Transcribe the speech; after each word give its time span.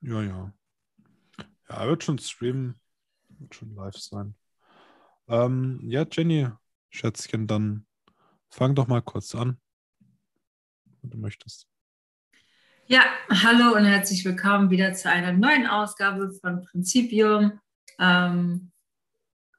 Ja, 0.00 0.22
ja. 0.22 0.52
Ja, 1.68 1.74
er 1.76 1.88
wird 1.88 2.02
schon 2.02 2.18
streamen. 2.18 2.80
Wird 3.28 3.54
schon 3.54 3.74
live 3.74 3.96
sein. 3.96 4.34
Ähm, 5.28 5.80
ja, 5.84 6.04
Jenny, 6.10 6.48
Schätzchen, 6.90 7.46
dann 7.46 7.86
fang 8.48 8.74
doch 8.74 8.88
mal 8.88 9.02
kurz 9.02 9.34
an, 9.34 9.60
wenn 11.00 11.10
du 11.10 11.18
möchtest. 11.18 11.68
Ja, 12.86 13.04
hallo 13.30 13.76
und 13.76 13.84
herzlich 13.84 14.24
willkommen 14.24 14.70
wieder 14.70 14.94
zu 14.94 15.10
einer 15.10 15.32
neuen 15.32 15.66
Ausgabe 15.66 16.32
von 16.32 16.62
Prinzipium. 16.62 17.60
Ähm, 17.98 18.72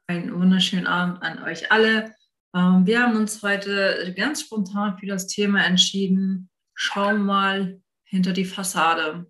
einen 0.07 0.33
wunderschönen 0.33 0.87
Abend 0.87 1.21
an 1.21 1.43
euch 1.43 1.71
alle. 1.71 2.13
Ähm, 2.53 2.85
wir 2.85 3.03
haben 3.03 3.15
uns 3.15 3.41
heute 3.41 4.13
ganz 4.17 4.41
spontan 4.41 4.97
für 4.97 5.07
das 5.07 5.27
Thema 5.27 5.65
entschieden. 5.65 6.49
Schau 6.73 7.17
mal 7.17 7.81
hinter 8.07 8.33
die 8.33 8.45
Fassade. 8.45 9.27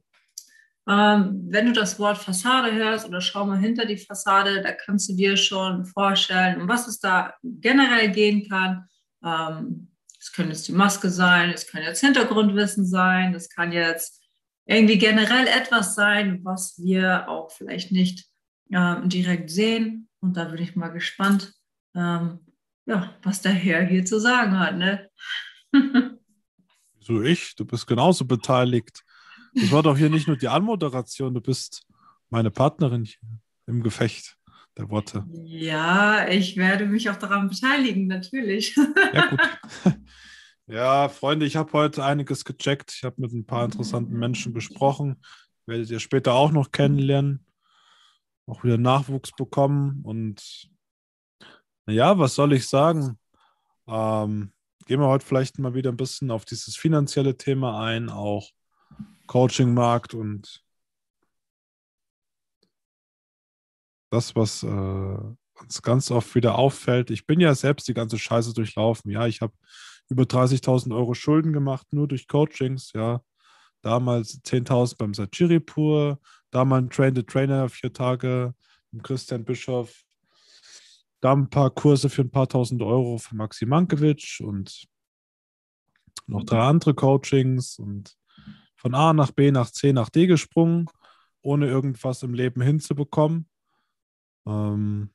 Ähm, 0.88 1.48
wenn 1.50 1.66
du 1.66 1.74
das 1.74 2.00
Wort 2.00 2.18
Fassade 2.18 2.72
hörst 2.74 3.06
oder 3.06 3.20
schau 3.20 3.46
mal 3.46 3.60
hinter 3.60 3.86
die 3.86 3.98
Fassade, 3.98 4.62
da 4.62 4.72
kannst 4.72 5.10
du 5.10 5.16
dir 5.16 5.36
schon 5.36 5.86
vorstellen, 5.86 6.62
um 6.62 6.70
was 6.70 6.88
es 6.88 7.00
da 7.00 7.34
generell 7.44 8.10
gehen 8.12 8.48
kann. 8.48 8.88
Ähm, 9.24 9.92
es 10.20 10.32
könnte 10.32 10.54
jetzt 10.54 10.68
die 10.68 10.74
Maske 10.74 11.10
sein, 11.10 11.50
es 11.50 11.68
kann 11.68 11.84
jetzt 11.84 12.00
Hintergrundwissen 12.00 12.86
sein, 12.86 13.34
es 13.36 13.50
kann 13.50 13.72
jetzt 13.72 14.24
irgendwie 14.66 14.98
generell 14.98 15.48
etwas 15.48 15.96
sein, 15.96 16.40
was 16.44 16.82
wir 16.82 17.28
auch 17.28 17.52
vielleicht 17.52 17.92
nicht 17.92 18.26
ähm, 18.72 19.10
direkt 19.10 19.50
sehen. 19.50 20.10
Und 20.22 20.38
da 20.38 20.46
bin 20.46 20.62
ich 20.62 20.76
mal 20.76 20.90
gespannt, 20.90 21.54
ähm, 21.96 22.40
ja, 22.86 23.14
was 23.24 23.42
der 23.42 23.52
Herr 23.52 23.86
hier 23.86 24.06
zu 24.06 24.20
sagen 24.20 24.58
hat. 24.58 24.78
Ne? 24.78 25.10
so 27.08 27.22
ich, 27.22 27.56
du 27.56 27.66
bist 27.66 27.88
genauso 27.88 28.26
beteiligt. 28.26 29.04
Das 29.54 29.72
war 29.72 29.82
doch 29.82 29.98
hier 29.98 30.10
nicht 30.10 30.28
nur 30.28 30.38
die 30.38 30.50
Anmoderation, 30.50 31.34
du 31.34 31.42
bist 31.42 31.88
meine 32.30 32.52
Partnerin 32.52 33.06
hier 33.06 33.20
im 33.66 33.82
Gefecht 33.82 34.38
der 34.78 34.90
Worte. 34.90 35.26
Ja, 35.44 36.28
ich 36.28 36.58
werde 36.58 36.86
mich 36.86 37.10
auch 37.10 37.16
daran 37.16 37.50
beteiligen, 37.50 38.08
natürlich. 38.08 38.76
Ja, 39.14 39.28
gut. 39.28 39.42
Ja, 40.70 41.08
Freunde, 41.08 41.46
ich 41.46 41.56
habe 41.56 41.72
heute 41.72 42.04
einiges 42.04 42.44
gecheckt. 42.44 42.92
Ich 42.94 43.06
habe 43.06 43.22
mit 43.22 43.32
ein 43.32 43.46
paar 43.46 43.64
interessanten 43.64 44.20
Menschen 44.20 44.54
gesprochen. 44.54 45.22
Werdet 45.66 45.90
ihr 45.90 46.02
später 46.02 46.34
auch 46.34 46.52
noch 46.52 46.74
kennenlernen. 46.74 47.46
Auch 48.48 48.66
wieder 48.66 48.78
Nachwuchs 48.78 49.32
bekommen. 49.32 50.02
Und 50.04 50.70
naja, 51.86 52.20
was 52.20 52.36
soll 52.36 52.52
ich 52.52 52.68
sagen? 52.68 53.18
Ähm, 53.88 54.52
gehen 54.88 55.02
wir 55.02 55.08
heute 55.08 55.26
vielleicht 55.26 55.60
mal 55.60 55.74
wieder 55.74 55.92
ein 55.92 55.98
bisschen 55.98 56.32
auf 56.32 56.46
dieses 56.46 56.76
finanzielle 56.76 57.38
Thema 57.38 57.84
ein, 57.84 58.10
auch 58.10 58.50
Coaching-Markt 59.28 60.14
und 60.14 60.64
das, 64.10 64.36
was 64.36 64.64
äh, 64.64 64.68
uns 64.68 65.82
ganz 65.82 66.10
oft 66.10 66.34
wieder 66.36 66.58
auffällt. 66.58 67.12
Ich 67.12 67.26
bin 67.26 67.42
ja 67.42 67.54
selbst 67.54 67.88
die 67.90 67.94
ganze 67.94 68.18
Scheiße 68.18 68.54
durchlaufen. 68.54 69.12
Ja, 69.12 69.28
ich 69.28 69.42
habe 69.42 69.54
über 70.10 70.24
30.000 70.24 70.96
Euro 70.96 71.14
Schulden 71.14 71.52
gemacht, 71.52 71.88
nur 71.92 72.08
durch 72.08 72.28
Coachings. 72.30 72.94
Ja, 72.94 73.22
damals 73.82 74.42
10.000 74.44 74.98
beim 74.98 75.14
Satchiripur, 75.14 76.20
damals 76.52 76.96
Train 76.96 77.14
the 77.16 77.24
Trainer, 77.24 77.68
vier 77.68 77.92
Tage 77.92 78.54
Christian 79.04 79.44
Bischof, 79.44 80.07
da 81.20 81.34
ein 81.34 81.50
paar 81.50 81.72
Kurse 81.72 82.10
für 82.10 82.22
ein 82.22 82.32
paar 82.32 82.48
tausend 82.48 82.82
Euro 82.82 83.18
für 83.18 83.36
Maxi 83.36 83.66
Mankiewicz 83.66 84.40
und 84.40 84.88
noch 86.28 86.44
drei 86.44 86.60
andere 86.60 86.94
Coachings 86.94 87.80
und 87.80 88.18
von 88.76 88.94
A 88.94 89.14
nach 89.14 89.32
B 89.32 89.52
nach 89.52 89.72
C 89.72 89.94
nach 89.94 90.10
D 90.10 90.28
gesprungen, 90.28 90.88
ohne 91.42 91.68
irgendwas 91.68 92.24
im 92.24 92.34
Leben 92.34 92.62
hinzubekommen. 92.62 93.50
Ähm, 94.46 95.14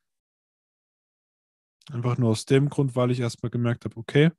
einfach 1.91 2.19
nur 2.19 2.31
aus 2.31 2.45
dem 2.45 2.69
Grund, 2.69 2.97
weil 2.97 3.11
ich 3.11 3.21
erstmal 3.21 3.51
gemerkt 3.51 3.85
habe, 3.85 3.97
okay, 3.97 4.31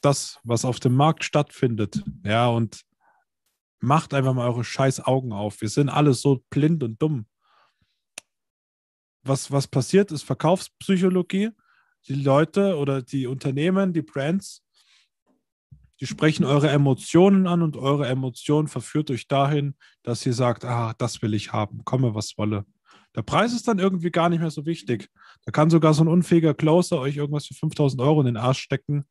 das, 0.00 0.38
was 0.42 0.64
auf 0.64 0.80
dem 0.80 0.94
Markt 0.94 1.24
stattfindet, 1.24 2.02
ja, 2.24 2.48
und 2.48 2.84
macht 3.80 4.14
einfach 4.14 4.34
mal 4.34 4.48
eure 4.48 4.64
scheiß 4.64 5.04
Augen 5.06 5.32
auf. 5.32 5.60
Wir 5.60 5.68
sind 5.68 5.88
alle 5.88 6.14
so 6.14 6.42
blind 6.50 6.82
und 6.82 7.00
dumm. 7.00 7.26
Was, 9.24 9.50
was 9.50 9.66
passiert, 9.66 10.12
ist 10.12 10.22
Verkaufspsychologie. 10.22 11.50
Die 12.08 12.14
Leute 12.14 12.76
oder 12.76 13.02
die 13.02 13.26
Unternehmen, 13.26 13.92
die 13.92 14.02
Brands 14.02 14.64
die 16.00 16.06
sprechen 16.06 16.44
eure 16.44 16.68
Emotionen 16.70 17.46
an 17.46 17.62
und 17.62 17.76
eure 17.76 18.06
Emotion 18.08 18.68
verführt 18.68 19.10
euch 19.10 19.28
dahin, 19.28 19.74
dass 20.02 20.26
ihr 20.26 20.32
sagt, 20.32 20.64
ah, 20.64 20.94
das 20.98 21.22
will 21.22 21.34
ich 21.34 21.52
haben, 21.52 21.84
komme 21.84 22.14
was 22.14 22.36
wolle. 22.36 22.66
Der 23.14 23.22
Preis 23.22 23.52
ist 23.52 23.68
dann 23.68 23.78
irgendwie 23.78 24.10
gar 24.10 24.28
nicht 24.28 24.40
mehr 24.40 24.50
so 24.50 24.66
wichtig. 24.66 25.08
Da 25.44 25.52
kann 25.52 25.70
sogar 25.70 25.94
so 25.94 26.02
ein 26.02 26.08
unfähiger 26.08 26.52
Closer 26.52 26.98
euch 26.98 27.16
irgendwas 27.16 27.46
für 27.46 27.54
5000 27.54 28.02
Euro 28.02 28.20
in 28.20 28.26
den 28.26 28.36
Arsch 28.36 28.58
stecken 28.58 29.04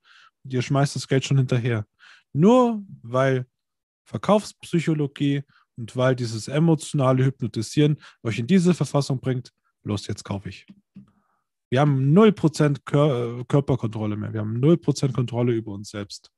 und 0.44 0.54
ihr 0.54 0.62
schmeißt 0.62 0.96
das 0.96 1.08
Geld 1.08 1.24
schon 1.24 1.38
hinterher. 1.38 1.86
Nur 2.34 2.84
weil 3.02 3.46
Verkaufspsychologie 4.04 5.44
und 5.78 5.96
weil 5.96 6.16
dieses 6.18 6.50
emotionale 6.50 7.24
Hypnotisieren 7.24 7.98
euch 8.24 8.40
in 8.40 8.48
diese 8.48 8.74
Verfassung 8.74 9.22
bringt, 9.22 9.54
los, 9.84 10.08
jetzt 10.08 10.24
kaufe 10.24 10.50
ich. 10.50 10.66
Wir 11.70 11.82
haben 11.82 12.18
0% 12.18 12.82
Kör 12.86 13.44
Körperkontrolle 13.46 14.16
mehr. 14.16 14.34
Wir 14.34 14.42
haben 14.42 14.58
0% 14.58 15.12
Kontrolle 15.12 15.54
über 15.54 15.72
uns 15.72 15.90
selbst 15.90 16.32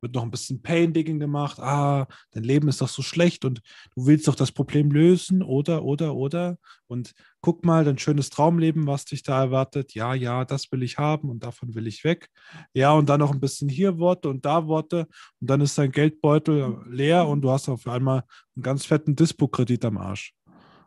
wird 0.00 0.14
noch 0.14 0.22
ein 0.22 0.30
bisschen 0.30 0.62
Pain-Digging 0.62 1.18
gemacht. 1.18 1.58
Ah, 1.58 2.06
dein 2.32 2.44
Leben 2.44 2.68
ist 2.68 2.80
doch 2.80 2.88
so 2.88 3.02
schlecht 3.02 3.44
und 3.44 3.60
du 3.94 4.06
willst 4.06 4.28
doch 4.28 4.34
das 4.34 4.52
Problem 4.52 4.90
lösen, 4.90 5.42
oder, 5.42 5.84
oder, 5.84 6.14
oder. 6.14 6.58
Und 6.86 7.12
guck 7.40 7.64
mal, 7.64 7.84
dein 7.84 7.98
schönes 7.98 8.30
Traumleben, 8.30 8.86
was 8.86 9.04
dich 9.04 9.22
da 9.22 9.42
erwartet. 9.42 9.94
Ja, 9.94 10.14
ja, 10.14 10.44
das 10.44 10.70
will 10.70 10.82
ich 10.82 10.98
haben 10.98 11.28
und 11.30 11.42
davon 11.42 11.74
will 11.74 11.86
ich 11.86 12.04
weg. 12.04 12.28
Ja, 12.74 12.92
und 12.92 13.08
dann 13.08 13.20
noch 13.20 13.32
ein 13.32 13.40
bisschen 13.40 13.68
hier 13.68 13.98
Worte 13.98 14.28
und 14.28 14.44
da 14.44 14.66
Worte. 14.66 15.06
Und 15.40 15.50
dann 15.50 15.60
ist 15.60 15.78
dein 15.78 15.92
Geldbeutel 15.92 16.82
leer 16.88 17.26
und 17.26 17.42
du 17.42 17.50
hast 17.50 17.68
auf 17.68 17.86
einmal 17.86 18.22
einen 18.54 18.62
ganz 18.62 18.84
fetten 18.84 19.16
Dispo-Kredit 19.16 19.84
am 19.84 19.98
Arsch. 19.98 20.34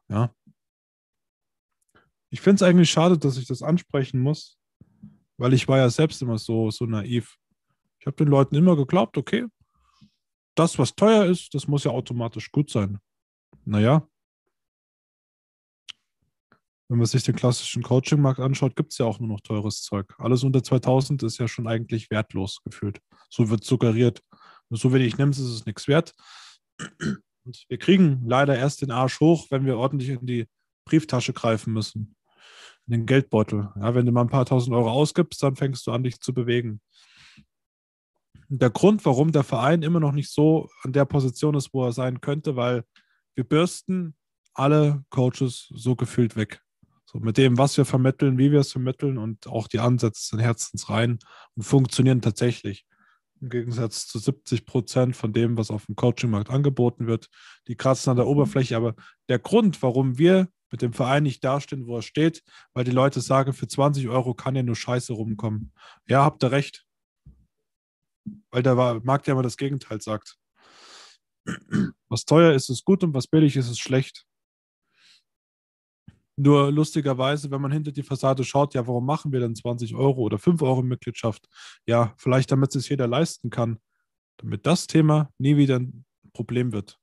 Ja. 0.10 0.34
Ich 2.30 2.42
finde 2.42 2.56
es 2.56 2.62
eigentlich 2.64 2.90
schade, 2.90 3.18
dass 3.18 3.38
ich 3.38 3.48
das 3.48 3.62
ansprechen 3.62 4.20
muss, 4.20 4.58
weil 5.38 5.54
ich 5.54 5.68
war 5.68 5.78
ja 5.78 5.90
selbst 5.90 6.22
immer 6.22 6.38
so, 6.38 6.70
so 6.70 6.86
naiv. 6.86 7.36
Ich 8.00 8.06
habe 8.06 8.18
den 8.18 8.28
Leuten 8.28 8.56
immer 8.56 8.76
geglaubt, 8.76 9.18
okay, 9.18 9.46
das, 10.56 10.78
was 10.78 10.96
teuer 10.96 11.26
ist, 11.26 11.54
das 11.54 11.68
muss 11.68 11.84
ja 11.84 11.92
automatisch 11.92 12.52
gut 12.52 12.70
sein. 12.70 13.00
Naja, 13.66 14.08
wenn 16.90 16.98
man 16.98 17.06
sich 17.06 17.24
den 17.24 17.36
klassischen 17.36 17.84
Coaching-Markt 17.84 18.40
anschaut, 18.40 18.76
gibt 18.76 18.92
es 18.92 18.98
ja 18.98 19.06
auch 19.06 19.20
nur 19.20 19.30
noch 19.30 19.42
teures 19.42 19.84
Zeug. 19.84 20.16
Alles 20.18 20.44
unter 20.44 20.64
2000 20.64 21.22
ist 21.22 21.38
ja 21.38 21.48
schon 21.48 21.68
eigentlich 21.68 22.10
wertlos 22.10 22.62
gefühlt. 22.64 23.00
So 23.30 23.50
wird 23.50 23.64
suggeriert. 23.64 24.24
So 24.72 24.92
wenig 24.92 25.18
nimmst, 25.18 25.40
ist 25.40 25.46
es 25.46 25.66
nichts 25.68 25.88
wert. 25.88 26.14
Und 27.46 27.64
wir 27.68 27.78
kriegen 27.78 28.24
leider 28.26 28.58
erst 28.58 28.82
den 28.82 28.92
Arsch 28.92 29.20
hoch, 29.20 29.48
wenn 29.52 29.66
wir 29.66 29.78
ordentlich 29.78 30.10
in 30.10 30.26
die 30.26 30.48
Brieftasche 30.86 31.32
greifen 31.32 31.74
müssen. 31.74 32.16
In 32.90 33.02
den 33.02 33.06
Geldbeutel. 33.06 33.70
Ja, 33.80 33.94
wenn 33.94 34.06
du 34.06 34.12
mal 34.12 34.22
ein 34.22 34.30
paar 34.30 34.46
tausend 34.46 34.76
Euro 34.76 34.90
ausgibst, 34.90 35.42
dann 35.44 35.56
fängst 35.56 35.86
du 35.86 35.92
an, 35.92 36.04
dich 36.04 36.20
zu 36.20 36.34
bewegen 36.34 36.82
der 38.50 38.72
Grund, 38.72 39.06
warum 39.06 39.32
der 39.32 39.44
Verein 39.44 39.84
immer 39.84 40.00
noch 40.00 40.12
nicht 40.12 40.32
so 40.32 40.70
an 40.84 40.92
der 40.92 41.06
Position 41.06 41.56
ist, 41.56 41.74
wo 41.74 41.86
er 41.86 41.92
sein 41.92 42.20
könnte, 42.20 42.56
weil 42.56 42.84
wir 43.36 43.44
bürsten 43.44 44.16
alle 44.54 45.06
Coaches 45.10 45.68
so 45.74 45.96
gefühlt 45.96 46.36
weg. 46.36 46.62
So 47.06 47.20
mit 47.20 47.38
dem, 47.38 47.58
was 47.58 47.78
wir 47.78 47.86
vermitteln, 47.86 48.38
wie 48.38 48.52
wir 48.52 48.60
es 48.60 48.72
vermitteln 48.72 49.18
und 49.18 49.48
auch 49.48 49.68
die 49.68 49.80
Ansätze 49.80 50.28
sind 50.28 50.40
herzensrein 50.40 51.20
und 51.56 51.64
funktionieren 51.64 52.22
tatsächlich. 52.22 52.86
Im 53.40 53.50
Gegensatz 53.50 54.08
zu 54.08 54.20
70 54.20 54.66
Prozent 54.66 55.16
von 55.16 55.32
dem, 55.32 55.58
was 55.58 55.72
auf 55.72 55.86
dem 55.86 55.96
Coachingmarkt 55.96 56.50
angeboten 56.50 57.08
wird. 57.08 57.30
Die 57.68 57.76
kratzen 57.76 58.12
an 58.12 58.18
der 58.18 58.28
Oberfläche. 58.28 58.76
Aber 58.76 58.96
der 59.30 59.40
Grund, 59.40 59.82
warum 59.82 60.18
wir 60.18 60.50
mit 60.72 60.82
dem 60.82 60.94
Verein 60.94 61.24
nicht 61.24 61.44
dastehen, 61.44 61.88
wo 61.88 61.98
er 61.98 62.02
steht, 62.02 62.44
weil 62.74 62.84
die 62.84 62.92
Leute 62.92 63.22
sagen, 63.22 63.54
für 63.54 63.68
20 63.68 64.08
Euro 64.10 64.34
kann 64.34 64.56
ja 64.56 64.64
nur 64.64 64.76
Scheiße 64.76 65.14
rumkommen. 65.14 65.72
Ja, 66.08 66.24
habt 66.24 66.44
ihr 66.44 66.52
recht. 66.52 66.86
Weil 68.52 68.64
der 68.64 68.76
Markt 69.04 69.28
ja 69.28 69.34
immer 69.34 69.44
das 69.44 69.58
Gegenteil 69.58 70.02
sagt. 70.02 70.38
Was 72.10 72.26
teuer 72.26 72.54
ist, 72.54 72.70
ist 72.70 72.86
gut 72.86 73.04
und 73.04 73.14
was 73.14 73.28
billig 73.28 73.56
ist, 73.56 73.70
ist 73.70 73.80
schlecht. 73.80 74.26
Nur 76.36 76.72
lustigerweise, 76.72 77.52
wenn 77.52 77.62
man 77.62 77.72
hinter 77.72 77.92
die 77.92 78.04
Fassade 78.04 78.46
schaut, 78.46 78.74
ja, 78.74 78.88
warum 78.88 79.06
machen 79.06 79.34
wir 79.34 79.42
denn 79.42 79.56
20 79.56 79.94
Euro 79.96 80.22
oder 80.22 80.38
5 80.38 80.62
Euro 80.62 80.82
Mitgliedschaft? 80.82 81.50
Ja, 81.86 82.14
vielleicht 82.18 82.52
damit 82.52 82.74
es 82.76 82.88
jeder 82.88 83.08
leisten 83.08 83.50
kann. 83.50 83.80
Damit 84.38 84.66
das 84.66 84.88
Thema 84.88 85.34
nie 85.38 85.58
wieder 85.58 85.80
ein 85.80 86.06
Problem 86.32 86.72
wird. 86.72 86.98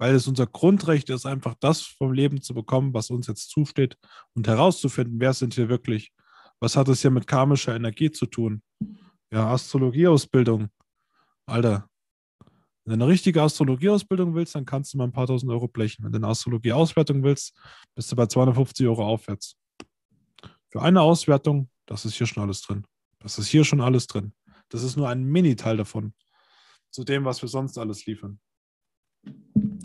Weil 0.00 0.14
es 0.14 0.26
unser 0.26 0.46
Grundrecht 0.46 1.10
ist, 1.10 1.26
einfach 1.26 1.54
das 1.60 1.82
vom 1.82 2.14
Leben 2.14 2.40
zu 2.40 2.54
bekommen, 2.54 2.94
was 2.94 3.10
uns 3.10 3.26
jetzt 3.26 3.50
zusteht 3.50 3.98
und 4.32 4.48
herauszufinden, 4.48 5.20
wer 5.20 5.34
sind 5.34 5.54
wir 5.58 5.68
wirklich. 5.68 6.10
Was 6.58 6.74
hat 6.74 6.88
es 6.88 7.02
hier 7.02 7.10
mit 7.10 7.26
karmischer 7.26 7.76
Energie 7.76 8.10
zu 8.10 8.24
tun? 8.24 8.62
Ja, 9.30 9.52
Astrologieausbildung. 9.52 10.70
Alter. 11.44 11.86
Wenn 12.86 12.98
du 12.98 13.04
eine 13.04 13.12
richtige 13.12 13.42
Astrologieausbildung 13.42 14.34
willst, 14.34 14.54
dann 14.54 14.64
kannst 14.64 14.94
du 14.94 14.96
mal 14.96 15.04
ein 15.04 15.12
paar 15.12 15.26
tausend 15.26 15.52
Euro 15.52 15.68
blechen. 15.68 16.02
Wenn 16.02 16.12
du 16.12 16.16
eine 16.16 16.28
Astrologieauswertung 16.28 17.22
willst, 17.22 17.54
bist 17.94 18.10
du 18.10 18.16
bei 18.16 18.24
250 18.24 18.86
Euro 18.86 19.06
aufwärts. 19.06 19.58
Für 20.70 20.80
eine 20.80 21.02
Auswertung, 21.02 21.68
das 21.84 22.06
ist 22.06 22.14
hier 22.14 22.26
schon 22.26 22.42
alles 22.42 22.62
drin. 22.62 22.86
Das 23.18 23.38
ist 23.38 23.48
hier 23.48 23.64
schon 23.64 23.82
alles 23.82 24.06
drin. 24.06 24.32
Das 24.70 24.82
ist 24.82 24.96
nur 24.96 25.10
ein 25.10 25.24
Mini-Teil 25.24 25.76
davon, 25.76 26.14
zu 26.90 27.04
dem, 27.04 27.26
was 27.26 27.42
wir 27.42 27.50
sonst 27.50 27.76
alles 27.76 28.06
liefern. 28.06 28.40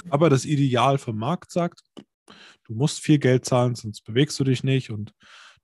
Aber 0.09 0.29
das 0.29 0.45
Ideal 0.45 0.97
vom 0.97 1.17
Markt 1.17 1.51
sagt, 1.51 1.81
du 2.65 2.73
musst 2.73 2.99
viel 2.99 3.19
Geld 3.19 3.45
zahlen, 3.45 3.75
sonst 3.75 4.01
bewegst 4.01 4.39
du 4.39 4.43
dich 4.43 4.63
nicht 4.63 4.89
und 4.89 5.13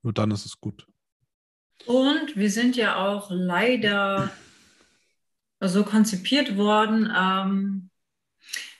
nur 0.01 0.13
dann 0.13 0.31
ist 0.31 0.45
es 0.45 0.59
gut. 0.59 0.85
Und 1.85 2.35
wir 2.35 2.49
sind 2.49 2.75
ja 2.75 2.95
auch 2.95 3.29
leider 3.31 4.31
so 5.59 5.83
konzipiert 5.83 6.57
worden. 6.57 7.11
Ähm, 7.15 7.89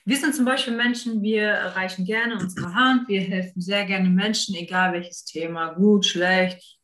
wir 0.06 0.18
sind 0.18 0.36
zum 0.36 0.46
Beispiel 0.46 0.76
Menschen, 0.76 1.22
wir 1.22 1.44
erreichen 1.44 2.06
gerne 2.06 2.38
unsere 2.38 2.74
Hand, 2.74 3.08
wir 3.08 3.22
helfen 3.22 3.62
sehr 3.62 3.86
gerne 3.86 4.10
Menschen, 4.10 4.56
egal 4.56 4.94
welches 4.94 5.26
Thema, 5.26 5.74
gut, 5.74 6.06
schlecht, 6.06 6.80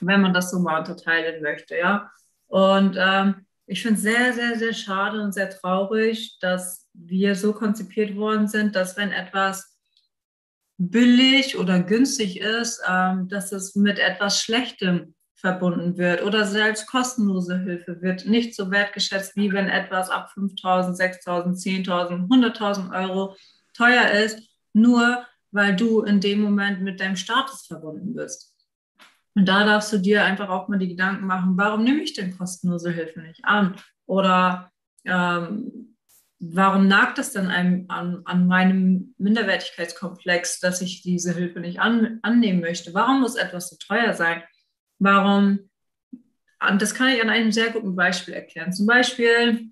wenn 0.00 0.20
man 0.20 0.34
das 0.34 0.50
so 0.50 0.58
mal 0.58 0.80
unterteilen 0.80 1.42
möchte, 1.42 1.76
ja. 1.76 2.10
Und 2.46 2.96
ähm, 2.98 3.46
ich 3.68 3.82
finde 3.82 3.96
es 3.96 4.02
sehr, 4.02 4.32
sehr, 4.32 4.58
sehr 4.58 4.72
schade 4.72 5.20
und 5.20 5.32
sehr 5.32 5.50
traurig, 5.50 6.38
dass 6.40 6.88
wir 6.94 7.34
so 7.34 7.52
konzipiert 7.52 8.16
worden 8.16 8.48
sind, 8.48 8.74
dass 8.74 8.96
wenn 8.96 9.12
etwas 9.12 9.78
billig 10.78 11.58
oder 11.58 11.82
günstig 11.82 12.40
ist, 12.40 12.80
ähm, 12.88 13.28
dass 13.28 13.52
es 13.52 13.74
mit 13.74 13.98
etwas 13.98 14.40
Schlechtem 14.40 15.14
verbunden 15.34 15.98
wird 15.98 16.22
oder 16.22 16.46
selbst 16.46 16.86
kostenlose 16.86 17.58
Hilfe 17.58 18.00
wird 18.00 18.26
nicht 18.26 18.56
so 18.56 18.70
wertgeschätzt, 18.70 19.36
wie 19.36 19.52
wenn 19.52 19.68
etwas 19.68 20.08
ab 20.08 20.30
5.000, 20.34 20.96
6.000, 20.96 21.86
10.000, 21.86 22.28
100.000 22.28 23.04
Euro 23.04 23.36
teuer 23.74 24.10
ist, 24.10 24.40
nur 24.72 25.26
weil 25.50 25.76
du 25.76 26.02
in 26.02 26.20
dem 26.20 26.40
Moment 26.40 26.82
mit 26.82 27.00
deinem 27.00 27.16
Status 27.16 27.66
verbunden 27.66 28.14
bist. 28.14 28.47
Und 29.38 29.44
da 29.46 29.64
darfst 29.64 29.92
du 29.92 29.98
dir 29.98 30.24
einfach 30.24 30.48
auch 30.48 30.66
mal 30.66 30.80
die 30.80 30.88
Gedanken 30.88 31.24
machen, 31.24 31.56
warum 31.56 31.84
nehme 31.84 32.02
ich 32.02 32.12
denn 32.12 32.36
kostenlose 32.36 32.90
Hilfe 32.90 33.20
nicht 33.20 33.44
an? 33.44 33.76
Oder 34.04 34.72
ähm, 35.04 35.94
warum 36.40 36.88
nagt 36.88 37.20
es 37.20 37.30
dann 37.30 37.46
einem 37.46 37.84
an, 37.86 38.22
an, 38.24 38.48
meinem 38.48 39.14
Minderwertigkeitskomplex, 39.16 40.58
dass 40.58 40.80
ich 40.80 41.02
diese 41.02 41.34
Hilfe 41.34 41.60
nicht 41.60 41.78
an, 41.78 42.18
annehmen 42.22 42.60
möchte? 42.60 42.94
Warum 42.94 43.20
muss 43.20 43.36
etwas 43.36 43.70
so 43.70 43.76
teuer 43.76 44.12
sein? 44.12 44.42
Warum? 44.98 45.70
Und 46.68 46.82
das 46.82 46.96
kann 46.96 47.10
ich 47.10 47.22
an 47.22 47.30
einem 47.30 47.52
sehr 47.52 47.70
guten 47.70 47.94
Beispiel 47.94 48.34
erklären. 48.34 48.72
Zum 48.72 48.86
Beispiel, 48.86 49.70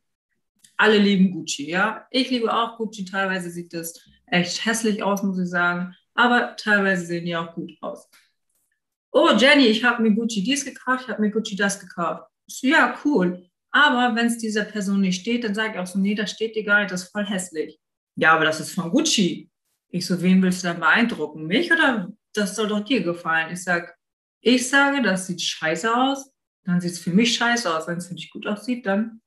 alle 0.77 0.99
lieben 0.99 1.33
Gucci, 1.33 1.69
ja. 1.69 2.07
Ich 2.13 2.31
liebe 2.31 2.55
auch 2.55 2.77
Gucci. 2.77 3.05
Teilweise 3.05 3.51
sieht 3.51 3.75
das 3.75 4.01
echt 4.27 4.65
hässlich 4.65 5.03
aus, 5.03 5.25
muss 5.25 5.41
ich 5.41 5.49
sagen. 5.49 5.93
Aber 6.15 6.55
teilweise 6.55 7.05
sehen 7.05 7.27
die 7.27 7.35
auch 7.35 7.53
gut 7.53 7.73
aus 7.81 8.09
oh 9.17 9.31
Jenny, 9.35 9.67
ich 9.67 9.83
habe 9.83 10.03
mir 10.03 10.15
Gucci 10.15 10.43
dies 10.43 10.65
gekauft, 10.65 11.05
ich 11.05 11.09
habe 11.09 11.23
mir 11.23 11.31
Gucci 11.31 11.57
das 11.57 11.81
gekauft. 11.81 12.31
Ja, 12.61 12.99
cool. 13.05 13.49
Aber 13.71 14.15
wenn 14.15 14.27
es 14.27 14.39
dieser 14.39 14.65
Person 14.65 15.01
nicht 15.01 15.23
steht, 15.23 15.43
dann 15.43 15.55
sage 15.55 15.73
ich 15.73 15.79
auch 15.79 15.87
so, 15.87 15.99
nee, 15.99 16.15
das 16.15 16.31
steht 16.31 16.55
dir 16.55 16.65
gar 16.65 16.81
nicht, 16.81 16.91
das 16.91 17.05
ist 17.05 17.13
voll 17.13 17.25
hässlich. 17.25 17.81
Ja, 18.17 18.35
aber 18.35 18.45
das 18.45 18.61
ist 18.61 18.75
von 18.75 18.91
Gucci. 18.91 19.51
Ich 19.89 20.07
so, 20.07 20.21
wen 20.21 20.43
willst 20.43 20.63
du 20.63 20.69
dann 20.69 20.81
beeindrucken? 20.81 21.47
Mich 21.47 21.73
oder 21.73 22.13
das 22.35 22.57
soll 22.57 22.69
doch 22.69 22.85
dir 22.85 23.03
gefallen? 23.03 23.53
Ich 23.53 23.65
sage, 23.65 23.93
ich 24.41 24.69
sage, 24.69 25.03
das 25.03 25.27
sieht 25.27 25.41
scheiße 25.41 25.95
aus, 25.95 26.31
dann 26.65 26.81
sieht 26.81 26.93
es 26.93 26.99
für 26.99 27.11
mich 27.11 27.35
scheiße 27.35 27.75
aus. 27.75 27.87
Wenn 27.87 27.99
es 27.99 28.09
für 28.09 28.15
dich 28.15 28.31
gut 28.31 28.47
aussieht, 28.47 28.85
dann 28.85 29.23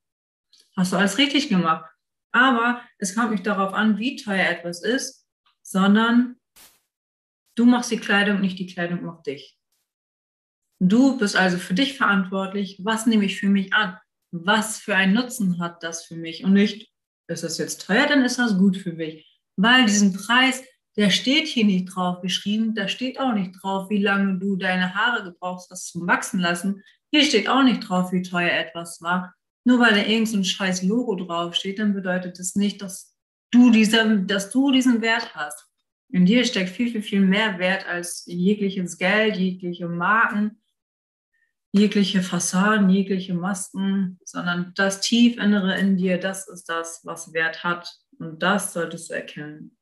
hast 0.78 0.94
du 0.94 0.98
alles 0.98 1.18
richtig 1.18 1.50
gemacht. 1.50 1.90
Aber 2.32 2.82
es 3.00 3.16
kommt 3.16 3.32
nicht 3.32 3.48
darauf 3.48 3.74
an, 3.74 3.98
wie 3.98 4.16
teuer 4.16 4.50
etwas 4.50 4.84
ist, 4.84 5.26
sondern 5.64 6.36
du 7.56 7.66
machst 7.66 7.90
die 7.90 7.98
Kleidung, 7.98 8.40
nicht 8.40 8.60
die 8.60 8.68
Kleidung 8.68 9.04
macht 9.04 9.26
dich. 9.26 9.59
Du 10.80 11.18
bist 11.18 11.36
also 11.36 11.58
für 11.58 11.74
dich 11.74 11.98
verantwortlich. 11.98 12.80
Was 12.84 13.06
nehme 13.06 13.26
ich 13.26 13.38
für 13.38 13.50
mich 13.50 13.74
an? 13.74 13.98
Was 14.32 14.80
für 14.80 14.96
einen 14.96 15.14
Nutzen 15.14 15.60
hat 15.60 15.84
das 15.84 16.06
für 16.06 16.16
mich? 16.16 16.46
Und 16.46 16.54
nicht, 16.54 16.90
ist 17.28 17.44
das 17.44 17.58
jetzt 17.58 17.86
teuer, 17.86 18.08
dann 18.08 18.24
ist 18.24 18.40
das 18.40 18.58
gut 18.58 18.78
für 18.78 18.94
mich. 18.94 19.28
Weil 19.58 19.86
diesen 19.86 20.14
Preis, 20.14 20.64
der 20.96 21.10
steht 21.10 21.48
hier 21.48 21.66
nicht 21.66 21.86
drauf 21.94 22.22
geschrieben. 22.22 22.76
Da 22.76 22.88
steht 22.88 23.20
auch 23.20 23.34
nicht 23.34 23.52
drauf, 23.62 23.90
wie 23.90 24.02
lange 24.02 24.40
du 24.40 24.56
deine 24.56 24.96
Haare 24.96 25.24
gebraucht 25.24 25.68
hast 25.70 25.88
zum 25.88 26.08
Wachsen 26.08 26.40
lassen. 26.40 26.82
Hier 27.12 27.24
steht 27.24 27.50
auch 27.50 27.64
nicht 27.64 27.82
drauf, 27.82 28.14
wie 28.14 28.22
teuer 28.22 28.52
etwas 28.52 29.02
war. 29.02 29.34
Nur 29.66 29.80
weil 29.80 29.92
da 29.92 30.06
irgend 30.06 30.30
so 30.30 30.42
scheiß 30.42 30.84
Logo 30.84 31.16
draufsteht, 31.16 31.80
dann 31.80 31.94
bedeutet 31.94 32.40
das 32.40 32.56
nicht, 32.56 32.82
dass 32.82 33.16
du, 33.52 33.70
dieser, 33.70 34.16
dass 34.16 34.50
du 34.50 34.72
diesen 34.72 35.02
Wert 35.02 35.36
hast. 35.36 35.66
In 36.12 36.26
dir 36.26 36.46
steckt 36.46 36.70
viel, 36.70 36.90
viel, 36.90 37.04
viel 37.04 37.22
mehr 37.22 37.60
Wert 37.60 37.86
als 37.86 38.24
jegliches 38.26 38.98
Geld, 38.98 39.36
jegliche 39.36 39.88
Marken 39.88 40.60
jegliche 41.72 42.22
Fassaden, 42.22 42.90
jegliche 42.90 43.34
Masken, 43.34 44.20
sondern 44.26 44.74
das 44.76 45.02
Tiefinnere 45.02 45.78
in 45.78 45.98
dir, 45.98 46.20
das 46.20 46.48
ist 46.48 46.66
das, 46.66 47.02
was 47.06 47.34
Wert 47.34 47.64
hat. 47.64 48.00
Und 48.18 48.42
das 48.42 48.74
solltest 48.74 49.10
du 49.10 49.14
erkennen. 49.14 49.78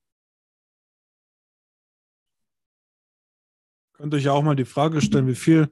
Könnt 3.94 4.14
ihr 4.14 4.18
euch 4.18 4.30
auch 4.30 4.44
mal 4.44 4.56
die 4.56 4.66
Frage 4.66 5.02
stellen, 5.02 5.28
wie 5.28 5.36
viel 5.36 5.70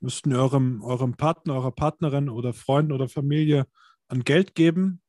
müssten 0.00 0.34
eurem, 0.34 0.82
eurem 0.82 1.16
Partner, 1.16 1.54
eurer 1.54 1.72
Partnerin 1.72 2.28
oder 2.28 2.52
Freunden 2.52 2.92
oder 2.92 3.08
Familie 3.08 3.66
an 4.08 4.22
Geld 4.22 4.54
geben, 4.54 5.00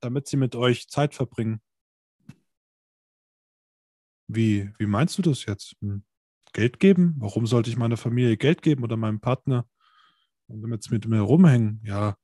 damit 0.00 0.28
sie 0.28 0.36
mit 0.36 0.54
euch 0.54 0.88
Zeit 0.88 1.14
verbringen? 1.14 1.60
Wie, 4.28 4.72
wie 4.78 4.86
meinst 4.86 5.18
du 5.18 5.22
das 5.22 5.44
jetzt? 5.46 5.74
Hm. 5.80 6.04
Geld 6.52 6.80
geben? 6.80 7.14
Warum 7.18 7.46
sollte 7.46 7.70
ich 7.70 7.76
meiner 7.76 7.96
Familie 7.96 8.36
Geld 8.36 8.62
geben 8.62 8.84
oder 8.84 8.96
meinem 8.96 9.20
Partner? 9.20 9.66
Und 10.48 10.62
damit 10.62 10.82
sie 10.82 10.90
mit 10.90 11.06
mir 11.06 11.20
rumhängen? 11.20 11.80
Ja, 11.84 12.16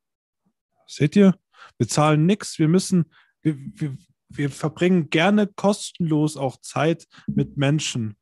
seht 0.86 1.16
ihr? 1.16 1.38
Wir 1.78 1.88
zahlen 1.88 2.26
nichts. 2.26 2.58
Wir 2.58 2.68
müssen, 2.68 3.12
wir, 3.42 3.56
wir, 3.56 3.96
wir 4.28 4.50
verbringen 4.50 5.10
gerne 5.10 5.46
kostenlos 5.46 6.36
auch 6.36 6.58
Zeit 6.60 7.06
mit 7.26 7.56
Menschen. 7.56 8.16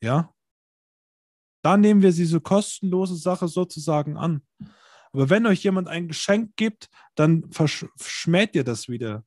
Ja? 0.00 0.32
Da 1.62 1.76
nehmen 1.76 2.02
wir 2.02 2.12
diese 2.12 2.40
kostenlose 2.40 3.16
Sache 3.16 3.48
sozusagen 3.48 4.16
an. 4.16 4.42
Aber 5.12 5.30
wenn 5.30 5.46
euch 5.46 5.64
jemand 5.64 5.88
ein 5.88 6.08
Geschenk 6.08 6.56
gibt, 6.56 6.88
dann 7.14 7.50
verschmäht 7.50 8.54
ihr 8.54 8.64
das 8.64 8.88
wieder. 8.88 9.24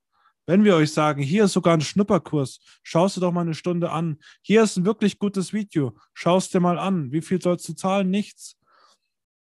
Wenn 0.49 0.63
wir 0.63 0.75
euch 0.75 0.91
sagen, 0.91 1.21
hier 1.21 1.43
ist 1.43 1.53
sogar 1.53 1.75
ein 1.75 1.81
Schnupperkurs, 1.81 2.59
schaust 2.81 3.15
du 3.15 3.21
doch 3.21 3.31
mal 3.31 3.41
eine 3.41 3.53
Stunde 3.53 3.91
an. 3.91 4.17
Hier 4.41 4.63
ist 4.63 4.77
ein 4.77 4.85
wirklich 4.85 5.19
gutes 5.19 5.53
Video, 5.53 5.95
schaust 6.15 6.55
dir 6.55 6.59
mal 6.59 6.79
an. 6.79 7.11
Wie 7.11 7.21
viel 7.21 7.39
sollst 7.39 7.69
du 7.69 7.73
zahlen? 7.73 8.09
Nichts. 8.09 8.57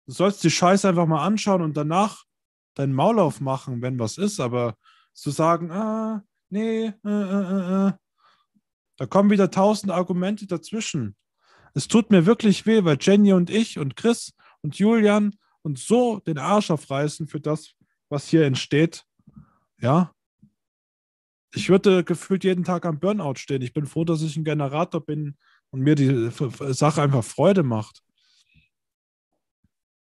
Du 0.04 0.12
sollst 0.12 0.44
die 0.44 0.50
Scheiße 0.50 0.86
einfach 0.86 1.06
mal 1.06 1.24
anschauen 1.24 1.62
und 1.62 1.78
danach 1.78 2.24
deinen 2.74 2.92
Maul 2.92 3.20
aufmachen, 3.20 3.80
wenn 3.80 3.98
was 3.98 4.18
ist. 4.18 4.38
Aber 4.38 4.76
zu 5.14 5.30
sagen, 5.30 5.70
ah, 5.70 6.24
nee, 6.50 6.88
äh, 6.88 6.92
äh, 7.06 7.06
äh, 7.06 7.88
äh, 7.88 7.92
da 8.98 9.06
kommen 9.06 9.30
wieder 9.30 9.50
tausend 9.50 9.90
Argumente 9.90 10.46
dazwischen. 10.46 11.16
Es 11.72 11.88
tut 11.88 12.10
mir 12.10 12.26
wirklich 12.26 12.66
weh, 12.66 12.84
weil 12.84 12.98
Jenny 13.00 13.32
und 13.32 13.48
ich 13.48 13.78
und 13.78 13.96
Chris 13.96 14.34
und 14.60 14.78
Julian 14.78 15.36
uns 15.62 15.86
so 15.86 16.18
den 16.18 16.36
Arsch 16.36 16.70
aufreißen 16.70 17.28
für 17.28 17.40
das, 17.40 17.72
was 18.10 18.28
hier 18.28 18.44
entsteht. 18.44 19.06
Ja, 19.80 20.12
ich 21.54 21.68
würde 21.68 22.04
gefühlt 22.04 22.44
jeden 22.44 22.64
Tag 22.64 22.84
am 22.84 23.00
Burnout 23.00 23.36
stehen. 23.36 23.62
Ich 23.62 23.72
bin 23.72 23.86
froh, 23.86 24.04
dass 24.04 24.22
ich 24.22 24.36
ein 24.36 24.44
Generator 24.44 25.04
bin 25.04 25.36
und 25.70 25.80
mir 25.80 25.94
die 25.94 26.30
Sache 26.72 27.02
einfach 27.02 27.24
Freude 27.24 27.62
macht. 27.62 28.02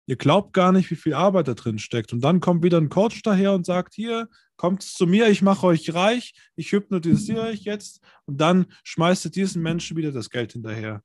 Ihr 0.09 0.15
glaubt 0.15 0.53
gar 0.53 0.71
nicht, 0.71 0.89
wie 0.89 0.95
viel 0.95 1.13
Arbeit 1.13 1.49
da 1.49 1.53
drin 1.53 1.79
steckt. 1.79 2.13
Und 2.13 2.21
dann 2.21 2.39
kommt 2.39 2.63
wieder 2.63 2.77
ein 2.77 2.89
Coach 2.89 3.21
daher 3.23 3.53
und 3.53 3.65
sagt, 3.65 3.93
hier, 3.93 4.29
kommt 4.55 4.81
zu 4.81 5.05
mir, 5.05 5.27
ich 5.27 5.41
mache 5.41 5.67
euch 5.67 5.93
reich, 5.93 6.33
ich 6.55 6.71
hypnotisiere 6.71 7.41
euch 7.41 7.61
jetzt. 7.61 8.01
Und 8.25 8.39
dann 8.39 8.67
schmeißt 8.83 9.25
ihr 9.25 9.31
diesen 9.31 9.61
Menschen 9.61 9.97
wieder 9.97 10.13
das 10.13 10.29
Geld 10.29 10.53
hinterher. 10.53 11.03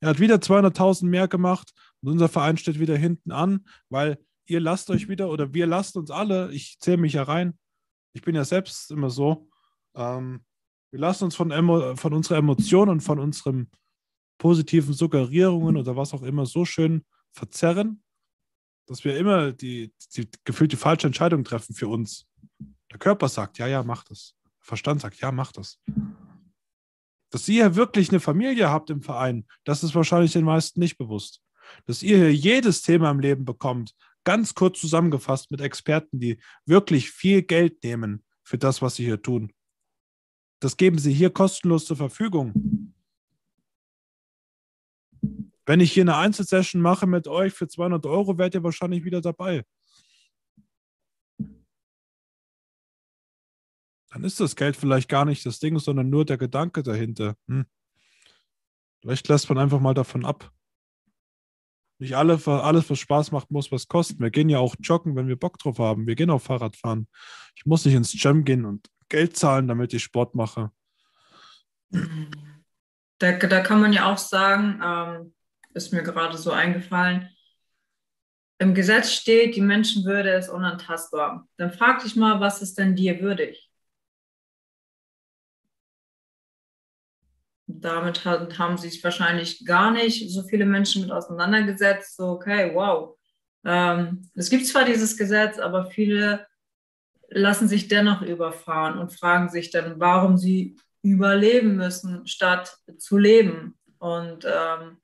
Er 0.00 0.10
hat 0.10 0.20
wieder 0.20 0.36
200.000 0.36 1.06
mehr 1.06 1.28
gemacht 1.28 1.72
und 2.02 2.12
unser 2.12 2.28
Verein 2.28 2.58
steht 2.58 2.78
wieder 2.78 2.96
hinten 2.96 3.32
an, 3.32 3.66
weil 3.88 4.18
ihr 4.46 4.60
lasst 4.60 4.90
euch 4.90 5.08
wieder 5.08 5.30
oder 5.30 5.54
wir 5.54 5.66
lasst 5.66 5.96
uns 5.96 6.10
alle, 6.10 6.52
ich 6.52 6.78
zähle 6.78 6.98
mich 6.98 7.14
ja 7.14 7.22
rein, 7.22 7.58
ich 8.12 8.22
bin 8.22 8.34
ja 8.34 8.44
selbst 8.44 8.90
immer 8.90 9.08
so, 9.08 9.48
ähm, 9.96 10.44
wir 10.90 11.00
lassen 11.00 11.24
uns 11.24 11.34
von, 11.34 11.50
von 11.96 12.12
unserer 12.12 12.38
Emotion 12.38 12.88
und 12.88 13.00
von 13.00 13.18
unseren 13.18 13.70
positiven 14.38 14.94
Suggerierungen 14.94 15.76
oder 15.76 15.96
was 15.96 16.14
auch 16.14 16.22
immer 16.22 16.46
so 16.46 16.64
schön 16.64 17.04
verzerren, 17.32 18.02
dass 18.86 19.04
wir 19.04 19.18
immer 19.18 19.52
die, 19.52 19.92
die 20.14 20.28
gefühlt 20.44 20.72
die 20.72 20.76
falsche 20.76 21.08
Entscheidung 21.08 21.44
treffen 21.44 21.74
für 21.74 21.88
uns. 21.88 22.26
Der 22.90 22.98
Körper 22.98 23.28
sagt, 23.28 23.58
ja, 23.58 23.66
ja, 23.66 23.82
mach 23.82 24.04
das. 24.04 24.36
Der 24.44 24.66
Verstand 24.66 25.00
sagt, 25.00 25.20
ja, 25.20 25.32
mach 25.32 25.52
das. 25.52 25.80
Dass 27.30 27.48
ihr 27.48 27.74
wirklich 27.74 28.10
eine 28.10 28.20
Familie 28.20 28.70
habt 28.70 28.90
im 28.90 29.02
Verein, 29.02 29.46
das 29.64 29.82
ist 29.82 29.94
wahrscheinlich 29.94 30.32
den 30.32 30.44
meisten 30.44 30.80
nicht 30.80 30.96
bewusst. 30.96 31.42
Dass 31.86 32.02
ihr 32.02 32.18
hier 32.18 32.34
jedes 32.34 32.82
Thema 32.82 33.10
im 33.10 33.18
Leben 33.18 33.44
bekommt, 33.44 33.94
ganz 34.22 34.54
kurz 34.54 34.80
zusammengefasst 34.80 35.50
mit 35.50 35.60
Experten, 35.60 36.20
die 36.20 36.38
wirklich 36.64 37.10
viel 37.10 37.42
Geld 37.42 37.82
nehmen 37.82 38.24
für 38.44 38.58
das, 38.58 38.80
was 38.82 38.96
sie 38.96 39.04
hier 39.04 39.20
tun. 39.20 39.52
Das 40.60 40.76
geben 40.76 40.98
sie 40.98 41.12
hier 41.12 41.30
kostenlos 41.30 41.84
zur 41.84 41.96
Verfügung. 41.96 42.94
Wenn 45.66 45.80
ich 45.80 45.92
hier 45.92 46.04
eine 46.04 46.16
Einzelsession 46.16 46.80
mache 46.80 47.06
mit 47.06 47.26
euch 47.26 47.52
für 47.52 47.66
200 47.66 48.06
Euro, 48.06 48.38
werdet 48.38 48.54
ihr 48.54 48.62
wahrscheinlich 48.62 49.04
wieder 49.04 49.20
dabei. 49.20 49.64
Dann 54.10 54.24
ist 54.24 54.40
das 54.40 54.56
Geld 54.56 54.76
vielleicht 54.76 55.08
gar 55.08 55.24
nicht 55.24 55.44
das 55.44 55.58
Ding, 55.58 55.78
sondern 55.78 56.08
nur 56.08 56.24
der 56.24 56.38
Gedanke 56.38 56.82
dahinter. 56.82 57.36
Hm. 57.48 57.66
Vielleicht 59.02 59.28
lässt 59.28 59.48
man 59.48 59.58
einfach 59.58 59.80
mal 59.80 59.92
davon 59.92 60.24
ab. 60.24 60.52
Nicht 61.98 62.16
alle, 62.16 62.40
alles, 62.46 62.88
was 62.88 62.98
Spaß 62.98 63.32
macht, 63.32 63.50
muss 63.50 63.72
was 63.72 63.88
kosten. 63.88 64.20
Wir 64.20 64.30
gehen 64.30 64.48
ja 64.48 64.58
auch 64.58 64.74
joggen, 64.80 65.16
wenn 65.16 65.28
wir 65.28 65.36
Bock 65.36 65.58
drauf 65.58 65.78
haben. 65.78 66.06
Wir 66.06 66.14
gehen 66.14 66.30
auch 66.30 66.40
Fahrrad 66.40 66.76
fahren. 66.76 67.08
Ich 67.56 67.66
muss 67.66 67.84
nicht 67.84 67.94
ins 67.94 68.12
Gym 68.12 68.44
gehen 68.44 68.64
und 68.64 68.88
Geld 69.08 69.36
zahlen, 69.36 69.68
damit 69.68 69.94
ich 69.94 70.02
Sport 70.02 70.34
mache. 70.34 70.70
Da, 73.18 73.32
da 73.32 73.60
kann 73.60 73.80
man 73.80 73.92
ja 73.92 74.12
auch 74.12 74.18
sagen, 74.18 74.80
ähm, 74.84 75.34
ist 75.74 75.92
mir 75.92 76.02
gerade 76.02 76.36
so 76.36 76.50
eingefallen, 76.50 77.30
im 78.58 78.74
Gesetz 78.74 79.12
steht, 79.12 79.54
die 79.54 79.60
Menschenwürde 79.60 80.30
ist 80.30 80.48
unantastbar. 80.48 81.46
Dann 81.58 81.72
frag 81.72 82.02
dich 82.02 82.16
mal, 82.16 82.40
was 82.40 82.62
ist 82.62 82.78
denn 82.78 82.96
dir 82.96 83.20
würdig? 83.20 83.70
Damit 87.66 88.24
haben 88.24 88.78
sich 88.78 89.04
wahrscheinlich 89.04 89.66
gar 89.66 89.90
nicht 89.90 90.30
so 90.32 90.42
viele 90.44 90.64
Menschen 90.64 91.02
mit 91.02 91.10
auseinandergesetzt. 91.10 92.16
So, 92.16 92.28
okay, 92.28 92.74
wow. 92.74 93.18
Ähm, 93.64 94.30
es 94.34 94.48
gibt 94.48 94.66
zwar 94.66 94.84
dieses 94.84 95.16
Gesetz, 95.18 95.58
aber 95.58 95.90
viele 95.90 96.46
lassen 97.28 97.68
sich 97.68 97.88
dennoch 97.88 98.22
überfahren 98.22 98.98
und 98.98 99.12
fragen 99.12 99.48
sich 99.48 99.70
dann, 99.70 99.98
warum 99.98 100.38
sie 100.38 100.76
überleben 101.02 101.76
müssen, 101.76 102.26
statt 102.26 102.78
zu 102.98 103.18
leben. 103.18 103.76
Und 103.98 104.44
ähm, 104.44 104.98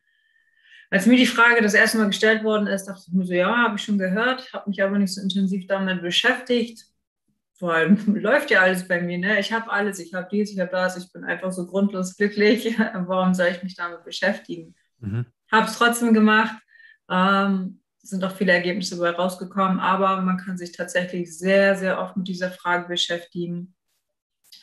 als 0.91 1.07
mir 1.07 1.17
die 1.17 1.27
Frage 1.27 1.63
das 1.63 1.75
erste 1.75 1.99
Mal 1.99 2.09
gestellt 2.09 2.45
worden 2.45 2.67
ist, 2.67 2.85
dachte 2.85 3.05
ich 3.07 3.13
mir 3.13 3.25
so, 3.25 3.33
ja, 3.33 3.57
habe 3.57 3.77
ich 3.77 3.83
schon 3.83 3.99
gehört, 3.99 4.53
habe 4.53 4.69
mich 4.69 4.83
aber 4.83 4.99
nicht 4.99 5.15
so 5.15 5.23
intensiv 5.23 5.67
damit 5.67 6.03
beschäftigt. 6.03 6.85
Vor 7.55 7.73
allem 7.73 7.99
läuft 8.17 8.51
ja 8.51 8.61
alles 8.61 8.87
bei 8.89 9.01
mir, 9.01 9.19
ne? 9.19 9.41
Ich 9.41 9.53
habe 9.53 9.71
alles, 9.71 9.99
ich 9.99 10.13
habe 10.15 10.29
dies, 10.31 10.53
ich 10.53 10.61
habe 10.61 10.71
das, 10.71 10.97
ich 10.97 11.13
bin 11.13 11.25
einfach 11.25 11.53
so 11.53 11.67
grundlos 11.67 12.17
glücklich. 12.17 12.77
Warum 12.95 13.35
soll 13.35 13.49
ich 13.49 13.63
mich 13.63 13.77
damit 13.77 14.05
beschäftigen? 14.05 14.75
Mhm. 14.99 15.27
Habe 15.51 15.67
es 15.67 15.77
trotzdem 15.79 16.15
gemacht. 16.15 16.57
Ähm, 17.09 17.82
sind 18.03 18.25
auch 18.25 18.35
viele 18.35 18.53
Ergebnisse 18.53 18.97
dabei 18.97 19.11
rausgekommen, 19.11 19.79
aber 19.79 20.21
man 20.23 20.37
kann 20.37 20.59
sich 20.59 20.73
tatsächlich 20.73 21.39
sehr, 21.39 21.77
sehr 21.77 22.01
oft 22.01 22.17
mit 22.17 22.29
dieser 22.29 22.51
Frage 22.51 22.89
beschäftigen. 22.89 23.75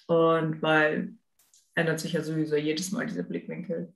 Und 0.07 0.61
weil 0.61 1.13
ändert 1.75 1.99
sich 1.99 2.13
ja 2.13 2.21
sowieso 2.21 2.55
jedes 2.57 2.91
Mal 2.91 3.07
dieser 3.07 3.23
Blickwinkel. 3.23 3.93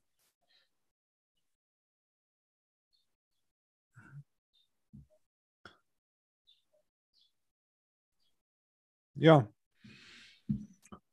Ja. 9.16 9.48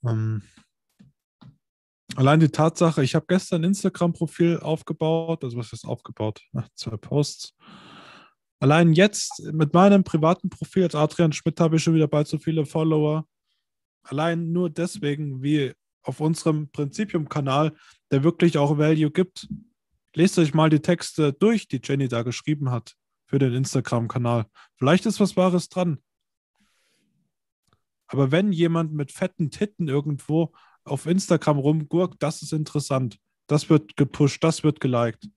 Ähm, 0.05 0.43
allein 2.17 2.41
die 2.41 2.49
Tatsache, 2.49 3.03
ich 3.03 3.15
habe 3.15 3.27
gestern 3.29 3.63
ein 3.63 3.71
Instagram-Profil 3.71 4.61
aufgebaut, 4.61 5.45
also 5.45 5.59
was 5.59 5.73
ist 5.73 5.85
aufgebaut? 5.85 6.41
Ach, 6.55 6.69
zwei 6.75 6.97
Posts. 6.97 7.55
Allein 8.61 8.93
jetzt 8.93 9.43
mit 9.53 9.73
meinem 9.73 10.05
privaten 10.05 10.51
Profil 10.51 10.85
als 10.85 10.95
Adrian 10.95 11.33
Schmidt 11.33 11.59
habe 11.61 11.77
ich 11.77 11.83
schon 11.83 11.95
wieder 11.95 12.09
bald 12.09 12.29
so 12.29 12.39
viele 12.39 12.67
Follower. 12.67 13.27
Allein 14.03 14.53
nur 14.53 14.69
deswegen, 14.69 15.43
wie 15.43 15.73
auf 16.03 16.21
unserem 16.21 16.71
Prinzipium-Kanal, 16.71 17.75
der 18.11 18.23
wirklich 18.23 18.59
auch 18.59 18.77
Value 18.77 19.11
gibt. 19.11 19.49
Lest 20.15 20.39
euch 20.39 20.53
mal 20.53 20.69
die 20.69 20.81
Texte 20.81 21.33
durch, 21.33 21.69
die 21.69 21.81
Jenny 21.83 22.09
da 22.09 22.23
geschrieben 22.23 22.71
hat 22.71 22.97
für 23.25 23.39
den 23.39 23.55
Instagram-Kanal. 23.55 24.47
Vielleicht 24.77 25.07
ist 25.07 25.21
was 25.21 25.37
Wahres 25.37 25.69
dran. 25.71 25.99
Aber 28.09 28.33
wenn 28.33 28.53
jemand 28.53 28.93
mit 28.93 29.13
fetten 29.13 29.51
Titten 29.51 29.89
irgendwo 29.89 30.53
auf 30.85 31.07
Instagram 31.07 31.59
rumgurkt, 31.59 32.23
das 32.23 32.43
ist 32.43 32.53
interessant. 32.53 33.19
Das 33.47 33.71
wird 33.71 33.97
gepusht, 33.97 34.45
das 34.45 34.65
wird 34.65 34.81
geliked. 34.81 35.31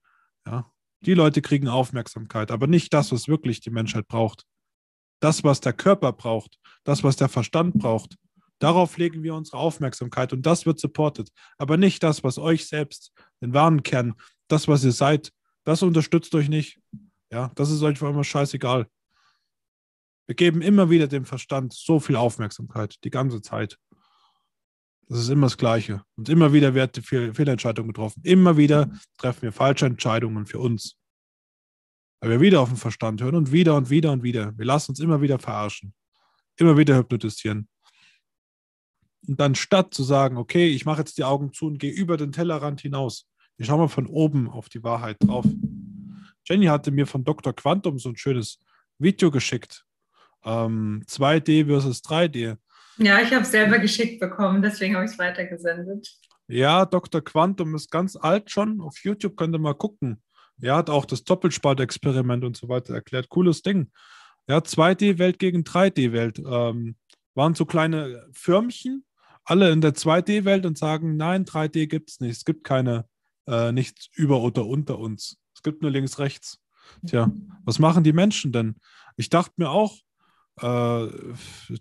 Ja. 0.46 0.73
Die 1.06 1.14
Leute 1.14 1.42
kriegen 1.42 1.68
Aufmerksamkeit, 1.68 2.50
aber 2.50 2.68
nicht 2.68 2.94
das, 2.94 3.12
was 3.12 3.28
wirklich 3.28 3.60
die 3.60 3.72
Menschheit 3.72 4.08
braucht. 4.08 4.46
Das, 5.20 5.44
was 5.44 5.60
der 5.60 5.74
Körper 5.74 6.14
braucht, 6.14 6.58
das, 6.84 7.04
was 7.04 7.18
der 7.18 7.30
Verstand 7.30 7.76
braucht. 7.76 8.16
Darauf 8.60 8.98
legen 8.98 9.24
wir 9.24 9.36
unsere 9.36 9.58
Aufmerksamkeit 9.58 10.32
und 10.32 10.46
das 10.46 10.66
wird 10.66 10.80
supported. 10.80 11.30
Aber 11.58 11.76
nicht 11.76 12.04
das, 12.04 12.24
was 12.24 12.38
euch 12.38 12.68
selbst, 12.68 13.12
den 13.42 13.54
wahren 13.54 13.84
Kern, 13.84 14.14
das, 14.48 14.70
was 14.70 14.86
ihr 14.86 14.94
seid, 14.94 15.32
das 15.66 15.84
unterstützt 15.84 16.34
euch 16.36 16.48
nicht. 16.48 16.80
Ja, 17.32 17.52
das 17.56 17.70
ist 17.70 17.82
euch 17.84 18.02
allem 18.02 18.24
scheißegal. 18.24 18.88
Wir 20.28 20.36
geben 20.36 20.62
immer 20.62 20.90
wieder 20.90 21.08
dem 21.08 21.26
Verstand 21.26 21.74
so 21.74 22.00
viel 22.00 22.16
Aufmerksamkeit, 22.16 23.04
die 23.04 23.10
ganze 23.10 23.42
Zeit. 23.42 23.78
Das 25.08 25.20
ist 25.20 25.30
immer 25.30 25.48
das 25.48 25.58
Gleiche. 25.58 26.04
Und 26.16 26.30
immer 26.30 26.54
wieder 26.54 26.74
wird 26.74 26.98
Fehl 26.98 27.34
Fehlentscheidungen 27.34 27.90
getroffen. 27.90 28.22
Immer 28.24 28.58
wieder 28.58 28.90
treffen 29.18 29.44
wir 29.44 29.52
falsche 29.52 29.86
Entscheidungen 29.86 30.46
für 30.46 30.60
uns. 30.60 30.98
Weil 32.22 32.32
wir 32.32 32.42
wieder 32.42 32.62
auf 32.62 32.70
den 32.70 32.78
Verstand 32.78 33.22
hören 33.22 33.36
und 33.36 33.52
wieder 33.52 33.76
und 33.76 33.90
wieder 33.90 34.12
und 34.12 34.24
wieder. 34.24 34.58
Wir 34.58 34.66
lassen 34.66 34.92
uns 34.92 35.00
immer 35.00 35.22
wieder 35.22 35.40
verarschen. 35.40 35.94
Immer 36.56 36.78
wieder 36.78 36.98
hypnotisieren. 36.98 37.68
Und 39.28 39.40
dann 39.40 39.56
statt 39.56 39.94
zu 39.94 40.04
sagen, 40.04 40.38
okay, 40.38 40.68
ich 40.68 40.86
mache 40.86 41.00
jetzt 41.00 41.18
die 41.18 41.24
Augen 41.24 41.54
zu 41.54 41.68
und 41.68 41.80
gehe 41.80 41.92
über 41.92 42.18
den 42.18 42.32
Tellerrand 42.32 42.82
hinaus. 42.82 43.28
Ich 43.58 43.68
schaue 43.68 43.80
mal 43.80 43.88
von 43.88 44.08
oben 44.08 44.50
auf 44.50 44.70
die 44.70 44.84
Wahrheit 44.84 45.18
drauf. 45.20 45.46
Jenny 46.46 46.66
hatte 46.66 46.92
mir 46.92 47.08
von 47.08 47.24
Dr. 47.24 47.54
Quantum 47.54 48.00
so 48.00 48.10
ein 48.10 48.18
schönes 48.18 48.60
Video 49.00 49.32
geschickt 49.32 49.86
ähm, 50.46 51.04
2D 51.08 51.66
versus 51.66 52.02
3D. 52.04 52.58
Ja, 52.98 53.20
ich 53.22 53.32
habe 53.32 53.42
es 53.42 53.52
selber 53.52 53.80
geschickt 53.80 54.20
bekommen, 54.20 54.62
deswegen 54.62 54.96
habe 54.96 55.06
ich 55.06 55.12
es 55.12 55.20
weitergesendet. 55.20 56.08
Ja, 56.48 56.86
Dr. 56.86 57.22
Quantum 57.22 57.74
ist 57.76 57.90
ganz 57.90 58.16
alt 58.16 58.52
schon. 58.52 58.82
Auf 58.82 58.98
YouTube 59.04 59.38
könnt 59.38 59.56
ihr 59.56 59.60
mal 59.60 59.74
gucken. 59.74 60.22
Er 60.62 60.76
hat 60.76 60.90
auch 60.90 61.06
das 61.06 61.24
Doppelspaltexperiment 61.24 62.44
und 62.44 62.58
so 62.58 62.70
weiter 62.70 62.94
erklärt. 62.94 63.30
Cooles 63.30 63.62
Ding. 63.62 63.92
Ja, 64.48 64.58
2D-Welt 64.58 65.40
gegen 65.40 65.64
3D-Welt. 65.64 66.40
Ähm, 66.40 66.96
waren 67.34 67.56
so 67.56 67.66
kleine 67.66 68.28
Förmchen, 68.34 69.06
alle 69.44 69.72
in 69.72 69.82
der 69.82 69.94
2D-Welt 69.94 70.66
und 70.66 70.78
sagen, 70.78 71.18
nein, 71.18 71.46
3D 71.46 71.88
gibt 71.88 72.12
es 72.12 72.20
nicht. 72.20 72.38
Es 72.38 72.46
gibt 72.46 72.64
keine, 72.64 73.08
äh, 73.48 73.72
nichts 73.72 74.10
über 74.14 74.42
oder 74.42 74.66
unter 74.66 75.00
uns. 75.00 75.38
Es 75.56 75.64
gibt 75.64 75.82
nur 75.82 75.92
links, 75.92 76.20
rechts. 76.20 76.60
Tja, 77.08 77.32
was 77.64 77.80
machen 77.80 78.04
die 78.04 78.14
Menschen 78.14 78.52
denn? 78.52 78.76
Ich 79.16 79.30
dachte 79.30 79.54
mir 79.58 79.70
auch, 79.70 79.98
äh, 80.62 81.08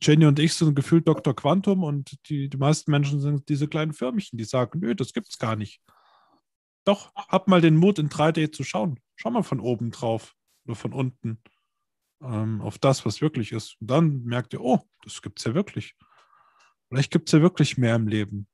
Jenny 0.01 0.27
und 0.27 0.39
ich 0.39 0.55
sind 0.55 0.75
gefühlt 0.75 1.07
Dr. 1.07 1.35
Quantum 1.35 1.85
und 1.85 2.19
die, 2.29 2.49
die 2.49 2.57
meisten 2.57 2.91
Menschen 2.91 3.21
sind 3.21 3.49
diese 3.49 3.69
kleinen 3.69 3.93
Förmchen, 3.93 4.39
die 4.39 4.45
sagen, 4.45 4.81
nö, 4.81 4.95
das 4.95 5.13
gibt's 5.13 5.39
gar 5.39 5.57
nicht. 5.57 5.81
Doch, 6.85 7.15
hab 7.15 7.49
mal 7.49 7.61
den 7.61 7.77
Mut, 7.77 7.99
in 7.99 8.09
3D 8.09 8.53
zu 8.53 8.65
schauen. 8.65 8.99
Schau 9.17 9.31
mal 9.31 9.43
von 9.43 9.61
oben 9.61 9.91
drauf 9.91 10.35
oder 10.65 10.75
von 10.75 10.93
unten 10.93 11.39
ähm, 12.23 12.61
auf 12.61 12.79
das, 12.79 13.05
was 13.05 13.21
wirklich 13.21 13.53
ist. 13.53 13.77
Und 13.81 13.91
dann 13.91 14.25
merkt 14.25 14.53
ihr, 14.53 14.61
oh, 14.61 14.81
das 15.05 15.23
gibt's 15.23 15.45
ja 15.45 15.55
wirklich. 15.55 15.95
Vielleicht 16.89 17.13
gibt 17.13 17.29
es 17.29 17.33
ja 17.33 17.41
wirklich 17.41 17.79
mehr 17.79 17.95
im 17.95 18.09
Leben. 18.09 18.49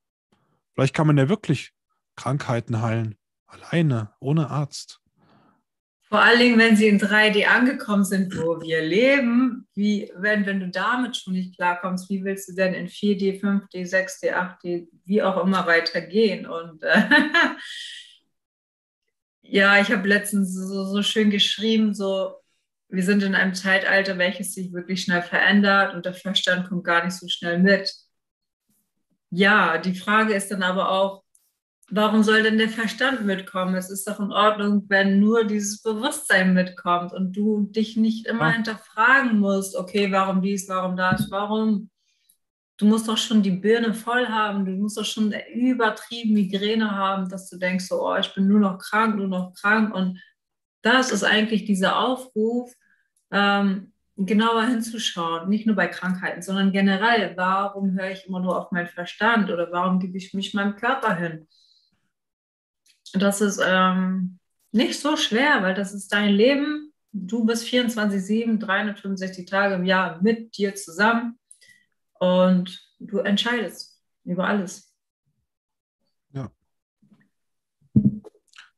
Vielleicht 0.75 0.95
kann 0.95 1.07
man 1.07 1.19
ja 1.19 1.29
wirklich 1.29 1.73
Krankheiten 2.17 2.83
heilen. 2.83 3.17
Alleine, 3.47 4.15
ohne 4.21 4.51
Arzt. 4.51 5.01
Vor 6.09 6.23
allen 6.23 6.39
Dingen, 6.39 6.59
wenn 6.59 6.75
sie 6.75 6.89
in 6.89 6.99
3D 6.99 7.45
angekommen 7.45 8.05
sind, 8.05 8.35
wo 8.39 8.63
wir 8.63 8.81
leben, 8.81 9.69
wie, 9.75 10.11
wenn, 10.17 10.47
wenn 10.47 10.61
du 10.61 10.71
damit 10.71 11.19
schon 11.19 11.35
nicht 11.35 11.55
klarkommst, 11.55 12.09
wie 12.09 12.25
willst 12.25 12.49
du 12.49 12.55
denn 12.55 12.73
in 12.73 12.89
4D, 12.89 13.43
5D, 13.43 13.87
6D, 13.87 14.33
8D, 14.33 14.89
wie 15.05 15.23
auch 15.23 15.45
immer 15.45 15.67
weitergehen? 15.67 16.47
Und 16.47 16.83
äh, 16.83 17.03
ja, 19.43 19.79
ich 19.81 19.93
habe 19.93 20.09
letztens 20.09 20.55
so, 20.55 20.85
so 20.87 21.03
schön 21.03 21.29
geschrieben, 21.29 21.95
so, 21.95 22.37
wir 22.89 23.03
sind 23.03 23.23
in 23.23 23.35
einem 23.35 23.53
Zeitalter, 23.53 24.17
welches 24.17 24.55
sich 24.55 24.73
wirklich 24.73 25.03
schnell 25.03 25.21
verändert 25.21 25.95
und 25.95 26.07
der 26.07 26.15
Verstand 26.15 26.71
kommt 26.71 26.85
gar 26.85 27.05
nicht 27.05 27.17
so 27.17 27.29
schnell 27.29 27.59
mit. 27.59 27.95
Ja, 29.29 29.77
die 29.77 29.95
Frage 29.95 30.33
ist 30.33 30.51
dann 30.51 30.63
aber 30.63 30.91
auch, 30.91 31.23
warum 31.91 32.23
soll 32.23 32.43
denn 32.43 32.59
der 32.59 32.69
Verstand 32.69 33.25
mitkommen? 33.25 33.75
Es 33.75 33.91
ist 33.91 34.07
doch 34.07 34.21
in 34.21 34.33
Ordnung, 34.33 34.85
wenn 34.89 35.21
nur 35.21 35.45
dieses 35.45 35.83
Bewusstsein 35.83 36.55
mitkommt 36.55 37.13
und 37.13 37.33
du 37.33 37.63
dich 37.71 37.97
nicht 37.97 38.27
immer 38.27 38.49
ja. 38.49 38.55
hinterfragen 38.55 39.39
musst, 39.39 39.77
okay, 39.77 40.13
warum 40.13 40.43
dies, 40.43 40.69
warum 40.69 40.97
das, 40.97 41.31
warum. 41.31 41.91
Du 42.77 42.87
musst 42.87 43.09
doch 43.09 43.17
schon 43.17 43.43
die 43.43 43.51
Birne 43.51 43.93
voll 43.93 44.29
haben, 44.29 44.65
du 44.65 44.71
musst 44.73 44.99
doch 44.99 45.05
schon 45.05 45.35
übertrieben 45.53 46.35
Migräne 46.35 46.93
haben, 46.93 47.29
dass 47.29 47.51
du 47.51 47.57
denkst, 47.57 47.87
so, 47.87 48.07
oh, 48.07 48.17
ich 48.17 48.33
bin 48.35 48.47
nur 48.47 48.61
noch 48.61 48.79
krank, 48.79 49.17
nur 49.17 49.27
noch 49.27 49.53
krank. 49.55 49.93
Und 49.93 50.21
das 50.83 51.11
ist 51.11 51.25
eigentlich 51.25 51.65
dieser 51.65 51.99
Aufruf, 51.99 52.73
ähm, 53.33 53.93
genauer 54.17 54.65
hinzuschauen, 54.67 55.49
nicht 55.49 55.67
nur 55.67 55.77
bei 55.77 55.87
Krankheiten, 55.87 56.43
sondern 56.43 56.73
generell, 56.73 57.37
warum 57.37 57.99
höre 57.99 58.11
ich 58.11 58.27
immer 58.27 58.41
nur 58.41 58.59
auf 58.59 58.73
meinen 58.73 58.89
Verstand 58.89 59.51
oder 59.51 59.71
warum 59.73 59.99
gebe 60.01 60.17
ich 60.17 60.35
mich 60.35 60.55
meinem 60.55 60.77
Körper 60.77 61.15
hin? 61.17 61.47
Das 63.15 63.41
ist 63.41 63.61
ähm, 63.65 64.39
nicht 64.73 65.01
so 65.01 65.17
schwer, 65.17 65.63
weil 65.63 65.75
das 65.75 65.93
ist 65.93 66.13
dein 66.13 66.35
Leben. 66.35 66.93
Du 67.13 67.45
bist 67.45 67.67
24-7, 67.67 68.59
365 68.59 69.47
Tage 69.47 69.75
im 69.75 69.85
Jahr 69.85 70.21
mit 70.23 70.57
dir 70.57 70.75
zusammen 70.75 71.39
und 72.19 72.87
du 72.99 73.19
entscheidest 73.19 74.01
über 74.25 74.47
alles. 74.47 74.93
Ja. 76.33 76.51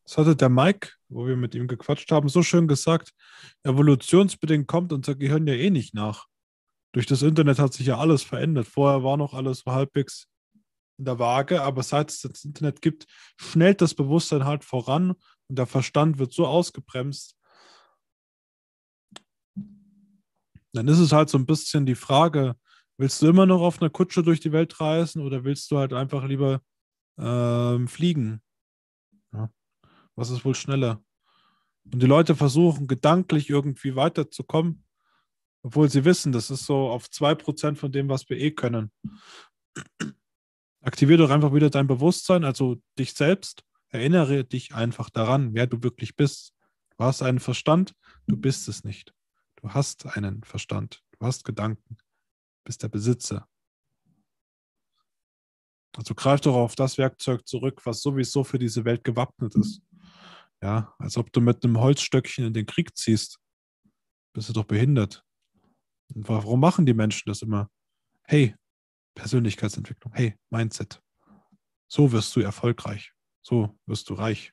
Das 0.04 0.16
hatte 0.16 0.36
der 0.36 0.48
Mike, 0.48 0.90
wo 1.08 1.26
wir 1.26 1.36
mit 1.36 1.54
ihm 1.54 1.66
gequatscht 1.66 2.10
haben, 2.12 2.28
so 2.28 2.42
schön 2.42 2.68
gesagt. 2.68 3.12
Evolutionsbedingt 3.64 4.68
kommt 4.68 4.92
unser 4.92 5.16
Gehirn 5.16 5.46
ja 5.46 5.54
eh 5.54 5.70
nicht 5.70 5.94
nach. 5.94 6.26
Durch 6.92 7.06
das 7.06 7.22
Internet 7.22 7.58
hat 7.58 7.72
sich 7.72 7.86
ja 7.86 7.98
alles 7.98 8.22
verändert. 8.22 8.66
Vorher 8.66 9.02
war 9.02 9.16
noch 9.16 9.34
alles 9.34 9.64
halbwegs 9.66 10.26
in 11.00 11.06
der 11.06 11.18
Waage, 11.18 11.62
aber 11.62 11.82
seit 11.82 12.10
es 12.10 12.20
das 12.20 12.44
Internet 12.44 12.82
gibt, 12.82 13.06
schnellt 13.40 13.80
das 13.80 13.94
Bewusstsein 13.94 14.44
halt 14.44 14.64
voran 14.64 15.12
und 15.48 15.58
der 15.58 15.66
Verstand 15.66 16.18
wird 16.18 16.32
so 16.32 16.46
ausgebremst. 16.46 17.36
Dann 20.72 20.86
ist 20.86 20.98
es 20.98 21.10
halt 21.10 21.30
so 21.30 21.38
ein 21.38 21.46
bisschen 21.46 21.86
die 21.86 21.94
Frage, 21.94 22.54
willst 22.98 23.20
du 23.22 23.28
immer 23.28 23.46
noch 23.46 23.62
auf 23.62 23.80
einer 23.80 23.90
Kutsche 23.90 24.22
durch 24.22 24.40
die 24.40 24.52
Welt 24.52 24.78
reisen 24.78 25.22
oder 25.22 25.42
willst 25.42 25.70
du 25.70 25.78
halt 25.78 25.94
einfach 25.94 26.24
lieber 26.24 26.60
ähm, 27.18 27.88
fliegen? 27.88 28.42
Ja. 29.32 29.50
Was 30.14 30.28
ist 30.28 30.44
wohl 30.44 30.54
schneller? 30.54 31.02
Und 31.90 32.02
die 32.02 32.06
Leute 32.06 32.36
versuchen 32.36 32.86
gedanklich 32.86 33.48
irgendwie 33.48 33.96
weiterzukommen, 33.96 34.84
obwohl 35.62 35.88
sie 35.88 36.04
wissen, 36.04 36.30
das 36.30 36.50
ist 36.50 36.66
so 36.66 36.90
auf 36.90 37.06
2% 37.06 37.76
von 37.76 37.90
dem, 37.90 38.10
was 38.10 38.28
wir 38.28 38.36
eh 38.36 38.50
können. 38.50 38.92
Aktiviere 40.82 41.18
doch 41.18 41.30
einfach 41.30 41.52
wieder 41.52 41.70
dein 41.70 41.86
Bewusstsein, 41.86 42.44
also 42.44 42.80
dich 42.98 43.12
selbst. 43.12 43.64
Erinnere 43.88 44.44
dich 44.44 44.74
einfach 44.74 45.10
daran, 45.10 45.54
wer 45.54 45.66
du 45.66 45.82
wirklich 45.82 46.16
bist. 46.16 46.54
Du 46.96 47.04
hast 47.04 47.22
einen 47.22 47.40
Verstand, 47.40 47.94
du 48.26 48.36
bist 48.36 48.68
es 48.68 48.84
nicht. 48.84 49.12
Du 49.56 49.70
hast 49.70 50.06
einen 50.06 50.42
Verstand, 50.42 51.02
du 51.18 51.26
hast 51.26 51.44
Gedanken, 51.44 51.96
du 51.98 52.64
bist 52.64 52.82
der 52.82 52.88
Besitzer. 52.88 53.46
Also 55.96 56.14
greif 56.14 56.40
doch 56.40 56.54
auf 56.54 56.76
das 56.76 56.98
Werkzeug 56.98 57.46
zurück, 57.46 57.84
was 57.84 58.00
sowieso 58.00 58.44
für 58.44 58.58
diese 58.58 58.84
Welt 58.84 59.04
gewappnet 59.04 59.54
ist. 59.56 59.82
Ja, 60.62 60.94
als 60.98 61.16
ob 61.16 61.32
du 61.32 61.40
mit 61.40 61.64
einem 61.64 61.78
Holzstöckchen 61.78 62.44
in 62.44 62.54
den 62.54 62.66
Krieg 62.66 62.96
ziehst. 62.96 63.38
Bist 64.32 64.48
du 64.48 64.52
doch 64.52 64.64
behindert. 64.64 65.24
Und 66.14 66.28
warum 66.28 66.60
machen 66.60 66.86
die 66.86 66.94
Menschen 66.94 67.28
das 67.28 67.42
immer? 67.42 67.70
Hey, 68.22 68.54
Persönlichkeitsentwicklung. 69.14 70.12
Hey, 70.14 70.36
Mindset. 70.50 71.02
So 71.88 72.12
wirst 72.12 72.34
du 72.36 72.40
erfolgreich. 72.40 73.12
So 73.42 73.78
wirst 73.86 74.08
du 74.10 74.14
reich. 74.14 74.52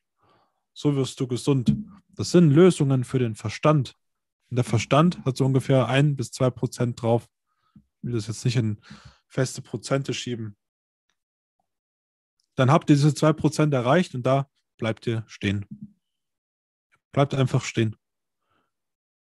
So 0.73 0.95
wirst 0.95 1.19
du 1.19 1.27
gesund. 1.27 1.75
Das 2.09 2.31
sind 2.31 2.51
Lösungen 2.51 3.03
für 3.03 3.19
den 3.19 3.35
Verstand. 3.35 3.95
Und 4.49 4.55
der 4.55 4.63
Verstand 4.63 5.23
hat 5.25 5.37
so 5.37 5.45
ungefähr 5.45 5.87
ein 5.87 6.15
bis 6.15 6.31
zwei 6.31 6.49
Prozent 6.49 7.01
drauf. 7.01 7.27
Ich 7.75 7.83
will 8.03 8.13
das 8.13 8.27
jetzt 8.27 8.45
nicht 8.45 8.55
in 8.55 8.79
feste 9.27 9.61
Prozente 9.61 10.13
schieben. 10.13 10.55
Dann 12.55 12.71
habt 12.71 12.89
ihr 12.89 12.95
diese 12.95 13.13
zwei 13.13 13.33
Prozent 13.33 13.73
erreicht 13.73 14.15
und 14.15 14.23
da 14.23 14.49
bleibt 14.77 15.05
ihr 15.05 15.23
stehen. 15.27 15.65
Bleibt 17.11 17.35
einfach 17.35 17.63
stehen. 17.63 17.95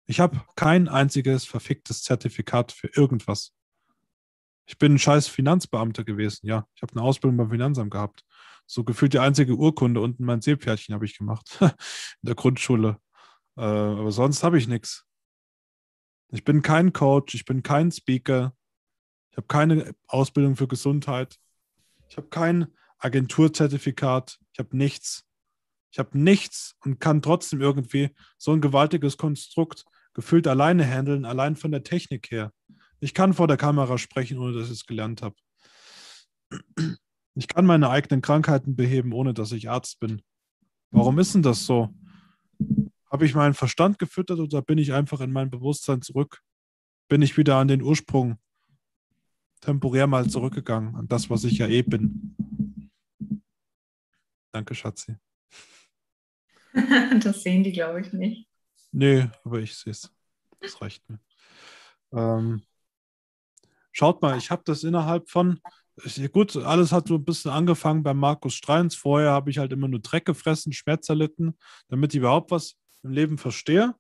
Ich 0.05 0.22
habe 0.22 0.41
kein 0.55 0.88
einziges 0.88 1.46
verficktes 1.46 2.03
Zertifikat 2.03 2.72
für 2.72 2.88
irgendwas. 2.88 3.53
Ich 4.67 4.77
bin 4.77 4.95
ein 4.95 5.00
scheiß 5.00 5.27
Finanzbeamter 5.27 6.03
gewesen, 6.03 6.45
ja. 6.45 6.67
Ich 6.75 6.81
habe 6.81 6.91
eine 6.93 7.01
Ausbildung 7.01 7.38
beim 7.38 7.49
Finanzamt 7.49 7.89
gehabt. 7.89 8.23
So 8.65 8.84
gefühlt 8.84 9.13
die 9.13 9.19
einzige 9.19 9.56
Urkunde 9.56 10.01
unten 10.01 10.25
mein 10.25 10.41
Seepferdchen 10.41 10.93
habe 10.93 11.06
ich 11.06 11.17
gemacht. 11.17 11.58
in 11.62 11.69
der 12.21 12.36
Grundschule. 12.36 12.97
Äh, 13.56 13.62
aber 13.62 14.12
sonst 14.12 14.43
habe 14.43 14.58
ich 14.58 14.67
nichts. 14.67 15.06
Ich 16.30 16.43
bin 16.43 16.62
kein 16.62 16.91
Coach, 16.91 17.34
ich 17.34 17.45
bin 17.45 17.63
kein 17.63 17.91
Speaker. 17.91 18.53
Ich 19.32 19.38
habe 19.38 19.47
keine 19.47 19.95
Ausbildung 20.08 20.58
für 20.58 20.67
Gesundheit. 20.67 21.38
Ich 22.10 22.17
habe 22.17 22.27
kein 22.27 22.67
Agenturzertifikat. 22.97 24.38
Ich 24.51 24.60
habe 24.60 24.75
nichts. 24.75 25.23
Ich 25.91 25.99
habe 25.99 26.17
nichts 26.17 26.75
und 26.84 26.99
kann 26.99 27.21
trotzdem 27.21 27.62
irgendwie 27.62 28.13
so 28.38 28.51
ein 28.51 28.60
gewaltiges 28.60 29.17
Konstrukt 29.17 29.86
gefühlt 30.13 30.47
alleine 30.47 30.86
handeln, 30.86 31.25
allein 31.25 31.56
von 31.56 31.71
der 31.71 31.84
Technik 31.84 32.32
her. 32.32 32.51
Ich 32.99 33.13
kann 33.13 33.33
vor 33.33 33.47
der 33.47 33.57
Kamera 33.57 33.97
sprechen, 33.97 34.39
ohne 34.39 34.53
dass 34.53 34.67
ich 34.67 34.73
es 34.73 34.86
gelernt 34.86 35.21
habe. 35.21 35.36
Ich 37.36 37.47
kann 37.47 37.65
meine 37.65 37.89
eigenen 37.89 38.21
Krankheiten 38.21 38.75
beheben, 38.75 39.13
ohne 39.13 39.33
dass 39.33 39.51
ich 39.51 39.69
Arzt 39.69 39.99
bin. 39.99 40.21
Warum 40.91 41.19
ist 41.19 41.36
denn 41.36 41.43
das 41.43 41.65
so? 41.65 41.93
Habe 43.12 43.25
ich 43.25 43.36
meinen 43.36 43.53
Verstand 43.53 43.99
gefüttert 43.99 44.39
oder 44.39 44.62
bin 44.62 44.77
ich 44.77 44.93
einfach 44.93 45.21
in 45.21 45.31
mein 45.31 45.49
Bewusstsein 45.49 46.01
zurück? 46.01 46.41
Bin 47.07 47.21
ich 47.21 47.38
wieder 47.38 47.57
an 47.57 47.67
den 47.67 47.81
Ursprung 47.81 48.38
temporär 49.62 50.07
mal 50.07 50.29
zurückgegangen, 50.29 50.95
an 50.95 51.07
das, 51.07 51.29
was 51.29 51.43
ich 51.43 51.57
ja 51.60 51.67
eh 51.67 51.81
bin? 51.81 52.36
Danke, 54.51 54.75
Schatzi. 54.75 55.15
Das 57.23 57.41
sehen 57.41 57.63
die, 57.63 57.71
glaube 57.71 58.01
ich, 58.01 58.13
nicht. 58.13 58.47
Nee, 58.91 59.29
aber 59.43 59.60
ich 59.60 59.75
sehe 59.75 59.91
es. 59.91 60.13
Das 60.60 60.79
reicht 60.79 61.07
mir. 61.10 61.19
Ähm, 62.12 62.62
Schaut 63.97 64.21
mal, 64.21 64.38
ich 64.38 64.51
habe 64.51 64.62
das 64.63 64.83
innerhalb 64.83 65.27
von, 65.27 65.60
gut, 66.31 66.55
alles 66.55 66.91
hat 66.91 67.07
so 67.07 67.15
ein 67.15 67.25
bisschen 67.25 67.49
angefangen 67.49 68.03
bei 68.03 68.13
Markus 68.13 68.53
Streins. 68.53 68.93
Vorher 68.93 69.31
habe 69.31 69.49
ich 69.49 69.57
halt 69.57 69.73
immer 69.73 69.88
nur 69.88 70.01
Dreck 70.01 70.25
gefressen, 70.25 70.71
Schmerz 70.71 71.10
erlitten, 71.10 71.57
damit 71.88 72.13
ich 72.13 72.19
überhaupt 72.19 72.51
was 72.51 72.75
im 73.01 73.10
Leben 73.10 73.39
verstehe 73.39 73.95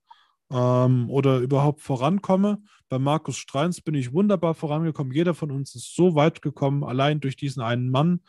ähm, 0.51 1.09
oder 1.09 1.39
überhaupt 1.39 1.81
vorankomme. 1.81 2.61
Bei 2.89 2.99
Markus 2.99 3.37
Streins 3.37 3.81
bin 3.81 3.95
ich 3.95 4.13
wunderbar 4.13 4.53
vorangekommen. 4.53 5.11
Jeder 5.11 5.33
von 5.33 5.49
uns 5.49 5.73
ist 5.73 5.95
so 5.95 6.13
weit 6.13 6.43
gekommen, 6.43 6.83
allein 6.83 7.19
durch 7.19 7.35
diesen 7.35 7.63
einen 7.63 7.89
Mann. 7.89 8.21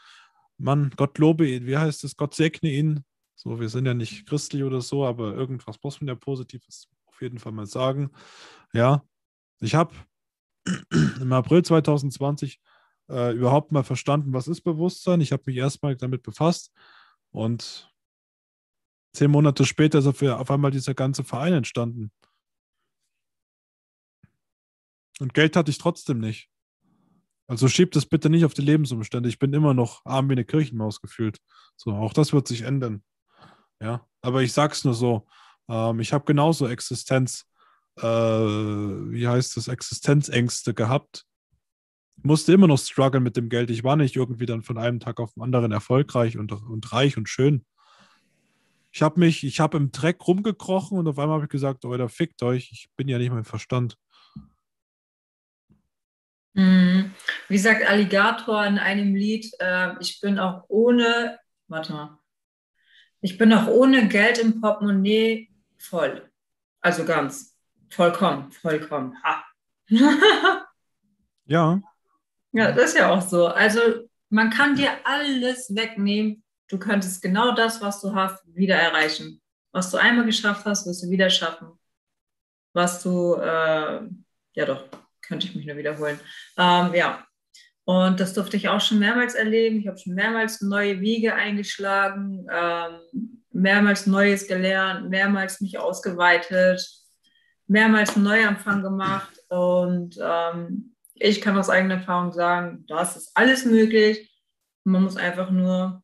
Mann, 0.56 0.90
Gott 0.96 1.18
lobe 1.18 1.46
ihn, 1.46 1.66
wie 1.66 1.76
heißt 1.76 2.02
es? 2.02 2.16
Gott 2.16 2.34
segne 2.34 2.70
ihn. 2.70 3.04
So, 3.34 3.60
wir 3.60 3.68
sind 3.68 3.84
ja 3.84 3.92
nicht 3.92 4.26
christlich 4.26 4.62
oder 4.62 4.80
so, 4.80 5.04
aber 5.04 5.34
irgendwas 5.34 5.76
muss 5.82 6.00
man 6.00 6.08
ja 6.08 6.14
Positives 6.14 6.88
auf 7.08 7.20
jeden 7.20 7.38
Fall 7.38 7.52
mal 7.52 7.66
sagen. 7.66 8.08
Ja, 8.72 9.02
ich 9.60 9.74
habe 9.74 9.92
im 11.20 11.32
April 11.32 11.64
2020 11.64 12.60
äh, 13.08 13.32
überhaupt 13.32 13.72
mal 13.72 13.84
verstanden, 13.84 14.32
was 14.32 14.48
ist 14.48 14.62
Bewusstsein. 14.62 15.20
Ich 15.20 15.32
habe 15.32 15.44
mich 15.46 15.56
erstmal 15.56 15.96
damit 15.96 16.22
befasst 16.22 16.72
und 17.30 17.92
zehn 19.12 19.30
Monate 19.30 19.64
später 19.64 19.98
ist 19.98 20.06
auf 20.06 20.50
einmal 20.50 20.70
dieser 20.70 20.94
ganze 20.94 21.24
Verein 21.24 21.54
entstanden. 21.54 22.12
Und 25.20 25.34
Geld 25.34 25.56
hatte 25.56 25.70
ich 25.70 25.78
trotzdem 25.78 26.18
nicht. 26.18 26.48
Also 27.48 27.66
schiebt 27.66 27.96
es 27.96 28.06
bitte 28.06 28.28
nicht 28.28 28.44
auf 28.44 28.54
die 28.54 28.62
Lebensumstände. 28.62 29.28
Ich 29.28 29.38
bin 29.38 29.54
immer 29.54 29.74
noch 29.74 30.04
arm 30.04 30.28
wie 30.28 30.34
eine 30.34 30.44
Kirchenmaus 30.44 31.00
gefühlt. 31.00 31.38
So, 31.76 31.92
auch 31.92 32.12
das 32.12 32.32
wird 32.32 32.46
sich 32.46 32.62
ändern. 32.62 33.02
Ja, 33.80 34.06
aber 34.20 34.42
ich 34.42 34.52
sag's 34.52 34.84
nur 34.84 34.94
so. 34.94 35.26
Ähm, 35.68 36.00
ich 36.00 36.12
habe 36.12 36.24
genauso 36.24 36.66
Existenz 36.66 37.47
äh, 37.98 39.12
wie 39.12 39.28
heißt 39.28 39.56
das, 39.56 39.68
Existenzängste 39.68 40.74
gehabt. 40.74 41.24
Musste 42.22 42.52
immer 42.52 42.66
noch 42.66 42.78
strugglen 42.78 43.22
mit 43.22 43.36
dem 43.36 43.48
Geld. 43.48 43.70
Ich 43.70 43.84
war 43.84 43.96
nicht 43.96 44.16
irgendwie 44.16 44.46
dann 44.46 44.62
von 44.62 44.78
einem 44.78 45.00
Tag 45.00 45.20
auf 45.20 45.34
den 45.34 45.42
anderen 45.42 45.70
erfolgreich 45.70 46.36
und, 46.36 46.52
und 46.52 46.92
reich 46.92 47.16
und 47.16 47.28
schön. 47.28 47.64
Ich 48.90 49.02
habe 49.02 49.20
mich, 49.20 49.44
ich 49.44 49.60
habe 49.60 49.76
im 49.76 49.92
Dreck 49.92 50.26
rumgekrochen 50.26 50.98
und 50.98 51.06
auf 51.06 51.18
einmal 51.18 51.36
habe 51.36 51.44
ich 51.44 51.50
gesagt, 51.50 51.84
oh, 51.84 51.96
da 51.96 52.08
fickt 52.08 52.42
euch, 52.42 52.70
ich 52.72 52.88
bin 52.96 53.06
ja 53.06 53.18
nicht 53.18 53.30
mein 53.30 53.44
Verstand. 53.44 53.96
Mhm. 56.54 57.14
Wie 57.48 57.58
sagt 57.58 57.86
Alligator 57.86 58.66
in 58.66 58.78
einem 58.78 59.14
Lied, 59.14 59.52
äh, 59.60 59.94
ich 60.00 60.20
bin 60.20 60.38
auch 60.38 60.64
ohne, 60.68 61.38
warte 61.68 61.92
mal, 61.92 62.18
ich 63.20 63.38
bin 63.38 63.52
auch 63.52 63.68
ohne 63.68 64.08
Geld 64.08 64.38
im 64.38 64.60
Portemonnaie 64.60 65.50
voll. 65.76 66.28
Also 66.80 67.04
ganz. 67.04 67.57
Vollkommen, 67.90 68.50
vollkommen. 68.52 69.16
Ha. 69.22 69.44
ja. 71.46 71.80
Ja, 72.52 72.72
das 72.72 72.90
ist 72.90 72.98
ja 72.98 73.10
auch 73.10 73.22
so. 73.22 73.46
Also 73.46 73.80
man 74.30 74.50
kann 74.50 74.74
dir 74.74 74.90
alles 75.04 75.74
wegnehmen. 75.74 76.42
Du 76.68 76.78
könntest 76.78 77.22
genau 77.22 77.52
das, 77.54 77.80
was 77.80 78.00
du 78.00 78.14
hast, 78.14 78.42
wieder 78.54 78.76
erreichen. 78.76 79.40
Was 79.72 79.90
du 79.90 79.96
einmal 79.96 80.26
geschafft 80.26 80.64
hast, 80.64 80.86
wirst 80.86 81.02
du 81.02 81.10
wieder 81.10 81.30
schaffen. 81.30 81.78
Was 82.72 83.02
du, 83.02 83.34
äh, 83.34 84.00
ja 84.54 84.64
doch, 84.66 84.84
könnte 85.22 85.46
ich 85.46 85.54
mich 85.54 85.66
nur 85.66 85.76
wiederholen. 85.76 86.20
Ähm, 86.56 86.94
ja, 86.94 87.26
und 87.84 88.20
das 88.20 88.34
durfte 88.34 88.56
ich 88.58 88.68
auch 88.68 88.80
schon 88.80 88.98
mehrmals 88.98 89.34
erleben. 89.34 89.78
Ich 89.78 89.88
habe 89.88 89.98
schon 89.98 90.14
mehrmals 90.14 90.60
neue 90.60 91.00
Wege 91.00 91.34
eingeschlagen, 91.34 92.46
ähm, 92.52 93.42
mehrmals 93.50 94.06
Neues 94.06 94.46
gelernt, 94.46 95.08
mehrmals 95.08 95.60
mich 95.60 95.78
ausgeweitet 95.78 96.86
mehrmals 97.68 98.16
einen 98.16 98.24
Neuanfang 98.24 98.82
gemacht 98.82 99.40
und 99.48 100.18
ähm, 100.20 100.96
ich 101.14 101.40
kann 101.40 101.58
aus 101.58 101.70
eigener 101.70 101.94
Erfahrung 101.94 102.32
sagen, 102.32 102.84
das 102.88 103.16
ist 103.16 103.30
alles 103.34 103.64
möglich. 103.64 104.30
Man 104.84 105.02
muss 105.02 105.16
einfach 105.16 105.50
nur 105.50 106.02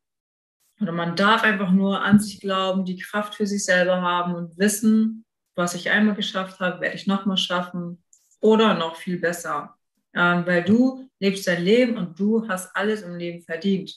oder 0.81 0.91
man 0.91 1.15
darf 1.15 1.43
einfach 1.43 1.71
nur 1.71 2.01
an 2.01 2.19
sich 2.19 2.41
glauben, 2.41 2.85
die 2.85 2.97
Kraft 2.97 3.35
für 3.35 3.47
sich 3.47 3.63
selber 3.63 4.01
haben 4.01 4.35
und 4.35 4.57
wissen, 4.57 5.25
was 5.55 5.73
ich 5.73 5.89
einmal 5.89 6.15
geschafft 6.15 6.59
habe, 6.59 6.81
werde 6.81 6.95
ich 6.95 7.07
nochmal 7.07 7.37
schaffen 7.37 8.03
oder 8.41 8.73
noch 8.73 8.97
viel 8.97 9.19
besser. 9.19 9.77
Ähm, 10.13 10.45
weil 10.45 10.63
du 10.63 11.09
lebst 11.19 11.47
dein 11.47 11.63
Leben 11.63 11.97
und 11.97 12.19
du 12.19 12.47
hast 12.47 12.75
alles 12.75 13.01
im 13.01 13.15
Leben 13.15 13.41
verdient. 13.41 13.95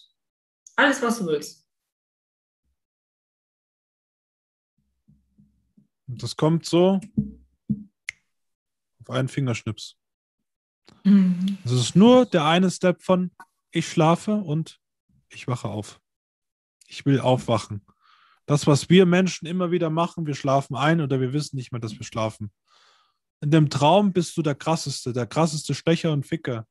Alles, 0.76 1.02
was 1.02 1.18
du 1.18 1.26
willst. 1.26 1.66
Das 6.07 6.37
kommt 6.37 6.64
so 6.64 7.00
auf 9.09 9.14
einen 9.14 9.29
Fingerschnips. 9.29 9.97
Mhm. 11.05 11.59
Das 11.64 11.73
ist 11.73 11.97
nur 11.97 12.27
der 12.27 12.44
eine 12.44 12.71
Step 12.71 13.03
von 13.03 13.31
ich 13.71 13.88
schlafe 13.88 14.33
und 14.33 14.81
ich 15.29 15.49
wache 15.49 15.68
auf. 15.68 16.01
Ich 16.87 17.05
will 17.05 17.21
aufwachen. 17.21 17.85
Das, 18.47 18.66
was 18.66 18.88
wir 18.88 19.05
Menschen 19.05 19.47
immer 19.47 19.71
wieder 19.71 19.90
machen, 19.90 20.27
wir 20.27 20.35
schlafen 20.35 20.75
ein 20.75 21.01
oder 21.03 21.21
wir 21.21 21.35
wissen 21.35 21.57
nicht 21.57 21.71
mehr, 21.71 21.81
dass 21.81 21.99
wir 21.99 22.05
schlafen. 22.05 22.51
In 23.40 23.51
dem 23.51 23.68
Traum 23.68 24.12
bist 24.12 24.37
du 24.37 24.42
der 24.42 24.55
krasseste, 24.55 25.12
der 25.12 25.27
krasseste 25.27 25.75
Stecher 25.75 26.12
und 26.12 26.27
Ficker. 26.27 26.66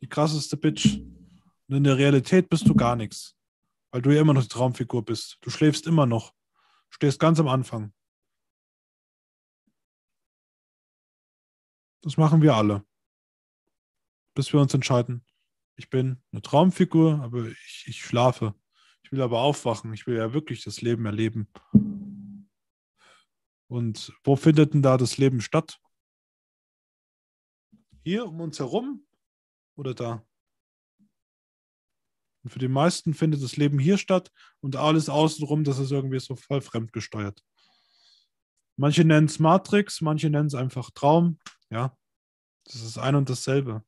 Die 0.00 0.08
krasseste 0.08 0.56
Bitch. 0.56 1.00
Und 1.68 1.76
in 1.76 1.84
der 1.84 1.98
Realität 1.98 2.48
bist 2.48 2.66
du 2.66 2.74
gar 2.74 2.96
nichts. 2.96 3.36
Weil 3.90 4.02
du 4.02 4.10
ja 4.10 4.22
immer 4.22 4.32
noch 4.32 4.42
die 4.42 4.48
Traumfigur 4.48 5.04
bist. 5.04 5.36
Du 5.42 5.50
schläfst 5.50 5.86
immer 5.86 6.06
noch. 6.06 6.32
Stehst 6.88 7.20
ganz 7.20 7.38
am 7.38 7.48
Anfang. 7.48 7.92
Das 12.02 12.16
machen 12.16 12.42
wir 12.42 12.54
alle. 12.54 12.84
Bis 14.34 14.52
wir 14.52 14.60
uns 14.60 14.72
entscheiden. 14.74 15.24
Ich 15.76 15.90
bin 15.90 16.22
eine 16.32 16.42
Traumfigur, 16.42 17.20
aber 17.22 17.46
ich, 17.46 17.84
ich 17.86 18.02
schlafe. 18.02 18.54
Ich 19.02 19.12
will 19.12 19.22
aber 19.22 19.40
aufwachen. 19.40 19.92
Ich 19.92 20.06
will 20.06 20.16
ja 20.16 20.32
wirklich 20.32 20.62
das 20.62 20.80
Leben 20.80 21.06
erleben. 21.06 21.48
Und 23.68 24.12
wo 24.24 24.36
findet 24.36 24.74
denn 24.74 24.82
da 24.82 24.96
das 24.96 25.18
Leben 25.18 25.40
statt? 25.40 25.80
Hier 28.02 28.26
um 28.26 28.40
uns 28.40 28.58
herum 28.58 29.06
oder 29.76 29.94
da? 29.94 30.26
Und 32.42 32.50
für 32.50 32.58
die 32.58 32.68
meisten 32.68 33.14
findet 33.14 33.42
das 33.42 33.56
Leben 33.56 33.78
hier 33.78 33.98
statt 33.98 34.32
und 34.60 34.76
alles 34.76 35.08
außenrum, 35.08 35.64
das 35.64 35.78
ist 35.78 35.92
irgendwie 35.92 36.20
so 36.20 36.36
voll 36.36 36.62
fremdgesteuert. 36.62 37.44
Manche 38.76 39.04
nennen 39.04 39.26
es 39.26 39.38
Matrix, 39.38 40.00
manche 40.00 40.30
nennen 40.30 40.46
es 40.46 40.54
einfach 40.54 40.90
Traum. 40.90 41.38
Ja, 41.70 41.96
das 42.64 42.76
ist 42.82 42.98
ein 42.98 43.14
und 43.14 43.30
dasselbe. 43.30 43.84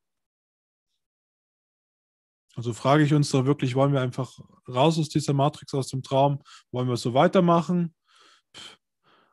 Also 2.55 2.73
frage 2.75 3.03
ich 3.03 3.15
uns 3.15 3.31
da 3.31 3.47
wirklich, 3.47 3.75
wollen 3.75 3.93
wir 3.93 4.03
einfach 4.03 4.39
raus 4.69 4.99
aus 4.99 5.09
dieser 5.09 5.33
Matrix, 5.33 5.73
aus 5.75 5.89
dem 5.89 6.03
Traum? 6.03 6.43
Wollen 6.71 6.89
wir 6.89 6.97
so 6.97 7.15
weitermachen? 7.15 7.95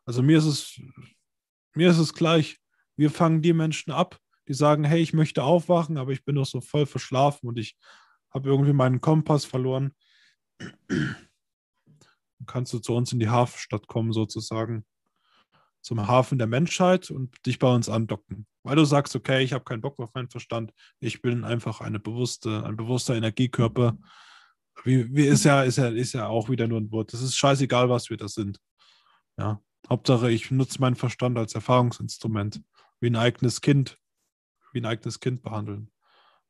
Also 0.05 0.21
mir 0.23 0.38
ist 0.38 0.45
es, 0.45 0.81
mir 1.75 1.89
ist 1.89 1.97
es 1.97 2.13
gleich. 2.13 2.57
Wir 2.95 3.12
fangen 3.12 3.41
die 3.41 3.53
Menschen 3.53 3.91
ab, 3.91 4.17
die 4.47 4.53
sagen, 4.53 4.83
hey, 4.83 5.01
ich 5.01 5.13
möchte 5.13 5.43
aufwachen, 5.43 5.97
aber 5.97 6.12
ich 6.12 6.23
bin 6.23 6.35
noch 6.35 6.45
so 6.45 6.62
voll 6.62 6.85
verschlafen 6.85 7.47
und 7.47 7.59
ich 7.59 7.77
habe 8.31 8.49
irgendwie 8.49 8.73
meinen 8.73 9.01
Kompass 9.01 9.45
verloren. 9.45 9.93
Dann 10.59 12.45
kannst 12.45 12.73
du 12.73 12.79
zu 12.79 12.93
uns 12.93 13.12
in 13.12 13.19
die 13.19 13.29
Hafenstadt 13.29 13.88
kommen, 13.88 14.13
sozusagen. 14.13 14.85
Zum 15.89 16.08
Hafen 16.08 16.38
der 16.38 16.45
Menschheit 16.45 17.10
und 17.10 17.43
dich 17.47 17.58
bei 17.58 17.73
uns 17.73 17.89
andocken. 17.89 18.45
Weil 18.62 18.75
du 18.75 18.86
sagst, 18.86 19.15
okay, 19.15 19.41
ich 19.41 19.54
habe 19.54 19.63
keinen 19.63 19.82
Bock 19.82 19.97
auf 19.97 20.13
meinen 20.13 20.30
Verstand, 20.30 20.71
ich 20.99 21.23
bin 21.23 21.43
einfach 21.43 21.82
eine 21.82 21.99
bewusste, 21.99 22.63
ein 22.63 22.78
bewusster 22.78 23.15
Energiekörper. 23.15 23.97
Wie, 24.84 25.12
wie 25.15 25.25
ist, 25.25 25.45
ja, 25.45 25.63
ist, 25.63 25.78
ja, 25.78 25.88
ist 25.88 26.13
ja 26.13 26.28
auch 26.28 26.47
wieder 26.47 26.67
nur 26.67 26.80
ein 26.80 26.91
Wort. 26.91 27.12
Es 27.15 27.23
ist 27.23 27.36
scheißegal, 27.36 27.89
was 27.89 28.12
wir 28.12 28.17
da 28.17 28.28
sind. 28.28 28.60
Ja. 29.36 29.63
Hauptsache, 29.89 30.30
ich 30.30 30.52
nutze 30.52 30.80
meinen 30.80 30.95
Verstand 30.95 31.39
als 31.39 31.56
Erfahrungsinstrument, 31.56 32.62
wie 32.99 33.10
ein 33.10 33.15
eigenes 33.15 33.60
Kind, 33.60 33.97
wie 34.71 34.82
ein 34.82 34.86
eigenes 34.86 35.19
Kind 35.19 35.41
behandeln. 35.41 35.91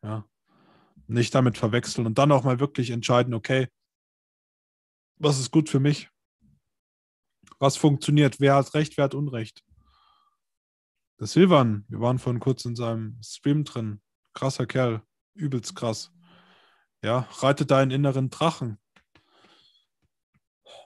Ja. 0.04 0.26
Nicht 1.08 1.34
damit 1.34 1.58
verwechseln 1.58 2.06
und 2.06 2.18
dann 2.18 2.34
auch 2.34 2.44
mal 2.44 2.60
wirklich 2.60 2.90
entscheiden, 2.90 3.34
okay, 3.34 3.70
was 5.18 5.40
ist 5.40 5.52
gut 5.52 5.70
für 5.70 5.80
mich? 5.80 6.10
Was 7.60 7.76
funktioniert? 7.76 8.40
Wer 8.40 8.56
hat 8.56 8.74
Recht, 8.74 8.98
wer 8.98 9.04
hat 9.04 9.14
Unrecht? 9.14 9.64
Der 11.20 11.28
Silvan, 11.28 11.86
wir 11.90 12.00
waren 12.00 12.18
vorhin 12.18 12.40
kurz 12.40 12.64
in 12.64 12.78
seinem 12.78 13.20
Stream 13.22 13.66
drin. 13.66 14.02
Krasser 14.34 14.66
Kerl, 14.66 15.02
übelst 15.34 15.76
krass. 15.76 16.14
Ja, 17.04 17.28
reitet 17.40 17.72
deinen 17.72 17.92
inneren 17.92 18.30
Drachen. 18.30 18.80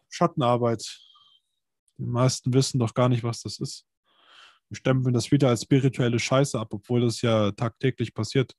Schattenarbeit, 0.10 1.00
die 1.98 2.06
meisten 2.06 2.54
wissen 2.54 2.80
doch 2.80 2.96
gar 2.96 3.10
nicht, 3.10 3.24
was 3.24 3.42
das 3.42 3.60
ist. 3.60 3.86
Wir 4.70 4.78
stempeln 4.78 5.14
das 5.14 5.32
wieder 5.32 5.50
als 5.50 5.64
spirituelle 5.64 6.18
Scheiße 6.18 6.60
ab, 6.60 6.70
obwohl 6.72 7.02
das 7.02 7.22
ja 7.22 7.52
tagtäglich 7.52 8.16
passiert. 8.16 8.56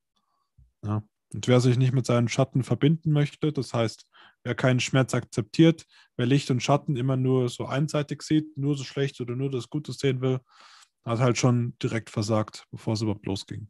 Ja. 0.84 1.02
Und 1.32 1.48
wer 1.48 1.60
sich 1.60 1.76
nicht 1.76 1.92
mit 1.92 2.06
seinen 2.06 2.28
Schatten 2.28 2.62
verbinden 2.62 3.10
möchte, 3.10 3.52
das 3.52 3.74
heißt, 3.74 4.06
wer 4.44 4.54
keinen 4.54 4.80
Schmerz 4.80 5.14
akzeptiert, 5.14 5.86
wer 6.16 6.26
Licht 6.26 6.50
und 6.50 6.62
Schatten 6.62 6.96
immer 6.96 7.16
nur 7.16 7.48
so 7.48 7.66
einseitig 7.66 8.22
sieht, 8.22 8.56
nur 8.56 8.76
so 8.76 8.84
schlecht 8.84 9.20
oder 9.20 9.34
nur 9.34 9.50
das 9.50 9.68
Gute 9.68 9.92
sehen 9.92 10.20
will, 10.20 10.40
hat 11.04 11.18
halt 11.18 11.38
schon 11.38 11.76
direkt 11.82 12.10
versagt, 12.10 12.66
bevor 12.70 12.94
es 12.94 13.02
überhaupt 13.02 13.26
losging. 13.26 13.68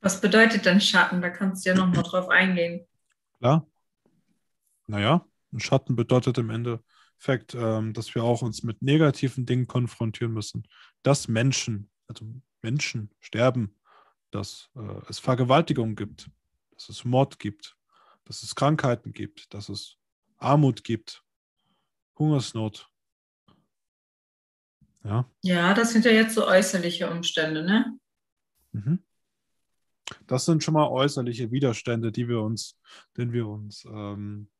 Was 0.00 0.20
bedeutet 0.20 0.64
denn 0.64 0.80
Schatten? 0.80 1.20
Da 1.20 1.30
kannst 1.30 1.66
du 1.66 1.70
ja 1.70 1.76
nochmal 1.76 2.02
drauf 2.08 2.28
eingehen. 2.28 2.86
Klar. 3.38 3.66
Naja, 4.86 5.26
ein 5.52 5.60
Schatten 5.60 5.96
bedeutet 5.96 6.38
im 6.38 6.50
Endeffekt, 6.50 7.54
ähm, 7.54 7.92
dass 7.92 8.14
wir 8.14 8.22
auch 8.22 8.42
uns 8.42 8.62
mit 8.62 8.82
negativen 8.82 9.46
Dingen 9.46 9.66
konfrontieren 9.66 10.32
müssen. 10.32 10.68
Dass 11.02 11.26
Menschen, 11.26 11.90
also 12.06 12.24
Menschen 12.62 13.10
sterben, 13.18 13.74
dass 14.30 14.70
äh, 14.76 15.00
es 15.08 15.18
Vergewaltigung 15.18 15.96
gibt, 15.96 16.30
dass 16.74 16.88
es 16.88 17.04
Mord 17.04 17.40
gibt, 17.40 17.75
dass 18.26 18.42
es 18.42 18.54
Krankheiten 18.54 19.12
gibt, 19.12 19.52
dass 19.54 19.68
es 19.68 19.96
Armut 20.36 20.84
gibt, 20.84 21.24
Hungersnot. 22.18 22.90
Ja. 25.04 25.30
Ja, 25.42 25.72
das 25.72 25.92
sind 25.92 26.04
ja 26.04 26.10
jetzt 26.10 26.34
so 26.34 26.46
äußerliche 26.46 27.10
Umstände, 27.10 27.64
ne? 27.64 27.98
Mhm. 28.72 29.02
Das 30.26 30.44
sind 30.44 30.62
schon 30.62 30.74
mal 30.74 30.88
äußerliche 30.88 31.50
Widerstände, 31.50 32.12
die 32.12 32.28
wir 32.28 32.40
uns, 32.40 32.78
denen 33.16 33.32
wir 33.32 33.46
uns 33.48 33.84
ähm, 33.86 34.50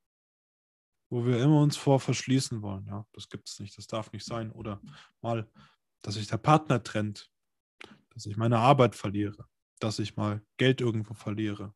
wo 1.11 1.25
wir 1.25 1.41
immer 1.41 1.61
uns 1.61 1.77
vor 1.77 2.01
verschließen 2.01 2.63
wollen. 2.63 2.87
Ja, 2.87 3.07
das 3.13 3.29
gibt 3.29 3.49
es 3.49 3.61
nicht, 3.61 3.77
das 3.79 3.87
darf 3.87 4.13
nicht 4.13 4.25
sein. 4.25 4.51
Oder 4.51 4.81
mal, 5.21 5.49
dass 6.03 6.15
sich 6.15 6.27
der 6.27 6.39
Partner 6.39 6.83
trennt, 6.83 7.31
dass 8.11 8.27
ich 8.27 8.37
meine 8.37 8.59
Arbeit 8.59 8.95
verliere, 8.95 9.47
dass 9.79 9.99
ich 9.99 10.17
mal 10.17 10.43
Geld 10.57 10.81
irgendwo 10.81 11.15
verliere, 11.15 11.75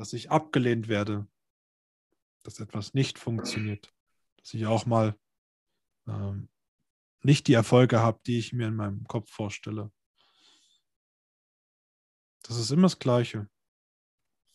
dass 0.00 0.14
ich 0.14 0.30
abgelehnt 0.30 0.88
werde, 0.88 1.26
dass 2.42 2.58
etwas 2.58 2.94
nicht 2.94 3.18
funktioniert, 3.18 3.92
dass 4.38 4.54
ich 4.54 4.64
auch 4.64 4.86
mal 4.86 5.14
ähm, 6.08 6.48
nicht 7.20 7.46
die 7.48 7.52
Erfolge 7.52 8.00
habe, 8.00 8.18
die 8.24 8.38
ich 8.38 8.54
mir 8.54 8.68
in 8.68 8.76
meinem 8.76 9.04
Kopf 9.04 9.30
vorstelle. 9.30 9.92
Das 12.44 12.56
ist 12.56 12.70
immer 12.70 12.84
das 12.84 12.98
Gleiche. 12.98 13.46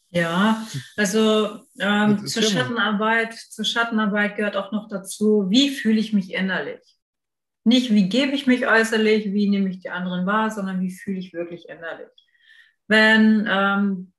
Ja, 0.10 0.66
also 0.98 1.64
ähm, 1.78 2.26
zur 2.26 2.42
Schattenarbeit, 2.42 3.36
zur 3.36 3.66
Schattenarbeit 3.66 4.38
gehört 4.38 4.58
auch 4.58 4.72
noch 4.72 4.88
dazu, 4.88 5.46
wie 5.52 5.70
fühle 5.70 6.00
ich 6.00 6.12
mich 6.12 6.34
innerlich? 6.34 6.82
Nicht, 7.64 7.92
wie 7.92 8.10
gebe 8.10 8.32
ich 8.32 8.48
mich 8.48 8.66
äußerlich, 8.66 9.32
wie 9.32 9.48
nehme 9.48 9.70
ich 9.70 9.78
die 9.78 9.92
anderen 9.92 10.26
wahr, 10.26 10.50
sondern 10.50 10.82
wie 10.82 10.92
fühle 10.92 11.20
ich 11.20 11.34
wirklich 11.34 11.70
innerlich. 11.70 12.10
Wenn, 12.88 13.46
ähm, 13.48 14.12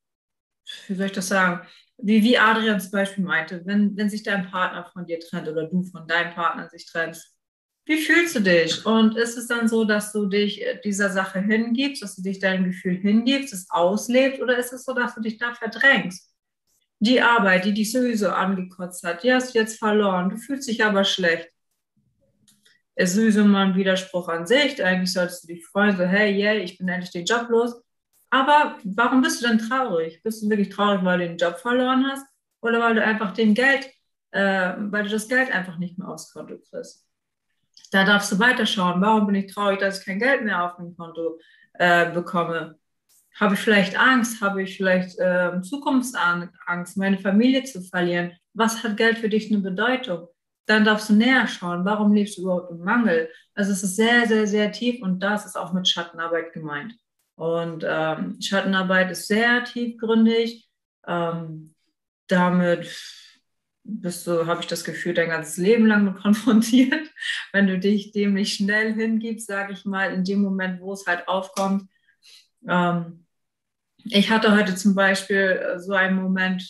wie 0.87 0.95
soll 0.95 1.07
ich 1.07 1.13
das 1.13 1.29
sagen, 1.29 1.67
wie, 1.99 2.23
wie 2.23 2.39
Adrian 2.39 2.81
zum 2.81 2.91
Beispiel 2.91 3.25
meinte, 3.25 3.63
wenn, 3.65 3.97
wenn 3.97 4.11
sich 4.11 4.23
dein 4.23 4.51
Partner 4.51 4.85
von 4.93 5.07
dir 5.07 5.19
trennt 5.21 5.49
oder 5.49 5.65
du 5.65 5.83
von 5.83 6.07
deinem 6.07 6.35
Partner 6.35 6.69
sich 6.69 6.87
trennst, 6.87 7.37
wie 7.87 7.99
fühlst 7.99 8.35
du 8.35 8.41
dich? 8.41 8.85
Und 8.85 9.17
ist 9.17 9.37
es 9.37 9.47
dann 9.47 9.69
so, 9.69 9.85
dass 9.85 10.13
du 10.13 10.27
dich 10.27 10.61
äh, 10.61 10.81
dieser 10.85 11.09
Sache 11.11 11.41
hingibst, 11.41 12.03
dass 12.03 12.17
du 12.17 12.23
dich 12.23 12.41
deinem 12.41 12.65
Gefühl 12.65 12.97
hingibst, 12.97 13.55
es 13.55 13.71
auslebst, 13.71 14.43
oder 14.43 14.59
ist 14.59 14.73
es 14.73 14.85
so, 14.85 14.93
dass 14.93 15.15
du 15.15 15.21
dich 15.21 15.39
da 15.39 15.55
verdrängst? 15.55 16.35
Die 16.99 17.21
Arbeit, 17.21 17.65
die 17.65 17.75
dich 17.75 17.93
sowieso 17.93 18.31
angekotzt 18.31 19.05
hat, 19.05 19.23
die 19.23 19.33
hast 19.33 19.55
du 19.55 19.59
jetzt 19.59 19.79
verloren, 19.79 20.31
du 20.31 20.37
fühlst 20.37 20.69
dich 20.69 20.85
aber 20.85 21.05
schlecht. 21.05 21.49
Ist 22.97 23.15
sowieso 23.15 23.45
mal 23.45 23.67
ein 23.67 23.77
Widerspruch 23.77 24.29
an 24.29 24.47
sich. 24.47 24.83
Eigentlich 24.83 25.13
solltest 25.13 25.45
du 25.45 25.49
dich 25.49 25.65
freuen, 25.67 25.97
so, 25.97 26.05
hey, 26.05 26.35
yeah, 26.35 26.55
ich 26.55 26.79
bin 26.79 26.89
endlich 26.89 27.13
den 27.13 27.27
Job 27.27 27.49
los. 27.51 27.75
Aber 28.31 28.79
warum 28.85 29.23
bist 29.23 29.43
du 29.43 29.49
denn 29.49 29.59
traurig? 29.59 30.23
Bist 30.23 30.43
du 30.43 30.49
wirklich 30.49 30.71
traurig, 30.71 31.05
weil 31.05 31.19
du 31.19 31.29
den 31.29 31.37
Job 31.37 31.59
verloren 31.59 32.07
hast? 32.07 32.27
Oder 32.61 32.81
weil 32.81 32.95
du 32.95 33.05
einfach 33.05 33.33
dem 33.33 33.55
Geld, 33.55 33.89
äh, 34.33 34.75
weil 34.79 35.05
du 35.05 35.11
das 35.11 35.29
Geld 35.29 35.53
einfach 35.53 35.79
nicht 35.79 35.99
mehr 35.99 36.09
aufs 36.09 36.33
Konto 36.33 36.59
kriegst? 36.59 37.07
Da 37.93 38.05
darfst 38.05 38.33
du 38.33 38.39
weiterschauen. 38.39 39.01
Warum 39.01 39.27
bin 39.27 39.37
ich 39.37 39.53
traurig, 39.53 39.79
dass 39.79 40.01
ich 40.01 40.07
kein 40.07 40.19
Geld 40.19 40.45
mehr 40.45 40.65
auf 40.65 40.77
dem 40.77 40.97
Konto 40.97 41.39
äh, 41.75 42.11
bekomme? 42.11 42.79
Habe 43.39 43.55
ich 43.55 43.61
vielleicht 43.61 43.99
Angst? 43.99 44.41
Habe 44.41 44.63
ich 44.63 44.77
vielleicht 44.77 45.19
äh, 45.19 45.61
Zukunftsangst, 45.61 46.97
meine 46.97 47.19
Familie 47.19 47.65
zu 47.65 47.83
verlieren? 47.83 48.33
Was 48.55 48.83
hat 48.83 48.97
Geld 48.97 49.19
für 49.19 49.29
dich 49.29 49.53
eine 49.53 49.61
Bedeutung? 49.61 50.29
Dann 50.65 50.85
darfst 50.85 51.11
du 51.11 51.15
näher 51.15 51.47
schauen, 51.47 51.85
warum 51.85 52.13
lebst 52.13 52.39
du 52.39 52.43
überhaupt 52.43 52.73
im 52.73 52.79
Mangel? 52.79 53.31
Also 53.55 53.71
es 53.71 53.85
ist 53.85 53.95
sehr, 53.97 54.27
sehr, 54.27 54.47
sehr 54.47 54.73
tief 54.73 55.01
und 55.01 55.21
das 55.21 55.47
ist 55.47 55.57
auch 55.57 55.73
mit 55.73 55.87
Schattenarbeit 55.87 56.53
gemeint. 56.53 56.95
Und 57.37 57.85
ähm, 57.87 58.41
Schattenarbeit 58.41 59.11
ist 59.11 59.29
sehr 59.29 59.65
tiefgründig. 59.65 60.69
Ähm, 61.07 61.75
damit 62.27 62.89
bist 63.85 64.27
du, 64.27 64.47
habe 64.47 64.61
ich 64.61 64.67
das 64.67 64.85
Gefühl, 64.85 65.15
dein 65.15 65.29
ganzes 65.29 65.59
Leben 65.59 65.87
lang 65.87 66.17
konfrontiert. 66.17 67.09
Wenn 67.53 67.67
du 67.67 67.79
dich 67.79 68.13
dem 68.13 68.35
nicht 68.35 68.57
schnell 68.57 68.95
hingibst, 68.95 69.47
sage 69.47 69.75
ich 69.75 69.85
mal, 69.85 70.13
in 70.13 70.25
dem 70.25 70.43
Moment, 70.43 70.81
wo 70.81 70.93
es 70.93 71.07
halt 71.07 71.29
aufkommt. 71.29 71.89
Ähm, 72.67 73.27
ich 74.05 74.31
hatte 74.31 74.57
heute 74.57 74.75
zum 74.75 74.95
Beispiel 74.95 75.37
äh, 75.37 75.79
so 75.79 75.93
einen 75.93 76.21
Moment, 76.21 76.69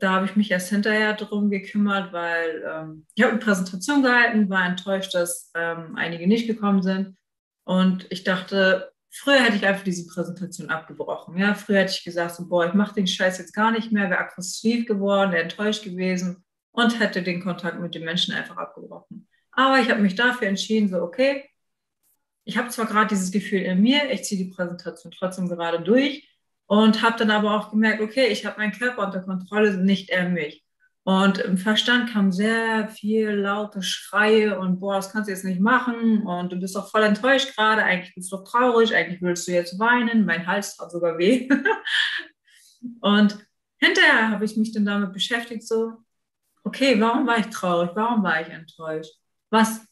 da 0.00 0.12
habe 0.12 0.26
ich 0.26 0.36
mich 0.36 0.50
erst 0.50 0.70
hinterher 0.70 1.14
drum 1.14 1.50
gekümmert, 1.50 2.12
weil 2.12 2.64
ähm, 2.68 3.06
ich 3.14 3.22
habe 3.22 3.32
eine 3.32 3.40
Präsentation 3.40 4.02
gehalten, 4.02 4.50
war 4.50 4.66
enttäuscht, 4.66 5.14
dass 5.14 5.50
ähm, 5.54 5.96
einige 5.96 6.26
nicht 6.26 6.46
gekommen 6.46 6.82
sind. 6.82 7.16
Und 7.64 8.06
ich 8.10 8.24
dachte, 8.24 8.93
früher 9.14 9.40
hätte 9.40 9.56
ich 9.56 9.66
einfach 9.66 9.84
diese 9.84 10.06
Präsentation 10.06 10.70
abgebrochen. 10.70 11.38
Ja, 11.38 11.54
früher 11.54 11.80
hätte 11.80 11.92
ich 11.92 12.04
gesagt, 12.04 12.34
so, 12.34 12.48
boah, 12.48 12.66
ich 12.66 12.74
mache 12.74 12.94
den 12.94 13.06
Scheiß 13.06 13.38
jetzt 13.38 13.54
gar 13.54 13.70
nicht 13.70 13.92
mehr, 13.92 14.10
wäre 14.10 14.20
aggressiv 14.20 14.86
geworden, 14.86 15.32
wäre 15.32 15.44
enttäuscht 15.44 15.84
gewesen 15.84 16.44
und 16.72 16.98
hätte 16.98 17.22
den 17.22 17.42
Kontakt 17.42 17.80
mit 17.80 17.94
den 17.94 18.04
Menschen 18.04 18.34
einfach 18.34 18.56
abgebrochen. 18.56 19.28
Aber 19.52 19.78
ich 19.78 19.88
habe 19.88 20.02
mich 20.02 20.16
dafür 20.16 20.48
entschieden, 20.48 20.88
so, 20.88 21.00
okay, 21.00 21.48
ich 22.44 22.58
habe 22.58 22.68
zwar 22.70 22.86
gerade 22.86 23.06
dieses 23.06 23.30
Gefühl 23.30 23.60
in 23.60 23.80
mir, 23.80 24.10
ich 24.10 24.24
ziehe 24.24 24.44
die 24.44 24.50
Präsentation 24.50 25.12
trotzdem 25.12 25.48
gerade 25.48 25.80
durch 25.80 26.28
und 26.66 27.02
habe 27.02 27.16
dann 27.16 27.30
aber 27.30 27.54
auch 27.56 27.70
gemerkt, 27.70 28.02
okay, 28.02 28.26
ich 28.26 28.44
habe 28.44 28.58
meinen 28.58 28.72
Körper 28.72 29.06
unter 29.06 29.20
Kontrolle, 29.20 29.76
nicht 29.76 30.10
er 30.10 30.28
mich. 30.28 30.63
Und 31.04 31.36
im 31.38 31.58
Verstand 31.58 32.10
kam 32.10 32.32
sehr 32.32 32.88
viel 32.88 33.28
laute 33.28 33.82
Schreie 33.82 34.58
und 34.58 34.80
boah, 34.80 34.96
das 34.96 35.12
kannst 35.12 35.28
du 35.28 35.32
jetzt 35.32 35.44
nicht 35.44 35.60
machen 35.60 36.22
und 36.22 36.50
du 36.50 36.56
bist 36.56 36.74
doch 36.74 36.90
voll 36.90 37.02
enttäuscht 37.02 37.54
gerade, 37.54 37.84
eigentlich 37.84 38.14
bist 38.14 38.32
du 38.32 38.38
doch 38.38 38.44
traurig, 38.44 38.94
eigentlich 38.94 39.20
willst 39.20 39.46
du 39.46 39.52
jetzt 39.52 39.78
weinen, 39.78 40.24
mein 40.24 40.46
Hals 40.46 40.78
hat 40.80 40.90
sogar 40.90 41.18
weh. 41.18 41.46
und 43.00 43.36
hinterher 43.76 44.30
habe 44.30 44.46
ich 44.46 44.56
mich 44.56 44.72
dann 44.72 44.86
damit 44.86 45.12
beschäftigt, 45.12 45.68
so, 45.68 45.92
okay, 46.64 46.98
warum 46.98 47.26
war 47.26 47.36
ich 47.36 47.46
traurig, 47.46 47.90
warum 47.94 48.22
war 48.22 48.40
ich 48.40 48.48
enttäuscht? 48.48 49.12
Was 49.50 49.86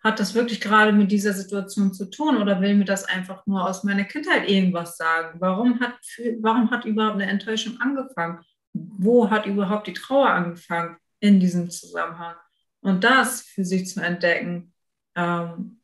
hat 0.00 0.20
das 0.20 0.34
wirklich 0.34 0.60
gerade 0.60 0.92
mit 0.92 1.10
dieser 1.10 1.32
Situation 1.32 1.94
zu 1.94 2.10
tun 2.10 2.36
oder 2.36 2.60
will 2.60 2.74
mir 2.74 2.84
das 2.84 3.06
einfach 3.06 3.46
nur 3.46 3.66
aus 3.66 3.82
meiner 3.82 4.04
Kindheit 4.04 4.46
irgendwas 4.50 4.98
sagen? 4.98 5.40
Warum 5.40 5.80
hat, 5.80 5.94
warum 6.40 6.70
hat 6.70 6.84
überhaupt 6.84 7.14
eine 7.14 7.30
Enttäuschung 7.30 7.80
angefangen? 7.80 8.44
Wo 8.72 9.30
hat 9.30 9.46
überhaupt 9.46 9.86
die 9.86 9.92
Trauer 9.92 10.30
angefangen 10.30 10.96
in 11.20 11.40
diesem 11.40 11.70
Zusammenhang? 11.70 12.36
Und 12.80 13.04
das 13.04 13.42
für 13.42 13.64
sich 13.64 13.88
zu 13.88 14.00
entdecken, 14.00 14.72
ähm, 15.14 15.80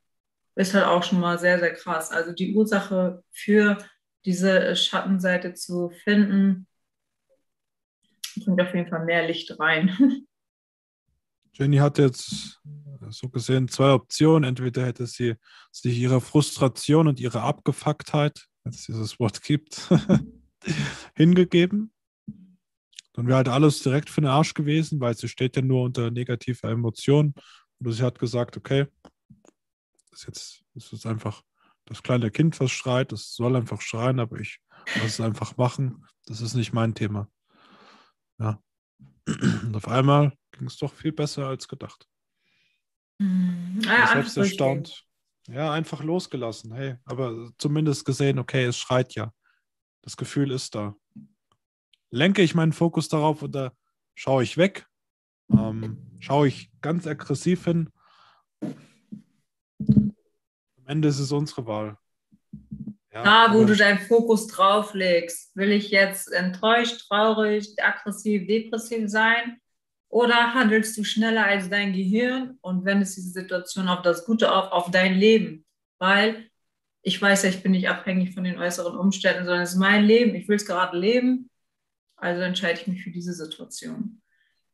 ist 0.57 0.75
halt 0.75 0.87
auch 0.87 1.05
schon 1.05 1.21
mal 1.21 1.39
sehr, 1.39 1.59
sehr 1.61 1.75
krass. 1.75 2.11
Also 2.11 2.33
die 2.33 2.55
Ursache 2.55 3.23
für 3.31 3.79
diese 4.25 4.75
Schattenseite 4.75 5.55
zu 5.55 5.91
finden, 5.91 6.67
bringt 8.45 8.61
auf 8.61 8.75
jeden 8.75 8.89
Fall 8.89 9.05
mehr 9.05 9.27
Licht 9.27 9.59
rein. 9.59 9.97
Jenny 11.53 11.79
hat 11.79 11.99
jetzt 11.99 12.61
so 13.11 13.29
gesehen 13.29 13.69
zwei 13.69 13.93
Optionen. 13.93 14.49
Entweder 14.49 14.87
hätte 14.87 15.07
sie 15.07 15.35
sich 15.73 15.99
ihrer 15.99 16.21
Frustration 16.21 17.09
und 17.09 17.21
ihrer 17.21 17.43
Abgefucktheit, 17.43 18.47
wenn 18.63 18.73
es 18.73 18.87
dieses 18.87 19.19
Wort 19.19 19.43
gibt, 19.43 19.89
hingegeben. 21.15 21.93
Dann 23.19 23.27
wäre 23.27 23.39
halt 23.39 23.49
alles 23.49 23.83
direkt 23.83 24.11
für 24.11 24.21
den 24.21 24.31
Arsch 24.31 24.55
gewesen, 24.55 25.01
weil 25.01 25.17
sie 25.17 25.27
steht 25.27 25.57
ja 25.57 25.63
nur 25.63 25.83
unter 25.83 26.09
negativer 26.09 26.71
Emotion. 26.71 27.35
Und 27.81 27.91
sie 27.91 28.05
hat 28.05 28.21
gesagt, 28.21 28.57
okay, 28.57 28.87
das 30.13 30.21
ist 30.21 30.27
jetzt 30.29 30.65
das 30.75 30.93
ist 30.93 31.05
einfach 31.05 31.43
das 31.87 32.05
kleine 32.05 32.31
Kind, 32.31 32.61
was 32.61 32.71
schreit, 32.71 33.11
das 33.11 33.35
soll 33.35 33.57
einfach 33.57 33.81
schreien, 33.81 34.21
aber 34.21 34.39
ich 34.39 34.61
muss 34.95 35.15
es 35.15 35.21
einfach 35.21 35.57
machen. 35.57 36.07
Das 36.27 36.41
ist 36.41 36.55
nicht 36.55 36.73
mein 36.73 36.95
Thema. 36.95 37.29
Ja. 38.39 38.63
Und 39.27 39.75
auf 39.75 39.89
einmal 39.89 40.33
ging 40.53 40.69
es 40.69 40.77
doch 40.77 40.95
viel 40.95 41.11
besser 41.11 41.49
als 41.49 41.67
gedacht. 41.67 42.07
Mhm. 43.19 43.81
Ja, 43.83 44.13
selbst 44.13 44.37
erstaunt. 44.37 45.05
Ja, 45.49 45.73
einfach 45.73 46.05
losgelassen. 46.05 46.73
Hey, 46.73 46.99
aber 47.05 47.51
zumindest 47.59 48.05
gesehen, 48.05 48.39
okay, 48.39 48.67
es 48.67 48.79
schreit 48.79 49.17
ja. 49.17 49.33
Das 50.03 50.17
Gefühl 50.17 50.53
ist 50.53 50.77
da. 50.77 50.95
Lenke 52.11 52.43
ich 52.43 52.55
meinen 52.55 52.73
Fokus 52.73 53.09
darauf 53.09 53.43
oder 53.43 53.73
schaue 54.15 54.43
ich 54.43 54.57
weg? 54.57 54.87
Ähm, 55.51 55.99
schaue 56.21 56.49
ich 56.49 56.71
ganz 56.81 57.07
aggressiv 57.07 57.65
hin? 57.65 57.91
Am 58.61 60.15
Ende 60.87 61.09
ist 61.09 61.19
es 61.19 61.33
unsere 61.33 61.67
Wahl. 61.67 61.99
Ja, 63.13 63.23
da, 63.23 63.55
wo 63.55 63.65
du 63.65 63.75
deinen 63.75 63.99
Fokus 63.99 64.47
drauf 64.47 64.95
legst, 64.95 65.55
will 65.57 65.73
ich 65.73 65.91
jetzt 65.91 66.33
enttäuscht, 66.33 67.07
traurig, 67.09 67.75
aggressiv, 67.83 68.47
depressiv 68.47 69.09
sein? 69.09 69.61
Oder 70.11 70.55
handelst 70.55 70.97
du 70.97 71.05
schneller 71.05 71.45
als 71.45 71.69
dein 71.69 71.93
Gehirn 71.93 72.59
und 72.63 72.85
wendest 72.85 73.17
diese 73.17 73.31
Situation 73.31 73.89
auf 73.89 74.03
das 74.03 74.25
Gute 74.25 74.55
auf, 74.55 74.73
auf 74.73 74.91
dein 74.91 75.15
Leben? 75.15 75.67
Weil 75.99 76.49
ich 77.03 77.21
weiß 77.21 77.43
ja, 77.43 77.51
ich 77.51 77.63
bin 77.63 77.73
nicht 77.73 77.89
abhängig 77.89 78.35
von 78.35 78.45
den 78.45 78.59
äußeren 78.59 78.97
Umständen, 78.97 79.45
sondern 79.45 79.63
es 79.63 79.73
ist 79.73 79.79
mein 79.79 80.05
Leben. 80.05 80.35
Ich 80.35 80.49
will 80.49 80.57
es 80.57 80.67
gerade 80.67 80.97
leben. 80.97 81.48
Also 82.19 82.43
entscheide 82.43 82.81
ich 82.81 82.87
mich 82.87 83.03
für 83.03 83.11
diese 83.11 83.33
Situation. 83.33 84.21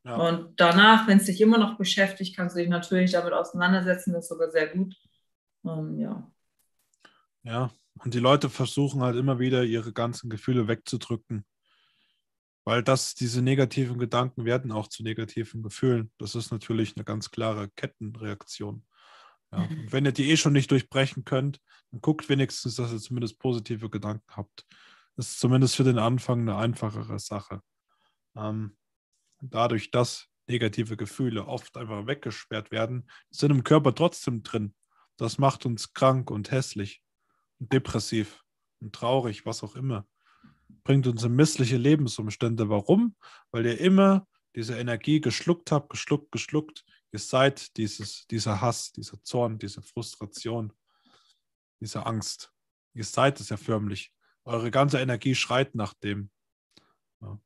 Ja. 0.04 0.16
Und 0.16 0.60
danach, 0.60 1.06
wenn 1.06 1.18
es 1.18 1.26
dich 1.26 1.40
immer 1.40 1.58
noch 1.58 1.78
beschäftigt, 1.78 2.36
kannst 2.36 2.56
du 2.56 2.60
dich 2.60 2.68
natürlich 2.68 3.12
damit 3.12 3.32
auseinandersetzen. 3.32 4.12
Das 4.12 4.24
ist 4.24 4.28
sogar 4.28 4.50
sehr 4.50 4.68
gut. 4.68 4.94
Um, 5.62 5.98
ja. 5.98 6.30
Ja, 7.42 7.70
und 8.02 8.14
die 8.14 8.20
Leute 8.20 8.50
versuchen 8.50 9.02
halt 9.02 9.16
immer 9.16 9.38
wieder, 9.38 9.64
ihre 9.64 9.92
ganzen 9.92 10.28
Gefühle 10.28 10.68
wegzudrücken. 10.68 11.44
Weil 12.64 12.82
das, 12.82 13.14
diese 13.14 13.42
negativen 13.42 13.98
Gedanken 13.98 14.46
werden 14.46 14.72
auch 14.72 14.88
zu 14.88 15.02
negativen 15.02 15.62
Gefühlen. 15.62 16.10
Das 16.18 16.34
ist 16.34 16.50
natürlich 16.50 16.96
eine 16.96 17.04
ganz 17.04 17.30
klare 17.30 17.68
Kettenreaktion. 17.76 18.84
Ja. 19.52 19.58
Und 19.70 19.92
wenn 19.92 20.06
ihr 20.06 20.12
die 20.12 20.30
eh 20.30 20.36
schon 20.36 20.54
nicht 20.54 20.70
durchbrechen 20.70 21.24
könnt, 21.24 21.60
dann 21.90 22.00
guckt 22.00 22.28
wenigstens, 22.28 22.76
dass 22.76 22.92
ihr 22.92 22.98
zumindest 22.98 23.38
positive 23.38 23.90
Gedanken 23.90 24.36
habt. 24.36 24.66
Ist 25.16 25.38
zumindest 25.38 25.76
für 25.76 25.84
den 25.84 25.98
Anfang 25.98 26.40
eine 26.40 26.56
einfachere 26.56 27.18
Sache. 27.18 27.60
Ähm, 28.36 28.76
dadurch, 29.40 29.90
dass 29.90 30.28
negative 30.46 30.96
Gefühle 30.96 31.46
oft 31.46 31.76
einfach 31.76 32.06
weggesperrt 32.06 32.70
werden, 32.70 33.08
sind 33.30 33.50
im 33.50 33.64
Körper 33.64 33.94
trotzdem 33.94 34.42
drin. 34.42 34.74
Das 35.16 35.38
macht 35.38 35.66
uns 35.66 35.92
krank 35.92 36.30
und 36.30 36.50
hässlich 36.50 37.02
und 37.60 37.72
depressiv 37.72 38.44
und 38.80 38.94
traurig, 38.94 39.46
was 39.46 39.62
auch 39.62 39.76
immer 39.76 40.06
bringt 40.84 41.06
uns 41.06 41.22
in 41.24 41.34
missliche 41.34 41.76
Lebensumstände. 41.76 42.68
Warum? 42.68 43.16
Weil 43.50 43.66
ihr 43.66 43.80
immer 43.80 44.26
diese 44.54 44.78
Energie 44.78 45.20
geschluckt 45.20 45.72
habt, 45.72 45.90
geschluckt, 45.90 46.30
geschluckt. 46.30 46.84
Ihr 47.10 47.18
seid 47.18 47.76
dieses, 47.76 48.26
dieser 48.28 48.60
Hass, 48.60 48.92
dieser 48.92 49.20
Zorn, 49.22 49.58
diese 49.58 49.82
Frustration, 49.82 50.72
diese 51.80 52.06
Angst. 52.06 52.52
Ihr 52.92 53.04
seid 53.04 53.40
es 53.40 53.48
ja 53.48 53.56
förmlich. 53.56 54.12
Eure 54.44 54.70
ganze 54.70 55.00
Energie 55.00 55.34
schreit 55.34 55.74
nach 55.74 55.94
dem. 55.94 56.30
Ja. 57.22 57.40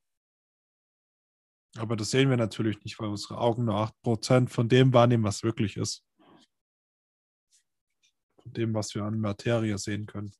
Aber 1.77 1.95
das 1.95 2.11
sehen 2.11 2.29
wir 2.29 2.37
natürlich 2.37 2.83
nicht, 2.83 2.99
weil 2.99 3.07
unsere 3.07 3.37
Augen 3.37 3.65
nur 3.65 3.75
8% 3.75 4.49
von 4.49 4.67
dem 4.67 4.93
wahrnehmen, 4.93 5.23
was 5.23 5.43
wirklich 5.43 5.77
ist. 5.77 6.05
Von 8.41 8.53
dem, 8.53 8.73
was 8.73 8.93
wir 8.95 9.03
an 9.03 9.19
Materie 9.19 9.77
sehen 9.77 10.05
können. 10.05 10.33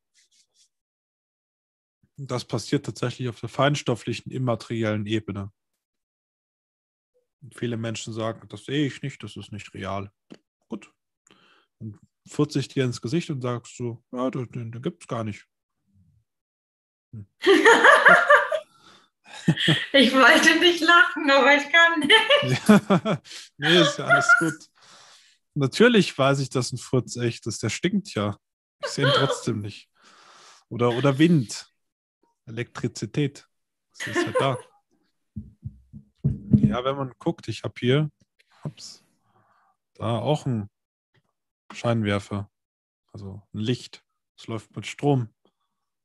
Das 2.17 2.43
passiert 2.43 2.85
tatsächlich 2.85 3.29
auf 3.29 3.39
der 3.39 3.47
feinstofflichen, 3.47 4.29
immateriellen 4.29 5.05
Ebene. 5.05 5.53
Und 7.41 7.55
viele 7.55 7.77
Menschen 7.77 8.11
sagen, 8.11 8.45
das 8.49 8.65
sehe 8.65 8.85
ich 8.85 9.01
nicht, 9.01 9.23
das 9.23 9.37
ist 9.37 9.53
nicht 9.53 9.73
real. 9.73 10.11
Gut. 10.67 10.93
Dann 11.79 11.97
furze 12.27 12.59
ich 12.59 12.67
dir 12.67 12.83
ins 12.83 12.99
Gesicht 13.01 13.29
und 13.29 13.41
sagst 13.41 13.79
du, 13.79 14.03
ja, 14.11 14.29
den, 14.29 14.71
den 14.73 14.81
gibt 14.81 15.03
es 15.03 15.07
gar 15.07 15.23
nicht. 15.23 15.47
Hm. 17.11 17.25
ich 19.93 20.13
wollte 20.13 20.59
nicht 20.59 20.81
lachen, 20.81 21.29
aber 21.29 21.55
ich 21.55 21.71
kann 21.71 21.99
nicht. 21.99 22.61
nee, 23.57 23.81
ist 23.81 23.97
ja 23.97 24.05
alles 24.05 24.29
gut. 24.39 24.69
Natürlich 25.55 26.17
weiß 26.17 26.39
ich, 26.39 26.49
dass 26.49 26.71
ein 26.71 26.77
Furz 26.77 27.15
echt 27.17 27.47
ist. 27.47 27.63
Der 27.63 27.69
stinkt 27.69 28.13
ja. 28.13 28.37
Ich 28.81 28.89
sehe 28.89 29.05
ihn 29.05 29.13
trotzdem 29.13 29.61
nicht. 29.61 29.89
Oder, 30.69 30.91
oder 30.91 31.17
Wind. 31.17 31.69
Elektrizität. 32.45 33.47
Das 33.97 34.15
ist 34.15 34.25
ja 34.25 34.31
da. 34.39 34.57
Ja, 36.55 36.83
wenn 36.83 36.95
man 36.95 37.13
guckt, 37.17 37.47
ich 37.47 37.63
habe 37.63 37.73
hier, 37.79 38.11
ups, 38.63 39.03
Da 39.95 40.19
auch 40.19 40.45
ein 40.45 40.69
Scheinwerfer, 41.73 42.49
also 43.11 43.41
ein 43.53 43.59
Licht. 43.59 44.03
Es 44.37 44.47
läuft 44.47 44.75
mit 44.75 44.85
Strom. 44.85 45.29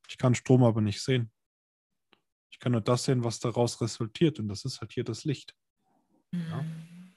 Ich 0.09 0.19
kann 0.19 0.35
Strom 0.35 0.65
aber 0.65 0.81
nicht 0.81 1.03
sehen. 1.03 1.33
Ich 2.51 2.59
kann 2.59 2.73
nur 2.73 2.81
das 2.81 3.05
sehen, 3.05 3.25
was 3.25 3.41
daraus 3.41 3.81
resultiert. 3.81 4.39
Und 4.39 4.49
das 4.49 4.65
ist 4.65 4.81
halt 4.81 4.93
hier 4.93 5.05
das 5.05 5.25
Licht. 5.25 5.55
Ja. 6.33 6.63
Mhm. 6.63 7.15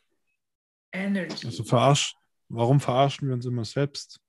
Energy. 0.92 1.46
Also 1.46 1.64
verarsch, 1.64 2.16
warum 2.50 2.80
verarschen 2.80 3.28
wir 3.28 3.36
uns 3.36 3.46
immer 3.46 3.66
selbst? 3.66 4.20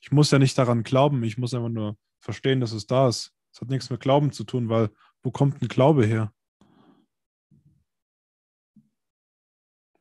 Ich 0.00 0.12
muss 0.12 0.30
ja 0.30 0.38
nicht 0.38 0.56
daran 0.56 0.82
glauben, 0.82 1.22
ich 1.24 1.36
muss 1.36 1.52
einfach 1.54 1.68
nur 1.68 1.98
verstehen, 2.20 2.60
dass 2.60 2.72
es 2.72 2.86
da 2.86 3.08
ist. 3.08 3.32
Es 3.52 3.60
hat 3.60 3.68
nichts 3.68 3.90
mit 3.90 4.00
Glauben 4.00 4.32
zu 4.32 4.44
tun, 4.44 4.68
weil 4.68 4.90
wo 5.22 5.30
kommt 5.30 5.62
ein 5.62 5.68
Glaube 5.68 6.06
her? 6.06 6.32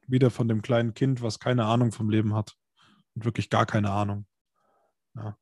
Wieder 0.08 0.30
von 0.30 0.48
dem 0.48 0.62
kleinen 0.62 0.94
Kind, 0.94 1.22
was 1.22 1.40
keine 1.40 1.66
Ahnung 1.66 1.92
vom 1.92 2.10
Leben 2.10 2.36
hat 2.36 2.56
und 3.16 3.26
wirklich 3.26 3.50
gar 3.50 3.66
keine 3.66 3.92
Ahnung. 3.92 4.28
Ja. 5.16 5.38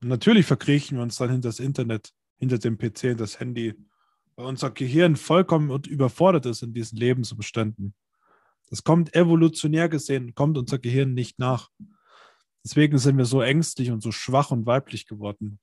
Natürlich 0.00 0.46
verkriechen 0.46 0.98
wir 0.98 1.02
uns 1.02 1.16
dann 1.16 1.30
hinter 1.30 1.48
das 1.48 1.60
Internet, 1.60 2.12
hinter 2.38 2.58
dem 2.58 2.78
PC 2.78 3.04
und 3.12 3.20
das 3.20 3.40
Handy, 3.40 3.74
weil 4.36 4.46
unser 4.46 4.70
Gehirn 4.70 5.16
vollkommen 5.16 5.70
überfordert 5.84 6.46
ist 6.46 6.62
in 6.62 6.74
diesen 6.74 6.98
Lebensumständen. 6.98 7.94
Das 8.68 8.84
kommt 8.84 9.14
evolutionär 9.14 9.88
gesehen, 9.88 10.34
kommt 10.34 10.58
unser 10.58 10.78
Gehirn 10.78 11.14
nicht 11.14 11.38
nach. 11.38 11.70
Deswegen 12.64 12.98
sind 12.98 13.16
wir 13.16 13.24
so 13.24 13.40
ängstlich 13.40 13.90
und 13.90 14.02
so 14.02 14.10
schwach 14.10 14.50
und 14.50 14.66
weiblich 14.66 15.06
geworden. 15.06 15.60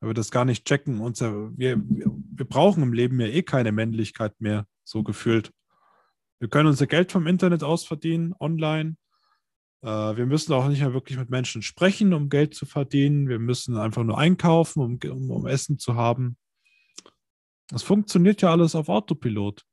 Weil 0.00 0.10
wir 0.10 0.14
das 0.14 0.30
gar 0.30 0.44
nicht 0.44 0.66
checken. 0.66 1.00
Unser, 1.00 1.56
wir, 1.58 1.82
wir 1.82 2.44
brauchen 2.44 2.82
im 2.82 2.92
Leben 2.92 3.18
ja 3.20 3.26
eh 3.26 3.42
keine 3.42 3.72
Männlichkeit 3.72 4.38
mehr, 4.40 4.66
so 4.84 5.02
gefühlt. 5.02 5.50
Wir 6.40 6.48
können 6.48 6.68
unser 6.68 6.86
Geld 6.86 7.10
vom 7.10 7.26
Internet 7.26 7.64
aus 7.64 7.84
verdienen, 7.84 8.34
online. 8.38 8.96
Äh, 9.82 10.16
wir 10.16 10.26
müssen 10.26 10.52
auch 10.52 10.68
nicht 10.68 10.80
mehr 10.80 10.94
wirklich 10.94 11.18
mit 11.18 11.30
Menschen 11.30 11.62
sprechen, 11.62 12.12
um 12.14 12.28
Geld 12.28 12.54
zu 12.54 12.66
verdienen. 12.66 13.28
Wir 13.28 13.38
müssen 13.38 13.76
einfach 13.76 14.04
nur 14.04 14.18
einkaufen, 14.18 14.80
um, 14.80 14.98
um, 15.10 15.30
um 15.30 15.46
Essen 15.46 15.78
zu 15.78 15.94
haben. 15.94 16.36
Das 17.68 17.82
funktioniert 17.82 18.42
ja 18.42 18.50
alles 18.50 18.74
auf 18.74 18.88
Autopilot. 18.88 19.64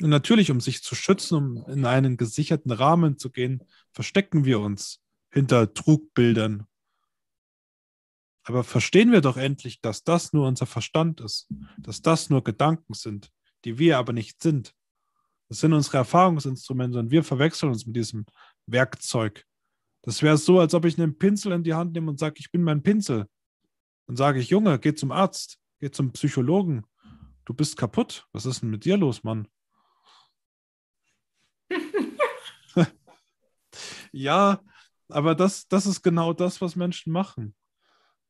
Und 0.00 0.10
natürlich, 0.10 0.50
um 0.50 0.60
sich 0.60 0.82
zu 0.82 0.94
schützen, 0.94 1.36
um 1.36 1.64
in 1.68 1.84
einen 1.84 2.16
gesicherten 2.16 2.70
Rahmen 2.70 3.18
zu 3.18 3.30
gehen, 3.30 3.64
verstecken 3.92 4.44
wir 4.44 4.60
uns 4.60 5.02
hinter 5.30 5.72
Trugbildern. 5.72 6.66
Aber 8.42 8.62
verstehen 8.62 9.10
wir 9.10 9.22
doch 9.22 9.36
endlich, 9.36 9.80
dass 9.80 10.04
das 10.04 10.32
nur 10.32 10.46
unser 10.46 10.66
Verstand 10.66 11.20
ist, 11.20 11.48
dass 11.78 12.02
das 12.02 12.30
nur 12.30 12.44
Gedanken 12.44 12.94
sind, 12.94 13.32
die 13.64 13.78
wir 13.78 13.98
aber 13.98 14.12
nicht 14.12 14.40
sind. 14.40 14.74
Das 15.48 15.60
sind 15.60 15.72
unsere 15.72 15.98
Erfahrungsinstrumente 15.98 16.98
und 16.98 17.10
wir 17.10 17.22
verwechseln 17.22 17.70
uns 17.70 17.86
mit 17.86 17.96
diesem 17.96 18.26
Werkzeug. 18.66 19.44
Das 20.02 20.22
wäre 20.22 20.38
so, 20.38 20.60
als 20.60 20.74
ob 20.74 20.84
ich 20.84 20.98
einen 20.98 21.18
Pinsel 21.18 21.52
in 21.52 21.62
die 21.62 21.74
Hand 21.74 21.92
nehme 21.92 22.10
und 22.10 22.18
sage, 22.18 22.36
ich 22.38 22.50
bin 22.50 22.62
mein 22.62 22.82
Pinsel. 22.82 23.26
Dann 24.06 24.16
sage 24.16 24.40
ich, 24.40 24.50
Junge, 24.50 24.78
geh 24.78 24.94
zum 24.94 25.12
Arzt, 25.12 25.58
geh 25.80 25.90
zum 25.90 26.12
Psychologen. 26.12 26.84
Du 27.44 27.54
bist 27.54 27.76
kaputt. 27.76 28.26
Was 28.32 28.46
ist 28.46 28.62
denn 28.62 28.70
mit 28.70 28.84
dir 28.84 28.96
los, 28.96 29.22
Mann? 29.24 29.48
ja, 34.12 34.60
aber 35.08 35.34
das, 35.34 35.66
das 35.68 35.86
ist 35.86 36.02
genau 36.02 36.32
das, 36.32 36.60
was 36.60 36.76
Menschen 36.76 37.12
machen. 37.12 37.54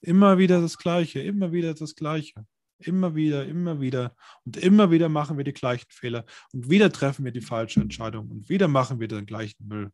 Immer 0.01 0.39
wieder 0.39 0.61
das 0.61 0.79
Gleiche, 0.79 1.21
immer 1.21 1.53
wieder 1.53 1.75
das 1.75 1.95
Gleiche. 1.95 2.47
Immer 2.79 3.15
wieder, 3.15 3.47
immer 3.47 3.81
wieder. 3.81 4.15
Und 4.45 4.57
immer 4.57 4.91
wieder 4.91 5.09
machen 5.09 5.37
wir 5.37 5.45
die 5.45 5.53
gleichen 5.53 5.91
Fehler. 5.91 6.25
Und 6.53 6.69
wieder 6.69 6.93
treffen 6.93 7.25
wir 7.25 7.33
die 7.33 7.41
falsche 7.41 7.81
Entscheidung. 7.81 8.31
Und 8.31 8.49
wieder 8.49 8.69
machen 8.69 9.01
wir 9.01 9.09
den 9.09 9.27
gleichen 9.27 9.67
Müll. 9.67 9.91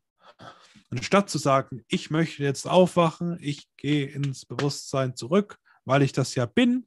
Anstatt 0.91 1.31
zu 1.31 1.39
sagen, 1.39 1.85
ich 1.89 2.11
möchte 2.11 2.43
jetzt 2.43 2.67
aufwachen, 2.67 3.39
ich 3.41 3.69
gehe 3.77 4.07
ins 4.07 4.45
Bewusstsein 4.45 5.17
zurück, 5.17 5.59
weil 5.85 6.03
ich 6.03 6.13
das 6.13 6.35
ja 6.35 6.47
bin. 6.47 6.87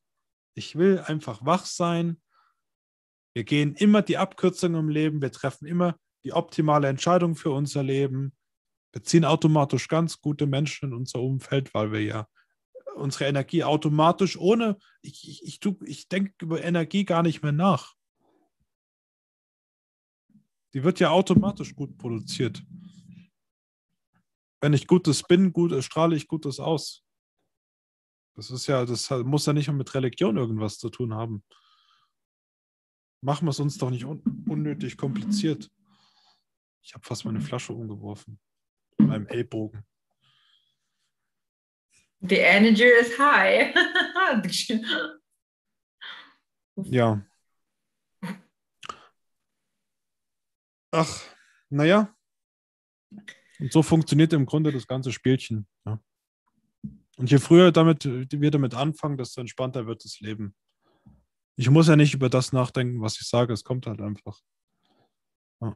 Ich 0.54 0.76
will 0.76 1.00
einfach 1.00 1.46
wach 1.46 1.66
sein. 1.66 2.22
Wir 3.34 3.44
gehen 3.44 3.76
immer 3.76 4.02
die 4.02 4.18
Abkürzung 4.18 4.76
im 4.76 4.90
Leben. 4.90 5.22
Wir 5.22 5.32
treffen 5.32 5.66
immer 5.66 5.98
die 6.24 6.34
optimale 6.34 6.88
Entscheidung 6.88 7.36
für 7.36 7.52
unser 7.52 7.84
Leben. 7.84 8.34
Wir 8.94 9.04
ziehen 9.04 9.26
automatisch 9.26 9.88
ganz 9.88 10.22
gute 10.22 10.46
Menschen 10.46 10.90
in 10.90 10.94
unser 10.94 11.20
Umfeld, 11.20 11.74
weil 11.74 11.92
wir 11.92 12.02
ja 12.02 12.28
unsere 12.96 13.26
Energie 13.26 13.64
automatisch 13.64 14.38
ohne, 14.38 14.78
ich, 15.02 15.28
ich, 15.30 15.44
ich, 15.44 15.60
ich 15.84 16.08
denke 16.08 16.34
über 16.42 16.64
Energie 16.64 17.06
gar 17.06 17.24
nicht 17.24 17.42
mehr 17.42 17.52
nach. 17.52 17.96
Die 20.74 20.84
wird 20.84 21.00
ja 21.00 21.10
automatisch 21.10 21.76
gut 21.76 21.98
produziert. 21.98 22.64
Wenn 24.62 24.74
ich 24.74 24.88
Gutes 24.88 25.24
bin, 25.24 25.54
gut, 25.54 25.72
strahle 25.84 26.16
ich 26.16 26.28
Gutes 26.28 26.60
aus. 26.60 27.04
Das 28.36 28.52
ist 28.52 28.68
ja, 28.68 28.86
das 28.86 29.10
muss 29.10 29.46
ja 29.46 29.54
nicht 29.54 29.72
mit 29.72 29.94
Religion 29.94 30.36
irgendwas 30.36 30.78
zu 30.78 30.90
tun 30.90 31.14
haben. 31.14 31.44
Machen 33.22 33.46
wir 33.46 33.52
es 33.52 33.60
uns 33.60 33.78
doch 33.78 33.90
nicht 33.90 34.06
un 34.06 34.22
unnötig 34.48 34.98
kompliziert. 34.98 35.72
Ich 36.84 36.94
habe 36.94 37.06
fast 37.06 37.26
meine 37.26 37.42
Flasche 37.42 37.74
umgeworfen. 37.74 38.40
Mit 38.98 39.08
meinem 39.08 39.28
Ellbogen. 39.28 39.86
The 42.22 42.38
energy 42.38 42.84
is 42.84 43.18
high. 43.18 43.74
ja. 46.84 47.22
Ach, 50.92 51.22
naja. 51.70 52.16
Und 53.60 53.72
so 53.72 53.84
funktioniert 53.84 54.34
im 54.34 54.46
Grunde 54.46 54.72
das 54.72 54.88
ganze 54.88 55.12
Spielchen. 55.12 55.68
Ja. 55.86 56.00
Und 57.18 57.32
je 57.32 57.38
früher 57.38 57.72
damit, 57.72 58.06
wir 58.06 58.52
damit 58.52 58.74
anfangen, 58.74 59.18
desto 59.18 59.42
entspannter 59.42 59.88
wird 59.88 60.04
das 60.04 60.20
Leben. 60.20 60.56
Ich 61.58 61.70
muss 61.70 61.88
ja 61.88 61.96
nicht 61.96 62.14
über 62.14 62.30
das 62.30 62.52
nachdenken, 62.52 63.02
was 63.02 63.20
ich 63.20 63.28
sage. 63.28 63.54
Es 63.54 63.64
kommt 63.64 63.88
halt 63.88 64.02
einfach. 64.02 64.40
Ja. 65.62 65.76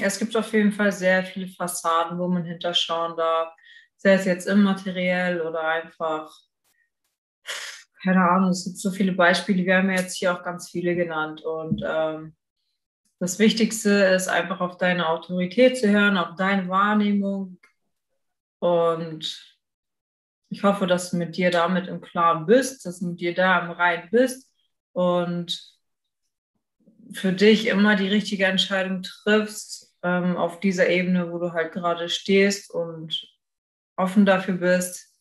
Es 0.00 0.18
gibt 0.18 0.36
auf 0.36 0.52
jeden 0.52 0.72
Fall 0.72 0.92
sehr 0.92 1.24
viele 1.24 1.48
Fassaden, 1.48 2.18
wo 2.18 2.28
man 2.28 2.44
hinterschauen 2.44 3.16
darf. 3.16 3.52
Sei 3.96 4.12
es 4.14 4.24
jetzt 4.24 4.46
immateriell 4.46 5.40
oder 5.40 5.60
einfach, 5.62 6.30
keine 8.02 8.28
Ahnung, 8.28 8.50
es 8.50 8.64
gibt 8.64 8.78
so 8.78 8.90
viele 8.90 9.12
Beispiele. 9.12 9.64
Wir 9.64 9.78
haben 9.78 9.90
ja 9.90 9.96
jetzt 10.00 10.16
hier 10.16 10.32
auch 10.32 10.42
ganz 10.42 10.70
viele 10.70 10.94
genannt. 10.94 11.42
Und 11.42 11.82
ähm, 11.86 12.36
das 13.18 13.38
Wichtigste 13.38 13.90
ist 13.90 14.28
einfach 14.28 14.60
auf 14.60 14.76
deine 14.76 15.08
Autorität 15.08 15.78
zu 15.78 15.88
hören, 15.88 16.16
auf 16.16 16.36
deine 16.36 16.68
Wahrnehmung. 16.68 17.58
Und 18.60 19.58
ich 20.50 20.62
hoffe, 20.62 20.86
dass 20.86 21.10
du 21.10 21.16
mit 21.16 21.36
dir 21.36 21.50
damit 21.50 21.88
im 21.88 22.00
Klaren 22.00 22.46
bist, 22.46 22.86
dass 22.86 23.00
du 23.00 23.08
mit 23.08 23.20
dir 23.20 23.34
da 23.34 23.60
im 23.60 23.70
Rein 23.70 24.08
bist 24.10 24.52
und 24.92 25.77
für 27.12 27.32
dich 27.32 27.66
immer 27.66 27.96
die 27.96 28.08
richtige 28.08 28.46
Entscheidung 28.46 29.02
triffst 29.02 29.96
ähm, 30.02 30.36
auf 30.36 30.60
dieser 30.60 30.88
Ebene, 30.88 31.32
wo 31.32 31.38
du 31.38 31.52
halt 31.52 31.72
gerade 31.72 32.08
stehst 32.08 32.70
und 32.70 33.26
offen 33.96 34.26
dafür 34.26 34.54
bist, 34.54 35.14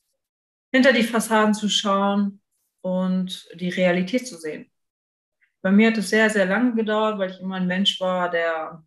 hinter 0.72 0.94
die 0.94 1.04
Fassaden 1.04 1.54
zu 1.54 1.70
schauen 1.70 2.42
und 2.82 3.48
die 3.56 3.70
Realität 3.70 4.28
zu 4.28 4.38
sehen. 4.38 4.70
Bei 5.62 5.72
mir 5.72 5.88
hat 5.90 5.98
es 5.98 6.10
sehr, 6.10 6.30
sehr 6.30 6.46
lange 6.46 6.76
gedauert, 6.76 7.18
weil 7.18 7.32
ich 7.32 7.40
immer 7.40 7.56
ein 7.56 7.68
Mensch 7.68 8.00
war, 8.00 8.30
der 8.30 8.84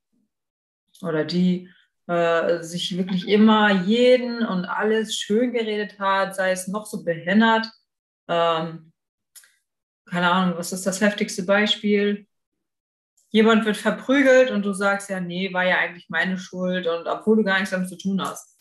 oder 1.02 1.24
die 1.24 1.68
äh, 2.06 2.62
sich 2.62 2.96
wirklich 2.96 3.28
immer 3.28 3.70
jeden 3.82 4.44
und 4.44 4.64
alles 4.64 5.14
schön 5.14 5.52
geredet 5.52 5.98
hat, 5.98 6.34
sei 6.34 6.52
es 6.52 6.68
noch 6.68 6.86
so 6.86 7.02
behindert. 7.04 7.66
Ähm, 8.28 8.92
keine 10.06 10.30
Ahnung, 10.30 10.59
was 10.59 10.72
ist 10.72 10.86
das 10.86 11.01
heftigste 11.01 11.44
Beispiel? 11.44 12.26
Jemand 13.31 13.64
wird 13.64 13.76
verprügelt 13.76 14.51
und 14.51 14.64
du 14.64 14.72
sagst 14.72 15.09
ja, 15.09 15.20
nee, 15.20 15.53
war 15.53 15.64
ja 15.64 15.78
eigentlich 15.78 16.09
meine 16.09 16.39
Schuld 16.39 16.87
und 16.87 17.07
obwohl 17.07 17.37
du 17.37 17.45
gar 17.45 17.59
nichts 17.59 17.70
damit 17.70 17.89
zu 17.89 17.97
tun 17.97 18.20
hast. 18.20 18.59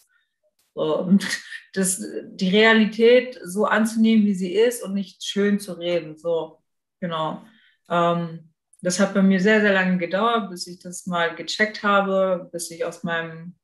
Und 0.74 1.26
das, 1.74 2.02
die 2.24 2.50
Realität 2.50 3.40
so 3.44 3.66
anzunehmen, 3.66 4.26
wie 4.26 4.36
sie 4.36 4.54
ist 4.54 4.84
und 4.84 4.94
nicht 4.94 5.24
schön 5.24 5.60
zu 5.60 5.74
reden. 5.74 6.18
So, 6.18 6.62
genau. 7.00 7.44
Ähm, 7.90 8.54
das 8.82 9.00
hat 9.00 9.14
bei 9.14 9.22
mir 9.22 9.42
sehr, 9.42 9.60
sehr 9.62 9.74
lange 9.74 9.98
gedauert, 9.98 10.50
bis 10.50 10.68
ich 10.68 10.80
das 10.80 11.06
mal 11.06 11.36
gecheckt 11.36 11.84
habe, 11.84 12.50
bis 12.52 12.72
ich 12.72 12.86
aus 12.86 13.04
meinem, 13.04 13.56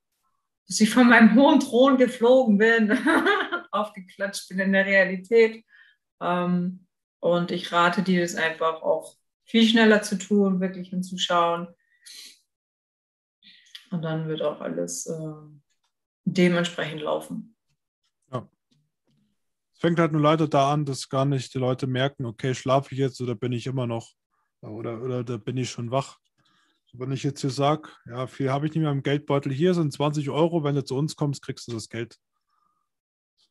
bis 0.68 0.82
ich 0.82 0.90
von 0.90 1.08
meinem 1.08 1.36
hohen 1.36 1.60
Thron 1.60 1.98
geflogen 1.98 2.58
bin, 2.58 2.98
aufgeklatscht 3.72 4.50
bin 4.50 4.60
in 4.60 4.74
der 4.74 4.86
Realität. 4.86 5.64
Ähm, 6.22 6.88
und 7.20 7.52
ich 7.52 7.72
rate 7.72 8.02
dir 8.02 8.22
das 8.22 8.36
einfach 8.36 8.82
auch 8.82 9.16
viel 9.46 9.68
schneller 9.68 10.02
zu 10.02 10.18
tun, 10.18 10.60
wirklich 10.60 10.90
hinzuschauen. 10.90 11.68
Und 13.92 14.02
dann 14.02 14.28
wird 14.28 14.42
auch 14.42 14.60
alles 14.62 15.06
äh, 15.06 15.34
dementsprechend 16.26 17.02
laufen. 17.02 17.56
Ja. 18.32 18.50
Es 19.74 19.80
fängt 19.80 20.00
halt 20.00 20.12
nur 20.12 20.22
leider 20.22 20.48
da 20.48 20.74
an, 20.74 20.86
dass 20.86 21.08
gar 21.08 21.26
nicht 21.26 21.54
die 21.54 21.60
Leute 21.60 21.88
merken, 21.88 22.26
okay, 22.26 22.54
schlafe 22.54 22.94
ich 22.94 23.00
jetzt 23.00 23.22
oder 23.22 23.36
bin 23.36 23.52
ich 23.52 23.68
immer 23.68 23.88
noch 23.88 24.12
Oder, 24.62 25.02
oder 25.02 25.24
da 25.24 25.38
bin 25.38 25.58
ich 25.58 25.70
schon 25.70 25.92
wach. 25.92 26.18
Wenn 26.94 27.12
ich 27.12 27.24
jetzt 27.24 27.42
hier 27.42 27.50
sage, 27.50 27.90
ja, 28.06 28.26
viel 28.26 28.50
habe 28.50 28.66
ich 28.66 28.74
nicht 28.74 28.82
mehr 28.82 28.92
im 28.92 29.04
Geldbeutel, 29.04 29.52
hier 29.52 29.74
sind 29.74 29.92
20 29.92 30.30
Euro, 30.30 30.64
wenn 30.64 30.76
du 30.76 30.84
zu 30.84 30.96
uns 30.96 31.16
kommst, 31.16 31.44
kriegst 31.44 31.68
du 31.68 31.74
das 31.74 31.90
Geld. 31.90 32.18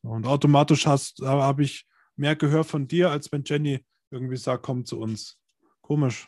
Und 0.01 0.25
automatisch 0.25 0.87
habe 0.87 1.63
ich 1.63 1.87
mehr 2.15 2.35
Gehör 2.35 2.63
von 2.63 2.87
dir, 2.87 3.11
als 3.11 3.31
wenn 3.31 3.43
Jenny 3.45 3.85
irgendwie 4.09 4.37
sagt, 4.37 4.63
komm 4.63 4.85
zu 4.85 4.99
uns. 4.99 5.37
Komisch. 5.85 6.27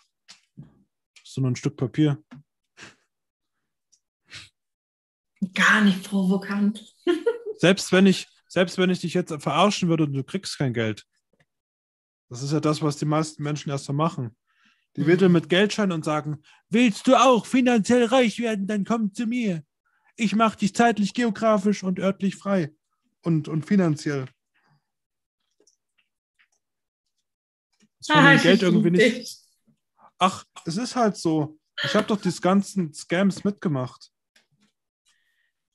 So 1.23 1.41
nur 1.41 1.49
ein 1.49 1.55
Stück 1.55 1.77
Papier. 1.77 2.23
Gar 5.55 5.81
nicht 5.81 6.03
provokant. 6.03 6.95
selbst 7.57 7.91
wenn 7.91 8.05
ich, 8.05 8.27
selbst 8.47 8.77
wenn 8.77 8.91
ich 8.91 8.99
dich 8.99 9.15
jetzt 9.15 9.33
verarschen 9.41 9.89
würde 9.89 10.03
und 10.03 10.13
du 10.13 10.23
kriegst 10.23 10.59
kein 10.59 10.75
Geld. 10.75 11.07
Das 12.29 12.43
ist 12.43 12.51
ja 12.51 12.59
das, 12.59 12.83
was 12.83 12.97
die 12.97 13.05
meisten 13.05 13.41
Menschen 13.41 13.71
erst 13.71 13.85
so 13.85 13.93
machen. 13.93 14.37
Die 14.95 15.01
mhm. 15.01 15.07
wedeln 15.07 15.31
mit 15.31 15.49
Geldschein 15.49 15.91
und 15.91 16.05
sagen, 16.05 16.43
willst 16.69 17.07
du 17.07 17.15
auch 17.15 17.47
finanziell 17.47 18.05
reich 18.05 18.37
werden, 18.37 18.67
dann 18.67 18.85
komm 18.85 19.11
zu 19.11 19.25
mir. 19.25 19.63
Ich 20.17 20.35
mache 20.35 20.59
dich 20.59 20.75
zeitlich, 20.75 21.15
geografisch 21.15 21.81
und 21.81 21.99
örtlich 21.99 22.35
frei. 22.35 22.75
Und, 23.23 23.47
und 23.47 23.65
finanziell. 23.65 24.27
Das 27.97 28.11
ah, 28.11 28.35
Geld 28.35 28.61
irgendwie 28.61 28.91
nicht. 28.91 29.46
Ach, 30.19 30.43
es 30.65 30.77
ist 30.77 30.95
halt 30.95 31.17
so. 31.17 31.57
Ich 31.83 31.95
habe 31.95 32.07
doch 32.07 32.19
diese 32.19 32.41
ganzen 32.41 32.93
Scams 32.93 33.43
mitgemacht. 33.43 34.11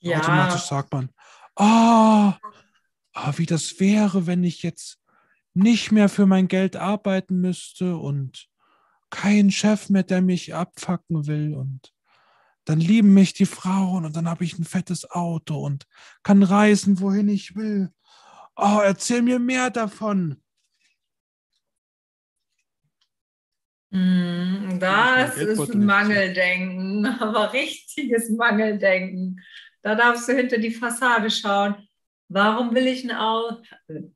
Ja. 0.00 0.18
Automatisch 0.18 0.62
sagt 0.62 0.92
man, 0.92 1.10
oh, 1.56 2.32
oh, 3.14 3.32
wie 3.36 3.46
das 3.46 3.78
wäre, 3.78 4.26
wenn 4.26 4.42
ich 4.42 4.62
jetzt 4.62 4.98
nicht 5.54 5.92
mehr 5.92 6.08
für 6.08 6.26
mein 6.26 6.48
Geld 6.48 6.76
arbeiten 6.76 7.40
müsste 7.40 7.96
und 7.96 8.48
kein 9.10 9.50
Chef 9.50 9.90
mehr, 9.90 10.02
der 10.02 10.22
mich 10.22 10.54
abfacken 10.54 11.26
will 11.26 11.54
und 11.54 11.92
dann 12.64 12.80
lieben 12.80 13.12
mich 13.12 13.34
die 13.34 13.46
Frauen 13.46 14.04
und 14.04 14.16
dann 14.16 14.28
habe 14.28 14.44
ich 14.44 14.58
ein 14.58 14.64
fettes 14.64 15.10
Auto 15.10 15.60
und 15.64 15.86
kann 16.22 16.42
reisen, 16.42 17.00
wohin 17.00 17.28
ich 17.28 17.54
will. 17.54 17.92
Oh, 18.56 18.80
erzähl 18.82 19.22
mir 19.22 19.38
mehr 19.38 19.70
davon. 19.70 20.42
Das 23.92 25.36
ist 25.36 25.74
Mangeldenken, 25.74 27.06
aber 27.20 27.52
richtiges 27.52 28.30
Mangeldenken. 28.30 29.40
Da 29.82 29.94
darfst 29.94 30.28
du 30.28 30.32
hinter 30.32 30.58
die 30.58 30.70
Fassade 30.70 31.30
schauen. 31.30 31.74
Warum 32.28 32.74
will 32.74 32.86
ich 32.86 33.04
ein 33.04 33.14
Auto? 33.14 33.62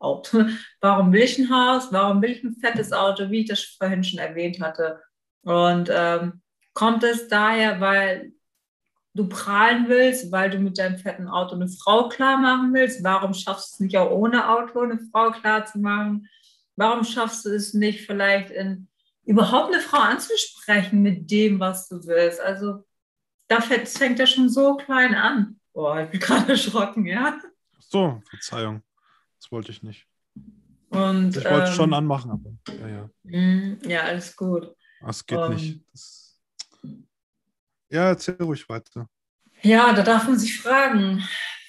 Warum 0.80 1.12
will 1.12 1.22
ich 1.22 1.38
ein 1.38 1.50
Haus? 1.50 1.92
Warum 1.92 2.22
will 2.22 2.30
ich 2.30 2.42
ein 2.42 2.56
fettes 2.56 2.92
Auto, 2.92 3.30
wie 3.30 3.40
ich 3.40 3.48
das 3.48 3.62
vorhin 3.62 4.02
schon 4.02 4.18
erwähnt 4.18 4.60
hatte? 4.60 5.02
Und 5.42 5.90
ähm, 5.92 6.40
kommt 6.72 7.04
es 7.04 7.28
daher, 7.28 7.78
weil 7.80 8.32
du 9.12 9.28
prahlen 9.28 9.88
willst, 9.88 10.32
weil 10.32 10.50
du 10.50 10.58
mit 10.58 10.78
deinem 10.78 10.98
fetten 10.98 11.28
Auto 11.28 11.54
eine 11.54 11.68
Frau 11.68 12.08
klar 12.08 12.38
machen 12.38 12.72
willst? 12.72 13.04
Warum 13.04 13.34
schaffst 13.34 13.72
du 13.72 13.74
es 13.74 13.80
nicht 13.80 13.98
auch 13.98 14.10
ohne 14.10 14.48
Auto 14.48 14.80
eine 14.80 14.98
Frau 15.12 15.32
klar 15.32 15.66
zu 15.66 15.78
machen? 15.78 16.28
Warum 16.76 17.04
schaffst 17.04 17.44
du 17.44 17.50
es 17.50 17.74
nicht 17.74 18.06
vielleicht 18.06 18.50
in 18.50 18.88
überhaupt 19.26 19.72
eine 19.72 19.82
Frau 19.82 19.98
anzusprechen 19.98 21.02
mit 21.02 21.30
dem, 21.30 21.60
was 21.60 21.88
du 21.88 22.06
willst? 22.06 22.40
Also 22.40 22.86
da 23.48 23.60
fängt 23.60 24.18
ja 24.18 24.26
schon 24.26 24.48
so 24.48 24.76
klein 24.76 25.14
an. 25.14 25.60
Boah, 25.72 26.00
ich 26.00 26.10
bin 26.10 26.20
gerade 26.20 26.52
erschrocken, 26.52 27.06
ja. 27.06 27.38
So, 27.78 28.22
Verzeihung. 28.30 28.82
Das 29.38 29.52
wollte 29.52 29.72
ich 29.72 29.82
nicht. 29.82 30.06
Und, 30.88 31.36
ich 31.36 31.44
wollte 31.44 31.64
es 31.64 31.70
ähm, 31.70 31.76
schon 31.76 31.94
anmachen, 31.94 32.30
aber 32.30 32.50
ja, 32.80 32.88
ja. 32.88 33.10
Mm, 33.24 33.78
ja, 33.86 34.02
alles 34.02 34.34
gut. 34.34 34.74
Das 35.00 35.26
geht 35.26 35.38
um, 35.38 35.52
nicht. 35.52 35.84
Das, 35.92 36.40
ja, 37.90 38.08
erzähl 38.08 38.36
ruhig 38.40 38.68
weiter. 38.68 39.08
Ja, 39.62 39.92
da 39.92 40.02
darf 40.02 40.26
man 40.26 40.38
sich 40.38 40.60
fragen, 40.60 41.22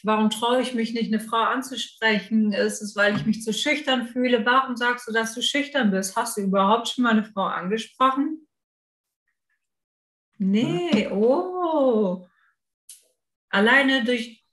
warum 0.08 0.30
traue 0.30 0.62
ich 0.62 0.74
mich 0.74 0.94
nicht, 0.94 1.14
eine 1.14 1.22
Frau 1.22 1.38
anzusprechen? 1.38 2.54
Ist 2.54 2.82
es, 2.82 2.96
weil 2.96 3.16
ich 3.16 3.26
mich 3.26 3.44
zu 3.44 3.54
schüchtern 3.54 4.08
fühle? 4.08 4.46
Warum 4.46 4.78
sagst 4.78 5.08
du, 5.08 5.12
dass 5.12 5.36
du 5.36 5.42
schüchtern 5.42 5.92
bist? 5.92 6.16
Hast 6.16 6.38
du 6.38 6.42
überhaupt 6.42 6.88
schon 6.88 7.04
mal 7.04 7.12
eine 7.12 7.26
Frau 7.26 7.44
angesprochen? 7.44 8.48
Nee, 10.38 11.10
oh. 11.10 12.26
Alleine 13.50 14.04
durch 14.04 14.44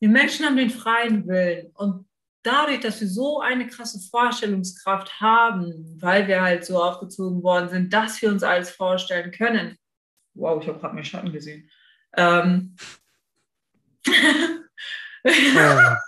wir 0.00 0.08
Menschen 0.08 0.46
haben 0.46 0.56
den 0.56 0.70
freien 0.70 1.28
Willen 1.28 1.70
und 1.74 2.08
dadurch, 2.42 2.80
dass 2.80 3.00
wir 3.02 3.08
so 3.08 3.40
eine 3.40 3.66
krasse 3.66 4.00
Vorstellungskraft 4.00 5.20
haben, 5.20 5.98
weil 6.00 6.26
wir 6.26 6.40
halt 6.40 6.64
so 6.64 6.82
aufgezogen 6.82 7.42
worden 7.42 7.68
sind, 7.68 7.92
dass 7.92 8.20
wir 8.22 8.30
uns 8.30 8.42
alles 8.42 8.70
vorstellen 8.70 9.30
können. 9.30 9.76
Wow, 10.34 10.62
ich 10.62 10.68
habe 10.68 10.78
gerade 10.78 10.94
meinen 10.94 11.04
Schatten 11.04 11.32
gesehen. 11.32 11.70
Ähm. 12.16 12.76
Ja. 15.24 15.98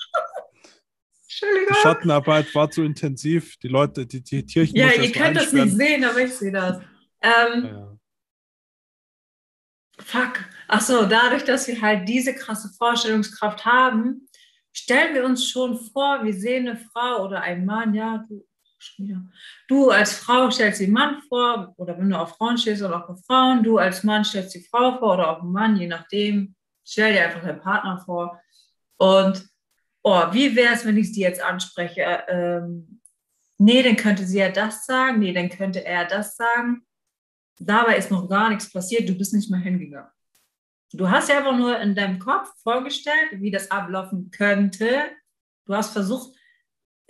Die 1.42 1.74
Schattenarbeit 1.74 2.54
war 2.54 2.70
zu 2.70 2.82
intensiv. 2.82 3.56
Die 3.58 3.68
Leute, 3.68 4.06
die, 4.06 4.22
die 4.22 4.46
Tierchen. 4.46 4.76
Ja, 4.76 4.92
ihr 4.92 5.10
könnt 5.10 5.36
das 5.36 5.52
nicht 5.52 5.76
sehen, 5.76 6.04
aber 6.04 6.20
ich 6.20 6.32
sehe 6.34 6.52
das. 6.52 6.78
Ähm, 7.20 7.64
ja. 7.64 7.98
Fuck. 9.98 10.44
Achso, 10.68 11.06
dadurch, 11.06 11.44
dass 11.44 11.66
wir 11.68 11.80
halt 11.80 12.08
diese 12.08 12.34
krasse 12.34 12.70
Vorstellungskraft 12.76 13.64
haben, 13.64 14.28
stellen 14.72 15.14
wir 15.14 15.24
uns 15.24 15.48
schon 15.48 15.78
vor, 15.78 16.24
wir 16.24 16.34
sehen 16.34 16.68
eine 16.68 16.78
Frau 16.78 17.24
oder 17.24 17.42
einen 17.42 17.66
Mann, 17.66 17.94
ja, 17.94 18.24
du, 18.28 18.44
du 19.68 19.90
als 19.90 20.14
Frau 20.14 20.50
stellst 20.50 20.80
den 20.80 20.92
Mann 20.92 21.20
vor, 21.28 21.74
oder 21.76 21.98
wenn 21.98 22.10
du 22.10 22.18
auf 22.18 22.36
Frauen 22.36 22.58
stehst 22.58 22.82
oder 22.82 23.04
auch 23.04 23.08
auf 23.08 23.24
Frauen, 23.26 23.62
du 23.62 23.78
als 23.78 24.02
Mann 24.02 24.24
stellst 24.24 24.54
die 24.54 24.64
Frau 24.64 24.98
vor 24.98 25.14
oder 25.14 25.30
auch 25.30 25.42
einen 25.42 25.52
Mann, 25.52 25.76
je 25.76 25.86
nachdem, 25.86 26.54
stell 26.92 27.14
dir 27.14 27.24
einfach 27.24 27.42
deinen 27.42 27.60
Partner 27.60 27.98
vor. 28.04 28.40
Und, 28.98 29.48
oh, 30.02 30.22
wie 30.32 30.54
wäre 30.54 30.74
es, 30.74 30.84
wenn 30.84 30.98
ich 30.98 31.12
sie 31.12 31.22
jetzt 31.22 31.42
anspreche? 31.42 32.24
Ähm, 32.28 33.00
nee, 33.58 33.82
dann 33.82 33.96
könnte 33.96 34.26
sie 34.26 34.38
ja 34.38 34.50
das 34.50 34.84
sagen, 34.84 35.18
nee, 35.18 35.32
dann 35.32 35.48
könnte 35.48 35.84
er 35.84 36.04
das 36.04 36.36
sagen. 36.36 36.86
Dabei 37.58 37.96
ist 37.96 38.10
noch 38.10 38.28
gar 38.28 38.50
nichts 38.50 38.70
passiert, 38.70 39.08
du 39.08 39.14
bist 39.14 39.32
nicht 39.34 39.50
mehr 39.50 39.60
hingegangen. 39.60 40.10
Du 40.92 41.10
hast 41.10 41.30
ja 41.30 41.38
einfach 41.38 41.56
nur 41.56 41.78
in 41.80 41.94
deinem 41.94 42.18
Kopf 42.18 42.50
vorgestellt, 42.62 43.30
wie 43.32 43.50
das 43.50 43.70
ablaufen 43.70 44.30
könnte. 44.30 45.04
Du 45.64 45.74
hast 45.74 45.92
versucht, 45.92 46.36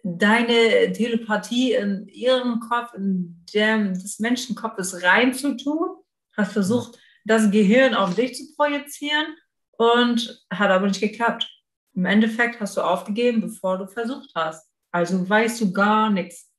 deine 0.05 0.93
Telepathie 0.93 1.73
in 1.75 2.07
ihren 2.07 2.61
Kopf, 2.61 2.95
in 2.95 3.45
dem 3.53 3.95
des 3.95 4.21
Menschenkopfes 4.21 5.03
reinzutun, 5.03 5.97
hast 6.37 6.53
versucht, 6.53 6.99
das 7.25 7.51
Gehirn 7.51 7.95
auf 7.95 8.15
dich 8.15 8.37
zu 8.37 8.55
projizieren 8.55 9.37
und 9.83 10.47
hat 10.51 10.71
aber 10.71 10.87
nicht 10.87 11.01
geklappt. 11.01 11.51
Im 11.95 12.05
Endeffekt 12.05 12.61
hast 12.61 12.77
du 12.77 12.83
aufgegeben, 12.83 13.41
bevor 13.41 13.79
du 13.79 13.89
versucht 13.89 14.31
hast. 14.35 14.71
Also 14.93 15.29
weißt 15.29 15.61
du 15.61 15.73
gar 15.73 16.09
nichts, 16.11 16.53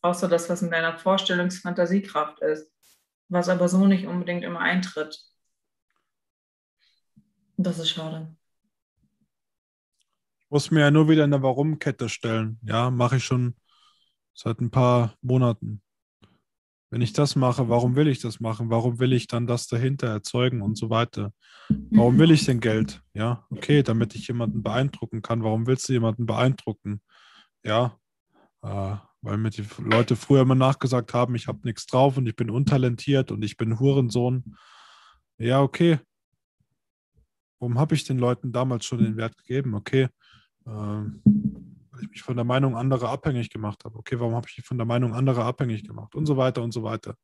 außer 0.00 0.28
das, 0.28 0.50
was 0.50 0.62
in 0.62 0.70
deiner 0.70 0.98
Vorstellungsfantasiekraft 0.98 2.40
ist, 2.40 2.68
was 3.28 3.48
aber 3.48 3.68
so 3.68 3.86
nicht 3.86 4.06
unbedingt 4.06 4.42
immer 4.42 4.60
eintritt. 4.60 5.18
Das 7.56 7.78
ist 7.78 7.90
schade. 7.90 8.34
Ich 10.40 10.50
muss 10.50 10.70
mir 10.70 10.80
ja 10.80 10.90
nur 10.90 11.08
wieder 11.08 11.24
eine 11.24 11.42
Warum-Kette 11.42 12.08
stellen. 12.08 12.58
Ja, 12.62 12.90
mache 12.90 13.16
ich 13.18 13.24
schon 13.24 13.54
seit 14.34 14.60
ein 14.60 14.70
paar 14.70 15.16
Monaten. 15.22 15.80
Wenn 16.92 17.00
ich 17.00 17.14
das 17.14 17.36
mache, 17.36 17.70
warum 17.70 17.96
will 17.96 18.06
ich 18.06 18.20
das 18.20 18.38
machen? 18.38 18.68
Warum 18.68 19.00
will 19.00 19.14
ich 19.14 19.26
dann 19.26 19.46
das 19.46 19.66
dahinter 19.66 20.08
erzeugen 20.08 20.60
und 20.60 20.76
so 20.76 20.90
weiter? 20.90 21.32
Warum 21.90 22.18
will 22.18 22.30
ich 22.30 22.44
denn 22.44 22.60
Geld? 22.60 23.00
Ja, 23.14 23.46
okay, 23.48 23.82
damit 23.82 24.14
ich 24.14 24.28
jemanden 24.28 24.62
beeindrucken 24.62 25.22
kann. 25.22 25.42
Warum 25.42 25.66
willst 25.66 25.88
du 25.88 25.94
jemanden 25.94 26.26
beeindrucken? 26.26 27.00
Ja, 27.64 27.98
äh, 28.60 28.96
weil 29.22 29.38
mir 29.38 29.48
die 29.48 29.64
Leute 29.78 30.16
früher 30.16 30.42
immer 30.42 30.54
nachgesagt 30.54 31.14
haben, 31.14 31.34
ich 31.34 31.48
habe 31.48 31.60
nichts 31.64 31.86
drauf 31.86 32.18
und 32.18 32.26
ich 32.26 32.36
bin 32.36 32.50
untalentiert 32.50 33.30
und 33.30 33.42
ich 33.42 33.56
bin 33.56 33.80
Hurensohn. 33.80 34.54
Ja, 35.38 35.62
okay, 35.62 35.98
warum 37.58 37.78
habe 37.78 37.94
ich 37.94 38.04
den 38.04 38.18
Leuten 38.18 38.52
damals 38.52 38.84
schon 38.84 38.98
den 38.98 39.16
Wert 39.16 39.38
gegeben? 39.38 39.74
Okay, 39.74 40.08
äh, 40.66 40.68
weil 40.68 41.12
ich 42.02 42.10
mich 42.10 42.22
von 42.22 42.36
der 42.36 42.44
Meinung 42.44 42.76
anderer 42.76 43.10
abhängig 43.10 43.50
gemacht 43.50 43.84
habe. 43.84 43.98
Okay, 43.98 44.18
warum 44.18 44.34
habe 44.34 44.48
ich 44.48 44.56
mich 44.58 44.66
von 44.66 44.78
der 44.78 44.86
Meinung 44.86 45.14
anderer 45.14 45.44
abhängig 45.44 45.86
gemacht? 45.86 46.14
Und 46.14 46.26
so 46.26 46.36
weiter 46.36 46.62
und 46.62 46.72
so 46.72 46.82
weiter. 46.82 47.16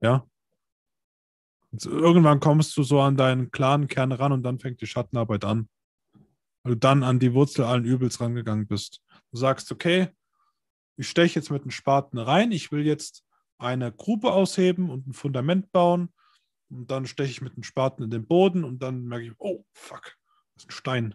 Ja. 0.00 0.26
Und 1.70 1.84
irgendwann 1.84 2.40
kommst 2.40 2.76
du 2.76 2.82
so 2.82 3.00
an 3.00 3.16
deinen 3.16 3.50
klaren 3.50 3.88
Kern 3.88 4.12
ran 4.12 4.32
und 4.32 4.42
dann 4.42 4.58
fängt 4.58 4.80
die 4.80 4.86
Schattenarbeit 4.86 5.44
an. 5.44 5.68
Weil 6.62 6.74
du 6.74 6.78
dann 6.78 7.02
an 7.02 7.18
die 7.18 7.34
Wurzel 7.34 7.64
allen 7.64 7.84
Übels 7.84 8.20
rangegangen 8.20 8.66
bist. 8.66 9.02
Du 9.30 9.36
sagst, 9.36 9.70
okay, 9.70 10.08
ich 10.96 11.08
steche 11.08 11.38
jetzt 11.38 11.50
mit 11.50 11.62
einem 11.62 11.70
Spaten 11.70 12.18
rein, 12.18 12.50
ich 12.52 12.72
will 12.72 12.84
jetzt 12.84 13.24
eine 13.58 13.92
Grube 13.92 14.32
ausheben 14.32 14.90
und 14.90 15.06
ein 15.06 15.12
Fundament 15.12 15.70
bauen 15.72 16.12
und 16.70 16.90
dann 16.90 17.06
steche 17.06 17.30
ich 17.30 17.40
mit 17.40 17.56
dem 17.56 17.62
Spaten 17.62 18.02
in 18.02 18.10
den 18.10 18.26
Boden 18.26 18.64
und 18.64 18.82
dann 18.82 19.04
merke 19.04 19.26
ich, 19.26 19.32
oh, 19.38 19.64
fuck, 19.72 20.16
das 20.54 20.64
ist 20.64 20.68
ein 20.68 20.72
Stein. 20.72 21.14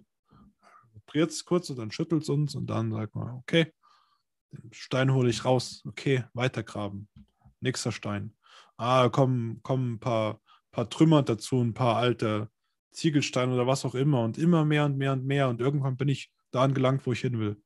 Vibriert 1.06 1.32
es 1.32 1.45
kurz 1.45 1.70
und 1.70 1.78
dann 1.78 1.91
schüttelt 1.91 2.24
es 2.24 2.30
uns 2.30 2.56
und 2.56 2.68
dann 2.68 2.91
sagt 2.91 3.16
man, 3.16 3.36
okay, 3.36 3.74
den 4.51 4.72
Stein 4.74 5.14
hole 5.14 5.30
ich 5.30 5.45
raus, 5.45 5.84
okay, 5.86 6.26
weitergraben. 6.34 7.08
Nächster 7.60 7.91
Stein. 7.91 8.36
Ah, 8.78 9.10
kommen, 9.10 9.62
kommen 9.64 9.93
ein 9.93 9.99
paar, 9.99 10.41
paar 10.72 10.89
Trümmer 10.89 11.24
dazu, 11.24 11.62
ein 11.62 11.74
paar 11.74 11.97
alte 11.97 12.49
Ziegelsteine 12.91 13.54
oder 13.54 13.68
was 13.68 13.86
auch 13.86 13.95
immer 13.95 14.24
und 14.24 14.38
immer 14.38 14.66
mehr 14.66 14.86
und 14.86 14.97
mehr 14.97 15.14
und 15.14 15.26
mehr. 15.26 15.49
Und 15.49 15.62
irgendwann 15.62 15.97
bin 15.97 16.08
ich 16.08 16.32
da 16.51 16.64
angelangt, 16.64 17.06
wo 17.06 17.12
ich 17.12 17.22
hin 17.22 17.39
will. 17.39 17.62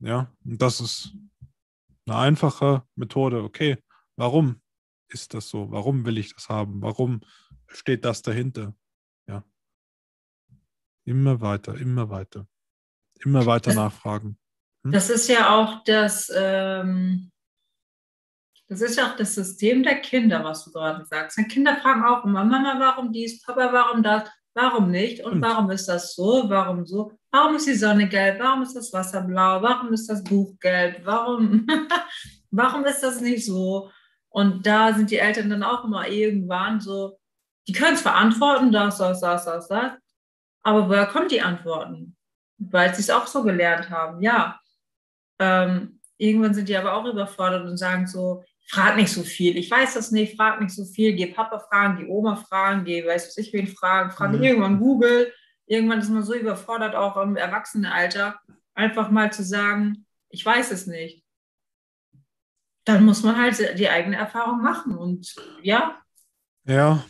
Ja, 0.00 0.32
und 0.44 0.60
das 0.60 0.80
ist 0.80 1.16
eine 2.06 2.18
einfache 2.18 2.86
Methode. 2.94 3.42
Okay, 3.42 3.78
warum 4.16 4.60
ist 5.08 5.32
das 5.34 5.48
so? 5.48 5.70
Warum 5.70 6.04
will 6.04 6.18
ich 6.18 6.34
das 6.34 6.48
haben? 6.48 6.82
Warum 6.82 7.20
steht 7.66 8.04
das 8.04 8.22
dahinter? 8.22 8.74
Immer 11.04 11.40
weiter, 11.40 11.74
immer 11.74 12.08
weiter. 12.10 12.46
Immer 13.24 13.46
weiter 13.46 13.70
das, 13.70 13.76
nachfragen. 13.76 14.38
Hm? 14.84 14.92
Das 14.92 15.10
ist 15.10 15.28
ja 15.28 15.54
auch 15.54 15.84
das, 15.84 16.32
ähm, 16.34 17.30
das 18.68 18.80
ist 18.80 18.96
ja 18.96 19.10
auch 19.10 19.16
das 19.16 19.34
System 19.34 19.82
der 19.82 20.00
Kinder, 20.00 20.42
was 20.42 20.64
du 20.64 20.72
gerade 20.72 21.04
sagst. 21.04 21.38
Die 21.38 21.44
Kinder 21.44 21.76
fragen 21.76 22.04
auch 22.04 22.24
immer, 22.24 22.44
Mama, 22.44 22.76
warum 22.78 23.12
dies, 23.12 23.42
Papa, 23.42 23.72
warum 23.72 24.02
das, 24.02 24.28
warum 24.54 24.90
nicht 24.90 25.24
und 25.24 25.42
warum 25.42 25.70
ist 25.70 25.86
das 25.86 26.14
so, 26.14 26.44
warum 26.48 26.86
so, 26.86 27.12
warum 27.30 27.56
ist 27.56 27.66
die 27.66 27.74
Sonne 27.74 28.08
gelb, 28.08 28.40
warum 28.40 28.62
ist 28.62 28.74
das 28.74 28.92
Wasser 28.92 29.20
blau, 29.22 29.60
warum 29.60 29.92
ist 29.92 30.08
das 30.08 30.22
Buch 30.24 30.58
gelb, 30.60 31.00
warum, 31.04 31.66
warum 32.50 32.84
ist 32.84 33.02
das 33.02 33.20
nicht 33.20 33.44
so? 33.44 33.90
Und 34.28 34.66
da 34.66 34.92
sind 34.94 35.10
die 35.10 35.18
Eltern 35.18 35.50
dann 35.50 35.62
auch 35.62 35.84
immer 35.84 36.08
irgendwann 36.08 36.80
so, 36.80 37.18
die 37.68 37.72
können 37.72 37.94
es 37.94 38.02
verantworten, 38.02 38.72
das, 38.72 38.98
das, 38.98 39.20
das, 39.20 39.44
das, 39.44 39.68
das, 39.68 39.92
aber 40.64 40.88
woher 40.88 41.06
kommen 41.06 41.28
die 41.28 41.42
Antworten? 41.42 42.16
Weil 42.58 42.94
sie 42.94 43.02
es 43.02 43.10
auch 43.10 43.26
so 43.26 43.44
gelernt 43.44 43.90
haben, 43.90 44.20
ja. 44.20 44.58
Ähm, 45.38 46.00
irgendwann 46.16 46.54
sind 46.54 46.68
die 46.68 46.76
aber 46.76 46.94
auch 46.94 47.04
überfordert 47.04 47.64
und 47.66 47.76
sagen 47.76 48.06
so, 48.06 48.42
frag 48.68 48.96
nicht 48.96 49.12
so 49.12 49.22
viel, 49.22 49.56
ich 49.56 49.70
weiß 49.70 49.94
das 49.94 50.10
nicht, 50.10 50.36
frag 50.36 50.60
nicht 50.60 50.74
so 50.74 50.84
viel, 50.84 51.14
geh 51.14 51.26
Papa 51.26 51.58
fragen, 51.58 51.98
geh 51.98 52.08
Oma 52.08 52.36
fragen, 52.36 52.84
geh 52.84 53.06
weiß 53.06 53.28
was 53.28 53.36
ich 53.36 53.52
wen 53.52 53.66
fragen, 53.66 54.10
frag 54.10 54.32
mhm. 54.32 54.42
irgendwann 54.42 54.78
Google. 54.80 55.32
Irgendwann 55.66 56.00
ist 56.00 56.10
man 56.10 56.22
so 56.22 56.34
überfordert, 56.34 56.94
auch 56.94 57.16
im 57.16 57.36
Erwachsenenalter, 57.36 58.38
einfach 58.74 59.10
mal 59.10 59.32
zu 59.32 59.42
sagen, 59.42 60.06
ich 60.28 60.44
weiß 60.44 60.70
es 60.72 60.86
nicht. 60.86 61.24
Dann 62.84 63.04
muss 63.04 63.22
man 63.22 63.40
halt 63.40 63.78
die 63.78 63.88
eigene 63.88 64.16
Erfahrung 64.16 64.60
machen 64.60 64.96
und 64.96 65.34
ja. 65.62 66.02
Ja. 66.64 67.04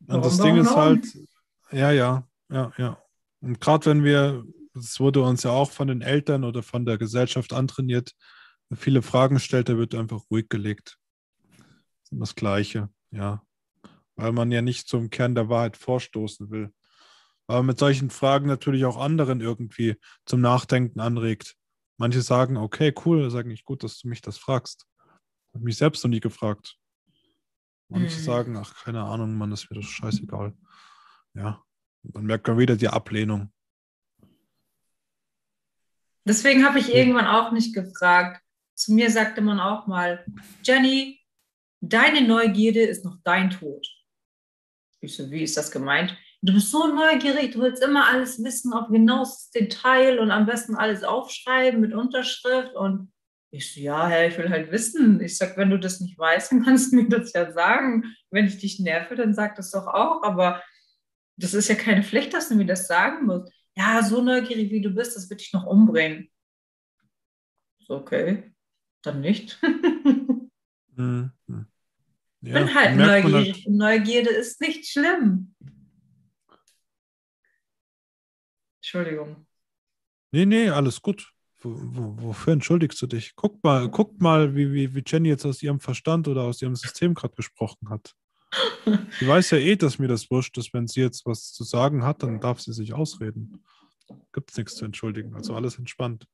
Und 0.00 0.08
warum, 0.08 0.22
das 0.22 0.38
Ding 0.38 0.56
ist 0.56 0.76
halt, 0.76 1.06
ja, 1.70 1.90
ja, 1.90 2.26
ja, 2.52 2.72
ja. 2.76 3.02
Und 3.40 3.60
gerade 3.60 3.86
wenn 3.86 4.04
wir, 4.04 4.44
es 4.74 5.00
wurde 5.00 5.22
uns 5.22 5.42
ja 5.42 5.50
auch 5.50 5.70
von 5.70 5.88
den 5.88 6.02
Eltern 6.02 6.44
oder 6.44 6.62
von 6.62 6.84
der 6.84 6.98
Gesellschaft 6.98 7.52
antrainiert, 7.52 8.14
viele 8.74 9.02
Fragen 9.02 9.38
stellt, 9.38 9.68
da 9.68 9.76
wird 9.76 9.94
einfach 9.94 10.22
ruhig 10.30 10.48
gelegt. 10.48 10.98
Das 11.48 12.12
ist 12.12 12.20
das 12.20 12.34
Gleiche, 12.34 12.88
ja. 13.10 13.44
Weil 14.16 14.32
man 14.32 14.52
ja 14.52 14.62
nicht 14.62 14.88
zum 14.88 15.10
Kern 15.10 15.34
der 15.34 15.48
Wahrheit 15.48 15.76
vorstoßen 15.76 16.50
will. 16.50 16.72
Aber 17.46 17.62
mit 17.62 17.78
solchen 17.78 18.10
Fragen 18.10 18.46
natürlich 18.46 18.84
auch 18.84 18.98
anderen 18.98 19.40
irgendwie 19.40 19.96
zum 20.26 20.40
Nachdenken 20.40 21.00
anregt. 21.00 21.56
Manche 21.98 22.22
sagen, 22.22 22.56
okay, 22.56 22.94
cool, 23.04 23.30
sagen 23.30 23.50
ich 23.50 23.64
gut, 23.64 23.82
dass 23.82 23.98
du 23.98 24.08
mich 24.08 24.20
das 24.20 24.38
fragst. 24.38 24.86
Ich 25.48 25.54
habe 25.54 25.64
mich 25.64 25.76
selbst 25.76 26.04
noch 26.04 26.10
nie 26.10 26.20
gefragt. 26.20 26.78
Manche 27.88 28.18
mhm. 28.18 28.22
sagen, 28.22 28.56
ach, 28.56 28.74
keine 28.84 29.02
Ahnung, 29.02 29.36
Mann, 29.36 29.52
ist 29.52 29.70
mir 29.70 29.76
das 29.76 29.86
scheißegal. 29.86 30.54
Ja, 31.34 31.62
dann 32.02 32.26
merkt 32.26 32.46
man 32.48 32.58
wieder 32.58 32.76
die 32.76 32.88
Ablehnung. 32.88 33.52
Deswegen 36.24 36.64
habe 36.64 36.78
ich 36.78 36.94
irgendwann 36.94 37.26
auch 37.26 37.50
nicht 37.52 37.74
gefragt, 37.74 38.40
zu 38.74 38.92
mir 38.92 39.10
sagte 39.10 39.40
man 39.40 39.60
auch 39.60 39.86
mal, 39.86 40.24
Jenny, 40.62 41.20
deine 41.80 42.26
Neugierde 42.26 42.80
ist 42.80 43.04
noch 43.04 43.18
dein 43.24 43.50
Tod. 43.50 43.86
Ich 45.00 45.16
so, 45.16 45.30
wie 45.30 45.42
ist 45.42 45.56
das 45.56 45.70
gemeint? 45.70 46.16
Du 46.42 46.52
bist 46.52 46.70
so 46.70 46.86
neugierig, 46.86 47.52
du 47.52 47.60
willst 47.60 47.82
immer 47.82 48.08
alles 48.08 48.42
wissen 48.42 48.72
auf 48.72 48.88
genaues 48.88 49.50
Detail 49.50 50.18
und 50.18 50.30
am 50.30 50.46
besten 50.46 50.74
alles 50.74 51.04
aufschreiben 51.04 51.80
mit 51.80 51.92
Unterschrift. 51.92 52.74
Und 52.74 53.12
ich 53.50 53.72
so, 53.72 53.80
ja, 53.80 54.08
Herr, 54.08 54.26
ich 54.26 54.38
will 54.38 54.48
halt 54.48 54.72
wissen. 54.72 55.20
Ich 55.20 55.36
sag, 55.36 55.56
wenn 55.56 55.70
du 55.70 55.78
das 55.78 56.00
nicht 56.00 56.18
weißt, 56.18 56.52
dann 56.52 56.64
kannst 56.64 56.92
du 56.92 56.96
mir 56.96 57.08
das 57.08 57.32
ja 57.32 57.52
sagen. 57.52 58.04
Wenn 58.30 58.46
ich 58.46 58.58
dich 58.58 58.80
nerve, 58.80 59.14
dann 59.14 59.34
sag 59.34 59.56
das 59.56 59.70
doch 59.70 59.86
auch. 59.86 60.22
Aber 60.22 60.62
das 61.36 61.54
ist 61.54 61.68
ja 61.68 61.74
keine 61.74 62.02
Pflicht, 62.02 62.34
dass 62.34 62.48
du 62.48 62.54
mir 62.54 62.66
das 62.66 62.86
sagen 62.86 63.26
musst. 63.26 63.52
Ja, 63.76 64.02
so 64.02 64.22
neugierig 64.22 64.70
wie 64.70 64.80
du 64.80 64.90
bist, 64.90 65.16
das 65.16 65.30
wird 65.30 65.40
dich 65.40 65.52
noch 65.52 65.66
umbringen. 65.66 66.30
So, 67.80 67.96
okay 67.96 68.52
dann 69.02 69.20
nicht. 69.20 69.60
mhm. 70.96 71.32
ja, 72.40 72.58
Bin 72.58 72.74
halt 72.74 72.96
neugierig. 72.96 73.66
Neugierde 73.68 74.30
ist 74.30 74.60
nicht 74.60 74.86
schlimm. 74.88 75.54
Entschuldigung. 78.78 79.46
Nee, 80.32 80.46
nee, 80.46 80.70
alles 80.70 81.02
gut. 81.02 81.32
wofür 81.62 82.54
entschuldigst 82.54 83.00
du 83.02 83.06
dich? 83.06 83.36
Guck 83.36 83.62
mal, 83.62 83.90
guck 83.90 84.20
mal, 84.20 84.54
wie, 84.56 84.72
wie, 84.72 84.94
wie 84.94 85.02
Jenny 85.06 85.28
jetzt 85.28 85.44
aus 85.44 85.62
ihrem 85.62 85.78
Verstand 85.78 86.26
oder 86.26 86.42
aus 86.42 86.62
ihrem 86.62 86.74
System 86.74 87.14
gerade 87.14 87.34
gesprochen 87.34 87.88
hat. 87.90 88.16
Sie 89.18 89.26
weiß 89.26 89.50
ja 89.50 89.58
eh, 89.58 89.76
dass 89.76 89.98
mir 89.98 90.08
das 90.08 90.30
wurscht 90.30 90.58
ist. 90.58 90.74
Wenn 90.74 90.86
sie 90.86 91.00
jetzt 91.00 91.24
was 91.24 91.52
zu 91.52 91.64
sagen 91.64 92.04
hat, 92.04 92.22
dann 92.22 92.40
darf 92.40 92.60
sie 92.60 92.72
sich 92.72 92.92
ausreden. 92.92 93.64
Gibt 94.32 94.50
es 94.50 94.56
nichts 94.56 94.74
zu 94.74 94.84
entschuldigen. 94.84 95.34
Also 95.34 95.54
alles 95.54 95.78
entspannt. 95.78 96.26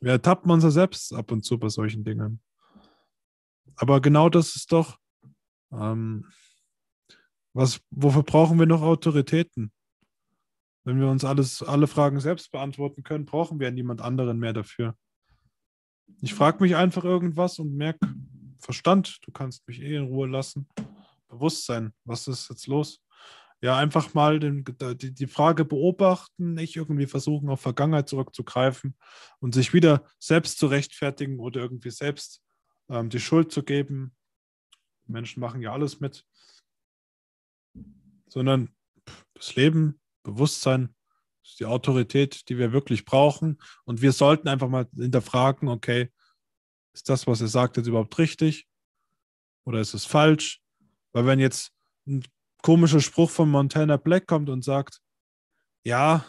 Wir 0.00 0.12
ertappen 0.12 0.50
uns 0.50 0.64
ja 0.64 0.70
selbst 0.70 1.12
ab 1.14 1.30
und 1.30 1.44
zu 1.44 1.58
bei 1.58 1.68
solchen 1.68 2.04
Dingen. 2.04 2.40
Aber 3.76 4.00
genau 4.00 4.28
das 4.28 4.56
ist 4.56 4.72
doch, 4.72 4.98
ähm, 5.72 6.26
was, 7.52 7.80
wofür 7.90 8.22
brauchen 8.22 8.58
wir 8.58 8.66
noch 8.66 8.82
Autoritäten? 8.82 9.72
Wenn 10.84 11.00
wir 11.00 11.08
uns 11.08 11.24
alles, 11.24 11.62
alle 11.62 11.86
Fragen 11.86 12.20
selbst 12.20 12.50
beantworten 12.50 13.02
können, 13.02 13.24
brauchen 13.24 13.58
wir 13.58 13.70
niemand 13.70 14.02
anderen 14.02 14.38
mehr 14.38 14.52
dafür. 14.52 14.96
Ich 16.20 16.34
frage 16.34 16.62
mich 16.62 16.76
einfach 16.76 17.04
irgendwas 17.04 17.58
und 17.58 17.74
merke, 17.74 18.14
Verstand, 18.64 19.18
du 19.22 19.32
kannst 19.32 19.66
mich 19.68 19.80
eh 19.80 19.96
in 19.96 20.04
Ruhe 20.04 20.26
lassen. 20.26 20.68
Bewusstsein, 21.28 21.92
was 22.04 22.28
ist 22.28 22.48
jetzt 22.48 22.66
los? 22.66 23.04
ja, 23.64 23.78
einfach 23.78 24.12
mal 24.12 24.40
den, 24.40 24.62
die, 25.00 25.14
die 25.14 25.26
Frage 25.26 25.64
beobachten, 25.64 26.52
nicht 26.52 26.76
irgendwie 26.76 27.06
versuchen, 27.06 27.48
auf 27.48 27.62
Vergangenheit 27.62 28.10
zurückzugreifen 28.10 28.94
und 29.40 29.54
sich 29.54 29.72
wieder 29.72 30.04
selbst 30.18 30.58
zu 30.58 30.66
rechtfertigen 30.66 31.40
oder 31.40 31.62
irgendwie 31.62 31.90
selbst 31.90 32.42
ähm, 32.90 33.08
die 33.08 33.20
Schuld 33.20 33.52
zu 33.52 33.62
geben. 33.62 34.14
Menschen 35.06 35.40
machen 35.40 35.62
ja 35.62 35.72
alles 35.72 35.98
mit. 35.98 36.26
Sondern 38.28 38.68
das 39.32 39.56
Leben, 39.56 39.98
Bewusstsein, 40.24 40.94
ist 41.42 41.58
die 41.58 41.64
Autorität, 41.64 42.50
die 42.50 42.58
wir 42.58 42.72
wirklich 42.72 43.06
brauchen. 43.06 43.58
Und 43.86 44.02
wir 44.02 44.12
sollten 44.12 44.48
einfach 44.48 44.68
mal 44.68 44.86
hinterfragen, 44.94 45.70
okay, 45.70 46.10
ist 46.94 47.08
das, 47.08 47.26
was 47.26 47.40
er 47.40 47.48
sagt, 47.48 47.76
jetzt 47.76 47.88
überhaupt 47.88 48.16
richtig? 48.18 48.66
Oder 49.64 49.80
ist 49.80 49.94
es 49.94 50.04
falsch? 50.04 50.60
Weil 51.12 51.26
wenn 51.26 51.40
jetzt 51.40 51.72
ein 52.06 52.24
komischer 52.62 53.00
Spruch 53.00 53.30
von 53.30 53.50
Montana 53.50 53.96
Black 53.96 54.26
kommt 54.26 54.48
und 54.48 54.64
sagt, 54.64 55.00
ja, 55.82 56.24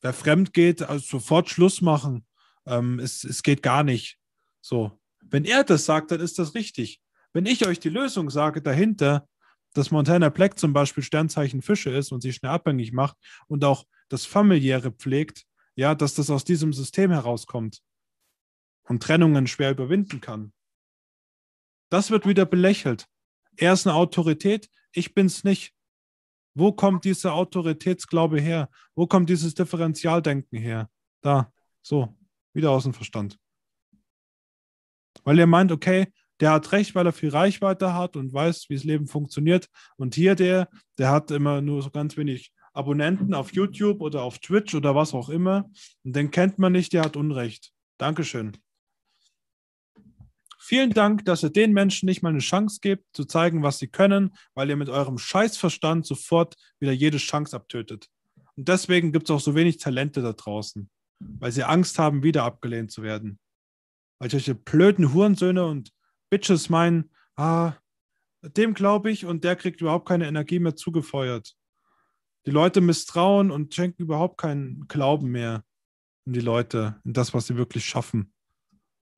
wer 0.00 0.12
fremd 0.12 0.52
geht, 0.52 0.82
also 0.82 1.04
sofort 1.18 1.50
Schluss 1.50 1.80
machen. 1.80 2.26
Ähm, 2.66 2.98
es, 2.98 3.24
es 3.24 3.42
geht 3.42 3.62
gar 3.62 3.84
nicht. 3.84 4.18
So. 4.60 4.98
Wenn 5.20 5.44
er 5.44 5.64
das 5.64 5.84
sagt, 5.84 6.10
dann 6.10 6.20
ist 6.20 6.38
das 6.38 6.54
richtig. 6.54 7.00
Wenn 7.32 7.46
ich 7.46 7.66
euch 7.66 7.78
die 7.78 7.88
Lösung 7.88 8.30
sage 8.30 8.62
dahinter, 8.62 9.28
dass 9.74 9.92
Montana 9.92 10.30
Black 10.30 10.58
zum 10.58 10.72
Beispiel 10.72 11.04
Sternzeichen 11.04 11.62
Fische 11.62 11.90
ist 11.90 12.10
und 12.10 12.22
sich 12.22 12.36
schnell 12.36 12.50
abhängig 12.50 12.92
macht 12.92 13.16
und 13.46 13.64
auch 13.64 13.84
das 14.08 14.24
Familiäre 14.26 14.90
pflegt, 14.90 15.44
ja, 15.76 15.94
dass 15.94 16.14
das 16.14 16.30
aus 16.30 16.44
diesem 16.44 16.72
System 16.72 17.12
herauskommt 17.12 17.80
und 18.90 19.04
Trennungen 19.04 19.46
schwer 19.46 19.70
überwinden 19.70 20.20
kann. 20.20 20.52
Das 21.90 22.10
wird 22.10 22.26
wieder 22.26 22.44
belächelt. 22.44 23.06
Er 23.56 23.72
ist 23.72 23.86
eine 23.86 23.94
Autorität, 23.94 24.68
ich 24.92 25.14
bin's 25.14 25.44
nicht. 25.44 25.72
Wo 26.54 26.72
kommt 26.72 27.04
dieser 27.04 27.34
Autoritätsglaube 27.34 28.40
her? 28.40 28.68
Wo 28.96 29.06
kommt 29.06 29.30
dieses 29.30 29.54
Differentialdenken 29.54 30.58
her? 30.58 30.90
Da, 31.20 31.52
so, 31.82 32.16
wieder 32.52 32.72
aus 32.72 32.82
dem 32.82 32.92
Verstand. 32.92 33.38
Weil 35.22 35.38
er 35.38 35.46
meint, 35.46 35.70
okay, 35.70 36.12
der 36.40 36.50
hat 36.50 36.72
recht, 36.72 36.96
weil 36.96 37.06
er 37.06 37.12
viel 37.12 37.28
Reichweite 37.28 37.94
hat 37.94 38.16
und 38.16 38.32
weiß, 38.32 38.70
wie 38.70 38.74
das 38.74 38.82
Leben 38.82 39.06
funktioniert. 39.06 39.68
Und 39.98 40.16
hier 40.16 40.34
der, 40.34 40.68
der 40.98 41.10
hat 41.12 41.30
immer 41.30 41.60
nur 41.60 41.80
so 41.82 41.90
ganz 41.90 42.16
wenig 42.16 42.52
Abonnenten 42.72 43.34
auf 43.34 43.52
YouTube 43.52 44.00
oder 44.00 44.22
auf 44.22 44.40
Twitch 44.40 44.74
oder 44.74 44.96
was 44.96 45.14
auch 45.14 45.28
immer. 45.28 45.70
Und 46.02 46.16
den 46.16 46.32
kennt 46.32 46.58
man 46.58 46.72
nicht, 46.72 46.92
der 46.92 47.02
hat 47.02 47.16
Unrecht. 47.16 47.72
Dankeschön. 47.98 48.56
Vielen 50.70 50.92
Dank, 50.92 51.24
dass 51.24 51.42
ihr 51.42 51.50
den 51.50 51.72
Menschen 51.72 52.06
nicht 52.06 52.22
mal 52.22 52.28
eine 52.28 52.38
Chance 52.38 52.78
gebt, 52.80 53.04
zu 53.12 53.24
zeigen, 53.24 53.64
was 53.64 53.80
sie 53.80 53.88
können, 53.88 54.36
weil 54.54 54.70
ihr 54.70 54.76
mit 54.76 54.88
eurem 54.88 55.18
Scheißverstand 55.18 56.06
sofort 56.06 56.54
wieder 56.78 56.92
jede 56.92 57.18
Chance 57.18 57.56
abtötet. 57.56 58.08
Und 58.54 58.68
deswegen 58.68 59.10
gibt 59.10 59.28
es 59.28 59.34
auch 59.34 59.40
so 59.40 59.56
wenig 59.56 59.78
Talente 59.78 60.22
da 60.22 60.32
draußen, 60.32 60.88
weil 61.18 61.50
sie 61.50 61.64
Angst 61.64 61.98
haben, 61.98 62.22
wieder 62.22 62.44
abgelehnt 62.44 62.92
zu 62.92 63.02
werden. 63.02 63.40
Weil 64.20 64.30
solche 64.30 64.54
blöden 64.54 65.12
Hurensöhne 65.12 65.66
und 65.66 65.90
Bitches 66.30 66.68
meinen, 66.68 67.10
ah, 67.34 67.72
dem 68.40 68.72
glaube 68.72 69.10
ich 69.10 69.26
und 69.26 69.42
der 69.42 69.56
kriegt 69.56 69.80
überhaupt 69.80 70.06
keine 70.06 70.28
Energie 70.28 70.60
mehr 70.60 70.76
zugefeuert. 70.76 71.56
Die 72.46 72.52
Leute 72.52 72.80
misstrauen 72.80 73.50
und 73.50 73.74
schenken 73.74 74.04
überhaupt 74.04 74.38
keinen 74.38 74.86
Glauben 74.86 75.32
mehr 75.32 75.64
in 76.26 76.32
die 76.32 76.38
Leute, 76.38 77.00
in 77.04 77.12
das, 77.12 77.34
was 77.34 77.48
sie 77.48 77.56
wirklich 77.56 77.84
schaffen. 77.84 78.32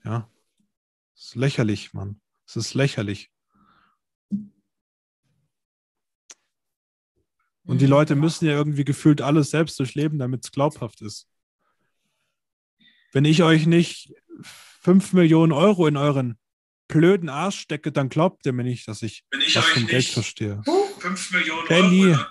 Ja. 0.02 0.30
Das 1.22 1.28
ist 1.28 1.34
lächerlich, 1.36 1.92
Mann. 1.94 2.20
Es 2.48 2.56
ist 2.56 2.74
lächerlich. 2.74 3.30
Und 7.64 7.80
die 7.80 7.86
Leute 7.86 8.16
müssen 8.16 8.46
ja 8.46 8.54
irgendwie 8.54 8.84
gefühlt 8.84 9.20
alles 9.20 9.50
selbst 9.50 9.78
durchleben, 9.78 10.18
damit 10.18 10.44
es 10.44 10.50
glaubhaft 10.50 11.00
ist. 11.00 11.28
Wenn 13.12 13.24
ich 13.24 13.44
euch 13.44 13.66
nicht 13.66 14.12
5 14.42 15.12
Millionen 15.12 15.52
Euro 15.52 15.86
in 15.86 15.96
euren 15.96 16.40
blöden 16.88 17.28
Arsch 17.28 17.60
stecke, 17.60 17.92
dann 17.92 18.08
glaubt 18.08 18.44
ihr 18.44 18.52
mir 18.52 18.64
nicht, 18.64 18.88
dass 18.88 19.02
ich, 19.02 19.24
ich 19.46 19.54
was 19.54 19.64
vom 19.66 19.86
Geld 19.86 20.06
verstehe. 20.06 20.60
5 20.98 21.30
Millionen 21.30 21.68
Penny, 21.68 22.06
Euro. 22.06 22.24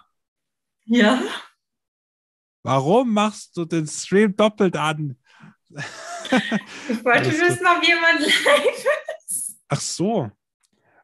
Ja. 0.84 1.24
warum 2.64 3.14
machst 3.14 3.56
du 3.56 3.64
den 3.64 3.88
Stream 3.88 4.36
doppelt 4.36 4.76
an? 4.76 5.18
Ich 6.88 7.04
wollte 7.04 7.30
wissen, 7.30 7.66
ob 7.68 7.86
jemand 7.86 8.22
live 8.22 8.86
ist. 9.28 9.60
Ach 9.68 9.82
so. 9.82 10.32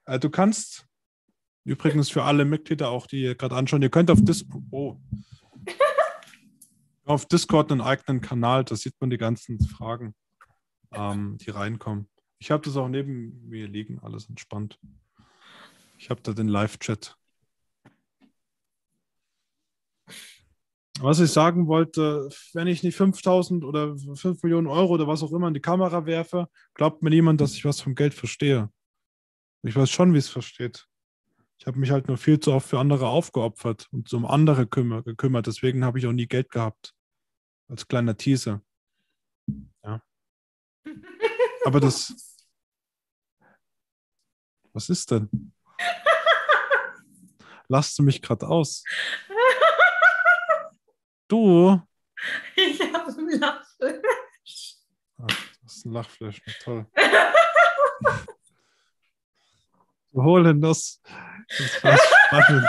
Äh, 0.05 0.19
du 0.19 0.29
kannst 0.29 0.87
übrigens 1.65 2.09
für 2.09 2.23
alle 2.23 2.45
Mitglieder 2.45 2.89
auch, 2.89 3.07
die 3.07 3.35
gerade 3.37 3.55
anschauen, 3.55 3.81
ihr 3.81 3.89
könnt 3.89 4.09
auf 4.09 4.23
Discord, 4.23 4.63
oh. 4.71 4.97
auf 7.03 7.25
Discord 7.25 7.71
einen 7.71 7.81
eigenen 7.81 8.21
Kanal, 8.21 8.63
da 8.63 8.75
sieht 8.75 8.95
man 9.01 9.09
die 9.09 9.17
ganzen 9.17 9.59
Fragen, 9.59 10.15
ähm, 10.93 11.37
die 11.39 11.49
reinkommen. 11.49 12.09
Ich 12.39 12.51
habe 12.51 12.63
das 12.63 12.77
auch 12.77 12.87
neben 12.87 13.49
mir 13.49 13.67
liegen, 13.67 13.99
alles 13.99 14.29
entspannt. 14.29 14.79
Ich 15.97 16.09
habe 16.09 16.21
da 16.21 16.31
den 16.31 16.47
Live-Chat. 16.47 17.17
Was 20.99 21.19
ich 21.19 21.31
sagen 21.31 21.67
wollte, 21.67 22.27
wenn 22.53 22.65
ich 22.65 22.81
nicht 22.81 22.95
5000 22.95 23.63
oder 23.63 23.95
5 23.97 24.41
Millionen 24.41 24.65
Euro 24.65 24.93
oder 24.93 25.07
was 25.07 25.21
auch 25.21 25.31
immer 25.31 25.47
in 25.47 25.53
die 25.53 25.59
Kamera 25.59 26.07
werfe, 26.07 26.47
glaubt 26.73 27.03
mir 27.03 27.11
niemand, 27.11 27.39
dass 27.39 27.53
ich 27.53 27.65
was 27.65 27.81
vom 27.81 27.93
Geld 27.93 28.15
verstehe. 28.15 28.71
Ich 29.61 29.75
weiß 29.75 29.91
schon, 29.91 30.13
wie 30.13 30.17
es 30.17 30.29
versteht. 30.29 30.87
Ich 31.59 31.67
habe 31.67 31.77
mich 31.77 31.91
halt 31.91 32.07
nur 32.07 32.17
viel 32.17 32.39
zu 32.39 32.51
oft 32.51 32.67
für 32.67 32.79
andere 32.79 33.07
aufgeopfert 33.07 33.87
und 33.91 34.11
um 34.13 34.25
andere 34.25 34.65
kümmer, 34.65 35.03
gekümmert. 35.03 35.45
Deswegen 35.45 35.85
habe 35.85 35.99
ich 35.99 36.07
auch 36.07 36.13
nie 36.13 36.27
Geld 36.27 36.49
gehabt. 36.49 36.93
Als 37.67 37.87
kleiner 37.87 38.15
Teaser. 38.15 38.61
Ja. 39.83 40.01
Aber 41.65 41.79
das. 41.79 42.37
Was 44.73 44.89
ist 44.89 45.11
denn? 45.11 45.51
Lasst 47.67 47.99
du 47.99 48.03
mich 48.03 48.21
gerade 48.21 48.47
aus? 48.47 48.83
Du? 51.27 51.81
Ich 52.55 52.81
habe 52.81 53.11
einen 53.11 53.39
Lachflash. 53.39 54.75
Ach, 55.19 55.27
das 55.61 55.75
ist 55.75 55.85
ein 55.85 55.91
Lachflash, 55.91 56.41
toll. 56.63 56.85
Du 60.13 60.23
holen 60.23 60.61
das. 60.61 60.99
Das 61.47 61.83
war 61.83 61.97
spannend. 61.97 62.67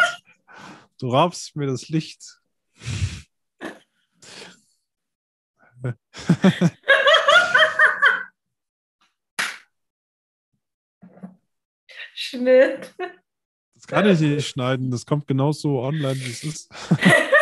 Du 0.98 1.08
raubst 1.08 1.56
mir 1.56 1.66
das 1.66 1.88
Licht. 1.88 2.22
Schnitt. 12.12 12.94
Das 13.74 13.86
kann 13.86 14.06
ich 14.10 14.20
nicht 14.20 14.48
schneiden. 14.48 14.90
Das 14.90 15.06
kommt 15.06 15.26
genauso 15.26 15.80
online, 15.80 16.20
wie 16.20 16.30
es 16.30 16.44
ist. 16.44 16.70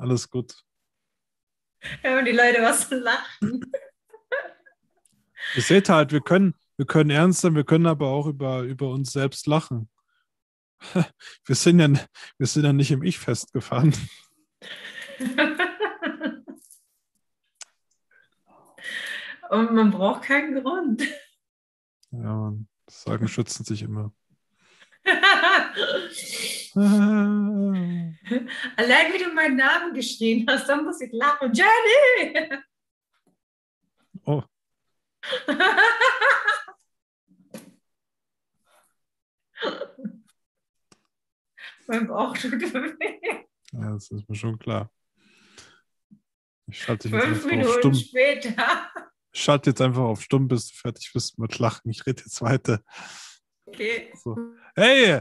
Alles 0.00 0.30
gut. 0.30 0.54
Ja, 2.02 2.18
und 2.18 2.24
die 2.24 2.32
Leute 2.32 2.62
was 2.62 2.88
zu 2.88 2.98
lachen. 2.98 3.70
Ihr 5.54 5.62
seht 5.62 5.90
halt, 5.90 6.12
wir 6.12 6.22
können, 6.22 6.54
wir 6.78 6.86
können 6.86 7.10
ernst 7.10 7.42
sein, 7.42 7.54
wir 7.54 7.64
können 7.64 7.86
aber 7.86 8.08
auch 8.08 8.26
über, 8.26 8.62
über 8.62 8.88
uns 8.88 9.12
selbst 9.12 9.46
lachen. 9.46 9.90
Wir 11.44 11.54
sind 11.54 11.78
ja, 11.78 11.88
wir 12.38 12.46
sind 12.46 12.64
ja 12.64 12.72
nicht 12.72 12.90
im 12.90 13.02
Ich 13.02 13.18
festgefahren. 13.18 13.94
Und 19.50 19.74
man 19.74 19.90
braucht 19.90 20.22
keinen 20.22 20.62
Grund. 20.62 21.02
Ja, 22.12 22.34
man, 22.34 22.66
Sagen 22.88 23.28
schützen 23.28 23.64
sich 23.64 23.82
immer. 23.82 24.14
Allein 28.76 29.12
wie 29.12 29.18
du 29.24 29.32
meinen 29.34 29.56
Namen 29.56 29.94
geschrien 29.94 30.46
hast, 30.48 30.68
dann 30.68 30.84
muss 30.84 31.00
ich 31.00 31.12
lachen. 31.12 31.52
Jenny! 31.52 32.48
Oh, 34.24 34.42
mein 41.86 42.06
Bauch 42.06 42.36
tut 42.36 42.52
weh. 42.52 43.44
ja, 43.72 43.92
das 43.92 44.10
ist 44.10 44.28
mir 44.28 44.36
schon 44.36 44.58
klar. 44.58 44.90
Ich 46.66 46.82
schalte 46.82 47.08
dich 47.08 47.20
Fünf 47.20 47.24
einfach 47.26 47.44
auf 47.44 47.50
Minuten 47.50 47.78
stumm. 47.78 47.94
später. 47.94 48.90
Ich 49.32 49.42
schalte 49.42 49.70
jetzt 49.70 49.80
einfach 49.80 50.02
auf 50.02 50.22
stumm, 50.22 50.48
bis 50.48 50.68
du 50.68 50.74
fertig 50.74 51.10
bist 51.12 51.38
mit 51.38 51.58
Lachen. 51.58 51.90
Ich 51.90 52.06
rede 52.06 52.22
jetzt 52.22 52.40
weiter. 52.42 52.82
Okay. 53.66 54.12
So. 54.16 54.36
Hey! 54.74 55.20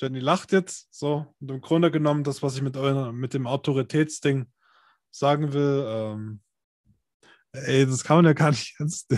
Jenny 0.00 0.18
lacht 0.18 0.52
jetzt 0.52 0.88
so. 0.94 1.26
Und 1.40 1.50
im 1.50 1.60
Grunde 1.60 1.90
genommen, 1.90 2.24
das, 2.24 2.42
was 2.42 2.56
ich 2.56 2.62
mit, 2.62 2.76
eurer, 2.78 3.12
mit 3.12 3.34
dem 3.34 3.46
Autoritätsding 3.46 4.46
sagen 5.10 5.52
will, 5.52 5.84
ähm, 5.86 6.40
ey, 7.52 7.84
das 7.84 8.02
kann 8.02 8.16
man 8.16 8.24
ja 8.24 8.32
gar 8.32 8.50
nicht 8.50 8.76
ernst. 8.78 9.14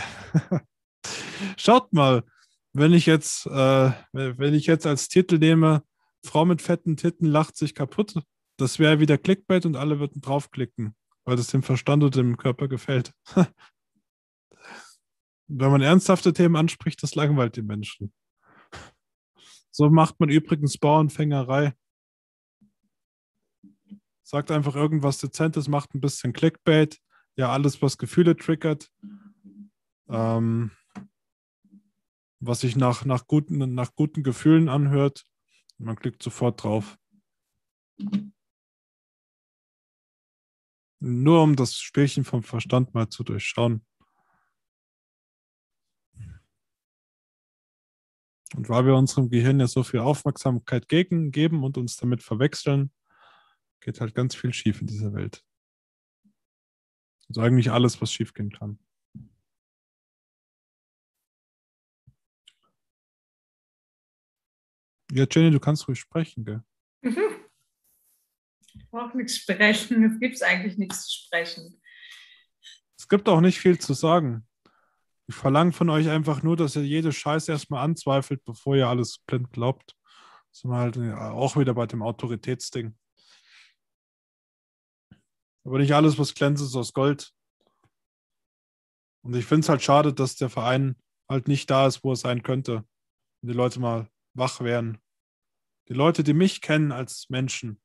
Schaut 1.57 1.93
mal, 1.93 2.25
wenn 2.73 2.93
ich 2.93 3.07
jetzt, 3.07 3.47
äh, 3.47 3.93
wenn 4.13 4.55
ich 4.55 4.67
jetzt 4.67 4.87
als 4.87 5.09
Titel 5.09 5.39
nehme, 5.39 5.85
Frau 6.25 6.45
mit 6.45 6.63
fetten 6.63 6.97
Titten 6.97 7.27
lacht 7.27 7.57
sich 7.57 7.75
kaputt, 7.75 8.21
das 8.57 8.79
wäre 8.79 8.99
wieder 9.01 9.19
Clickbait 9.19 9.67
und 9.67 9.77
alle 9.77 10.01
würden 10.01 10.21
draufklicken, 10.21 10.97
weil 11.25 11.37
das 11.37 11.49
dem 11.49 11.63
Verstand 11.63 12.03
und 12.03 12.17
dem 12.17 12.37
Körper 12.37 12.69
gefällt. 12.69 13.13
wenn 15.49 15.71
man 15.71 15.83
ernsthafte 15.83 16.33
Themen 16.33 16.57
anspricht, 16.57 17.03
das 17.03 17.15
langweilt 17.15 17.57
die 17.57 17.63
Menschen. 17.63 18.13
So 19.73 19.89
macht 19.89 20.21
man 20.21 20.29
übrigens 20.29 20.77
Bauernfängerei. 20.77 21.75
Sagt 24.23 24.51
einfach 24.51 24.77
irgendwas 24.77 25.19
Dezentes, 25.19 25.67
macht 25.67 25.95
ein 25.95 26.01
bisschen 26.01 26.35
Clickbait. 26.35 27.01
Ja, 27.37 27.51
alles, 27.51 27.81
was 27.81 27.97
Gefühle 27.97 28.37
triggert. 28.37 28.93
Ähm, 30.09 30.71
was 32.41 32.61
sich 32.61 32.77
nach, 32.77 33.07
nach, 33.07 33.27
guten, 33.27 33.75
nach 33.75 33.95
guten 33.95 34.23
Gefühlen 34.23 34.69
anhört. 34.69 35.25
Man 35.79 35.97
klickt 35.97 36.23
sofort 36.23 36.63
drauf. 36.63 36.99
Nur 41.01 41.43
um 41.43 41.57
das 41.57 41.77
Spielchen 41.77 42.25
vom 42.25 42.43
Verstand 42.43 42.93
mal 42.95 43.09
zu 43.09 43.25
durchschauen. 43.25 43.87
Und 48.55 48.69
weil 48.69 48.85
wir 48.85 48.95
unserem 48.95 49.31
Gehirn 49.31 49.61
ja 49.61 49.67
so 49.67 49.83
viel 49.83 50.01
Aufmerksamkeit 50.01 50.89
gegen, 50.89 51.31
geben 51.31 51.65
und 51.65 51.79
uns 51.79 51.97
damit 51.97 52.23
verwechseln, 52.23 52.91
geht 53.81 54.01
halt 54.01 54.15
ganz 54.15 54.35
viel 54.35 54.53
schief 54.53 54.81
in 54.81 54.87
dieser 54.87 55.13
Welt. 55.15 55.45
Also 57.29 57.41
eigentlich 57.41 57.71
alles, 57.71 58.01
was 58.01 58.13
schief 58.13 58.35
gehen 58.35 58.51
kann. 58.51 58.79
Ja, 65.11 65.27
Jenny, 65.31 65.51
du 65.51 65.61
kannst 65.61 65.89
ruhig 65.89 66.01
sprechen, 66.01 66.45
gell? 66.45 66.63
Mhm. 67.03 67.21
Ich 68.75 68.89
brauche 68.91 69.17
nichts 69.17 69.37
sprechen. 69.37 70.05
Es 70.05 70.19
gibt 70.19 70.43
eigentlich 70.43 70.79
nichts 70.79 71.07
zu 71.07 71.25
sprechen. 71.25 71.83
Es 72.99 73.09
gibt 73.09 73.29
auch 73.29 73.41
nicht 73.41 73.59
viel 73.59 73.79
zu 73.79 73.93
sagen. 73.93 74.47
Ich 75.29 75.35
verlange 75.35 75.73
von 75.73 75.89
euch 75.89 76.09
einfach 76.09 76.43
nur, 76.43 76.57
dass 76.57 76.77
ihr 76.77 76.85
jede 76.85 77.13
Scheiße 77.13 77.53
erstmal 77.53 77.85
anzweifelt, 77.85 78.45
bevor 78.45 78.77
ihr 78.77 78.89
alles 78.89 79.19
blind 79.27 79.53
glaubt. 79.53 79.97
Das 80.51 80.61
sind 80.61 80.71
wir 80.71 80.79
halt 80.79 80.99
auch 80.99 81.57
wieder 81.57 81.75
bei 81.75 81.87
dem 81.87 82.03
Autoritätsding. 82.03 82.97
Aber 85.65 85.79
nicht 85.79 85.95
alles, 85.95 86.19
was 86.19 86.35
glänzt, 86.35 86.63
ist 86.63 86.75
aus 86.75 86.93
Gold. 86.93 87.33
Und 89.25 89.35
ich 89.37 89.47
finde 89.47 89.61
es 89.61 89.69
halt 89.69 89.83
schade, 89.83 90.13
dass 90.13 90.35
der 90.35 90.51
Verein 90.51 90.97
halt 91.29 91.47
nicht 91.47 91.71
da 91.71 91.87
ist, 91.87 92.03
wo 92.03 92.11
er 92.13 92.17
sein 92.17 92.43
könnte. 92.43 92.85
Und 93.41 93.49
die 93.49 93.55
Leute 93.55 93.81
mal 93.81 94.11
wach 94.35 94.61
werden. 94.61 94.99
Die 95.89 95.95
Leute, 95.95 96.25
die 96.25 96.35
mich 96.35 96.61
kennen 96.61 96.93
als 96.93 97.29
Menschen, 97.31 97.81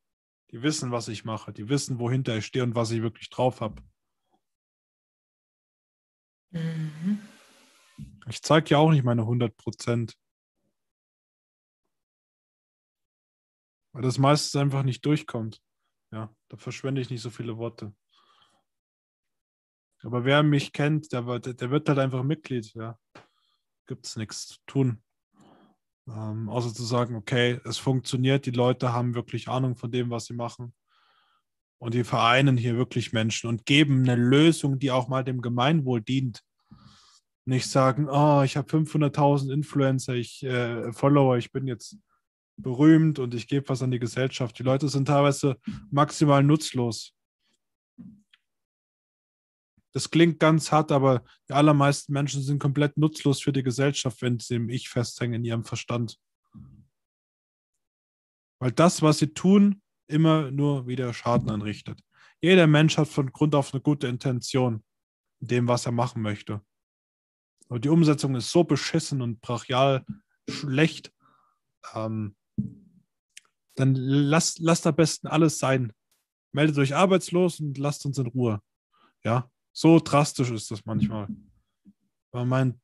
die 0.52 0.64
wissen, 0.64 0.92
was 0.92 1.08
ich 1.08 1.26
mache. 1.26 1.54
Die 1.54 1.70
wissen, 1.70 2.00
wohinter 2.00 2.38
ich 2.38 2.48
stehe 2.48 2.64
und 2.64 2.76
was 2.76 2.92
ich 2.92 3.02
wirklich 3.02 3.30
drauf 3.30 3.62
habe. 3.62 3.82
Mhm. 6.52 7.20
Ich 8.28 8.42
zeige 8.42 8.72
ja 8.72 8.78
auch 8.78 8.92
nicht 8.92 9.04
meine 9.04 9.26
100 9.26 9.56
Prozent. 9.58 10.18
Weil 13.94 14.02
das 14.02 14.18
meistens 14.18 14.56
einfach 14.56 14.84
nicht 14.84 15.06
durchkommt. 15.06 15.62
Ja, 16.12 16.34
da 16.50 16.58
verschwende 16.58 17.02
ich 17.02 17.10
nicht 17.10 17.22
so 17.22 17.30
viele 17.30 17.58
Worte. 17.58 17.96
Aber 20.04 20.26
wer 20.26 20.44
mich 20.44 20.74
kennt, 20.74 21.12
der, 21.12 21.40
der 21.40 21.72
wird 21.72 21.90
halt 21.90 22.00
einfach 22.00 22.24
Mitglied. 22.24 22.74
Ja, 22.74 23.00
gibt 23.88 24.06
es 24.06 24.16
nichts 24.16 24.48
zu 24.48 24.58
tun. 24.68 25.04
Ähm, 26.08 26.48
außer 26.48 26.74
zu 26.74 26.84
sagen, 26.84 27.16
okay, 27.16 27.60
es 27.66 27.78
funktioniert, 27.78 28.46
die 28.46 28.52
Leute 28.52 28.94
haben 28.94 29.16
wirklich 29.16 29.48
Ahnung 29.50 29.76
von 29.76 29.92
dem, 29.92 30.10
was 30.10 30.26
sie 30.26 30.34
machen. 30.34 30.74
Und 31.80 31.94
die 31.94 32.04
vereinen 32.04 32.58
hier 32.58 32.76
wirklich 32.76 33.14
Menschen 33.14 33.48
und 33.48 33.66
geben 33.66 34.02
eine 34.02 34.16
Lösung, 34.16 34.80
die 34.80 34.92
auch 34.92 35.08
mal 35.08 35.24
dem 35.24 35.42
Gemeinwohl 35.42 36.02
dient. 36.02 36.42
Nicht 37.46 37.70
sagen, 37.70 38.10
oh, 38.10 38.42
ich 38.44 38.58
habe 38.58 38.70
500.000 38.70 39.54
Influencer, 39.54 40.16
ich 40.16 40.44
äh, 40.44 40.92
Follower, 40.92 41.38
ich 41.38 41.52
bin 41.52 41.68
jetzt 41.68 41.98
berühmt 42.58 43.20
und 43.20 43.34
ich 43.36 43.48
gebe 43.48 43.70
was 43.70 43.84
an 43.84 43.92
die 43.92 44.00
Gesellschaft. 44.00 44.58
Die 44.58 44.64
Leute 44.64 44.90
sind 44.90 45.06
teilweise 45.06 45.58
maximal 45.92 46.44
nutzlos. 46.44 47.14
Das 49.94 50.10
klingt 50.12 50.40
ganz 50.40 50.72
hart, 50.72 50.92
aber 50.92 51.24
die 51.50 51.54
allermeisten 51.54 52.14
Menschen 52.14 52.42
sind 52.42 52.60
komplett 52.60 52.98
nutzlos 52.98 53.42
für 53.42 53.54
die 53.54 53.64
Gesellschaft, 53.64 54.22
wenn 54.22 54.40
sie 54.40 54.56
im 54.56 54.70
Ich 54.70 54.90
festhängen, 54.90 55.36
in 55.36 55.46
ihrem 55.46 55.64
Verstand. 55.64 56.20
Weil 58.60 58.72
das, 58.72 59.02
was 59.02 59.20
sie 59.20 59.34
tun, 59.34 59.82
immer 60.08 60.52
nur 60.52 60.88
wieder 60.88 61.14
Schaden 61.14 61.50
anrichtet. 61.50 62.02
Jeder 62.42 62.68
Mensch 62.68 62.98
hat 62.98 63.08
von 63.08 63.32
Grund 63.32 63.56
auf 63.56 63.74
eine 63.74 63.82
gute 63.82 64.08
Intention 64.08 64.84
in 65.40 65.48
dem, 65.48 65.68
was 65.68 65.86
er 65.86 65.92
machen 65.92 66.22
möchte. 66.22 66.62
Aber 67.70 67.80
die 67.80 67.90
Umsetzung 67.90 68.36
ist 68.36 68.52
so 68.52 68.64
beschissen 68.64 69.22
und 69.22 69.42
brachial 69.42 70.06
schlecht, 70.50 71.12
ähm, 71.94 72.36
dann 73.76 73.94
lasst, 73.96 74.60
lasst 74.60 74.88
am 74.88 74.96
besten 74.96 75.28
alles 75.28 75.60
sein. 75.60 75.94
Meldet 76.52 76.78
euch 76.78 76.96
arbeitslos 76.96 77.60
und 77.60 77.78
lasst 77.78 78.06
uns 78.06 78.18
in 78.18 78.28
Ruhe. 78.28 78.62
Ja, 79.24 79.52
so 79.74 80.00
drastisch 80.00 80.50
ist 80.50 80.72
das 80.72 80.86
manchmal. 80.86 81.28
Man 82.32 82.48
meint, 82.48 82.80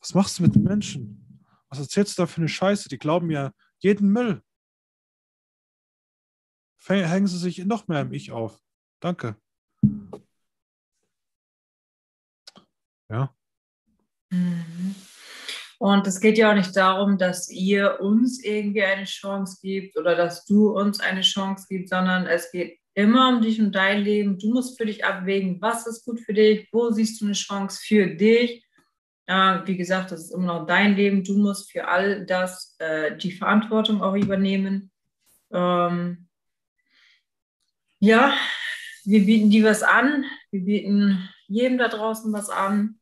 was 0.00 0.14
machst 0.14 0.38
du 0.38 0.44
mit 0.44 0.54
den 0.54 0.62
Menschen? 0.62 1.44
Was 1.68 1.80
erzählst 1.80 2.18
du 2.18 2.22
da 2.22 2.26
für 2.26 2.40
eine 2.40 2.48
Scheiße? 2.48 2.88
Die 2.88 2.98
glauben 2.98 3.30
ja 3.30 3.52
jeden 3.78 4.10
Müll 4.10 4.42
hängen 6.86 7.26
sie 7.26 7.38
sich 7.38 7.64
noch 7.64 7.88
mehr 7.88 8.02
im 8.02 8.12
Ich 8.12 8.32
auf. 8.32 8.60
Danke. 9.00 9.36
Ja. 13.10 13.34
Mhm. 14.30 14.94
Und 15.78 16.06
es 16.06 16.20
geht 16.20 16.36
ja 16.36 16.50
auch 16.50 16.54
nicht 16.54 16.76
darum, 16.76 17.16
dass 17.16 17.50
ihr 17.50 18.00
uns 18.00 18.44
irgendwie 18.44 18.82
eine 18.82 19.04
Chance 19.04 19.58
gibt 19.62 19.96
oder 19.96 20.14
dass 20.14 20.44
du 20.44 20.68
uns 20.70 21.00
eine 21.00 21.22
Chance 21.22 21.66
gibst, 21.68 21.88
sondern 21.88 22.26
es 22.26 22.52
geht 22.52 22.78
immer 22.94 23.30
um 23.30 23.40
dich 23.40 23.60
und 23.60 23.72
dein 23.72 24.02
Leben. 24.02 24.38
Du 24.38 24.52
musst 24.52 24.78
für 24.78 24.84
dich 24.84 25.04
abwägen, 25.06 25.60
was 25.62 25.86
ist 25.86 26.04
gut 26.04 26.20
für 26.20 26.34
dich, 26.34 26.68
wo 26.70 26.90
siehst 26.90 27.20
du 27.20 27.24
eine 27.24 27.34
Chance 27.34 27.80
für 27.82 28.08
dich. 28.08 28.62
Äh, 29.26 29.60
wie 29.64 29.76
gesagt, 29.78 30.12
das 30.12 30.24
ist 30.24 30.34
immer 30.34 30.58
noch 30.58 30.66
dein 30.66 30.96
Leben. 30.96 31.24
Du 31.24 31.38
musst 31.38 31.72
für 31.72 31.88
all 31.88 32.26
das 32.26 32.76
äh, 32.78 33.16
die 33.16 33.32
Verantwortung 33.32 34.02
auch 34.02 34.14
übernehmen. 34.14 34.90
Ähm, 35.50 36.28
ja, 38.00 38.34
wir 39.04 39.24
bieten 39.24 39.50
dir 39.50 39.64
was 39.64 39.82
an. 39.82 40.24
Wir 40.50 40.64
bieten 40.64 41.28
jedem 41.46 41.78
da 41.78 41.88
draußen 41.88 42.32
was 42.32 42.48
an, 42.48 42.98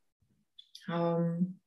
ähm, 0.89 1.61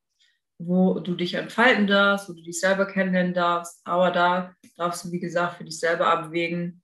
wo 0.58 1.00
du 1.00 1.16
dich 1.16 1.34
entfalten 1.34 1.88
darfst, 1.88 2.30
wo 2.30 2.34
du 2.34 2.42
dich 2.42 2.60
selber 2.60 2.86
kennenlernen 2.86 3.34
darfst. 3.34 3.82
Aber 3.86 4.12
da 4.12 4.54
darfst 4.78 5.06
du, 5.06 5.12
wie 5.12 5.20
gesagt, 5.20 5.58
für 5.58 5.64
dich 5.64 5.80
selber 5.80 6.08
abwägen. 6.08 6.82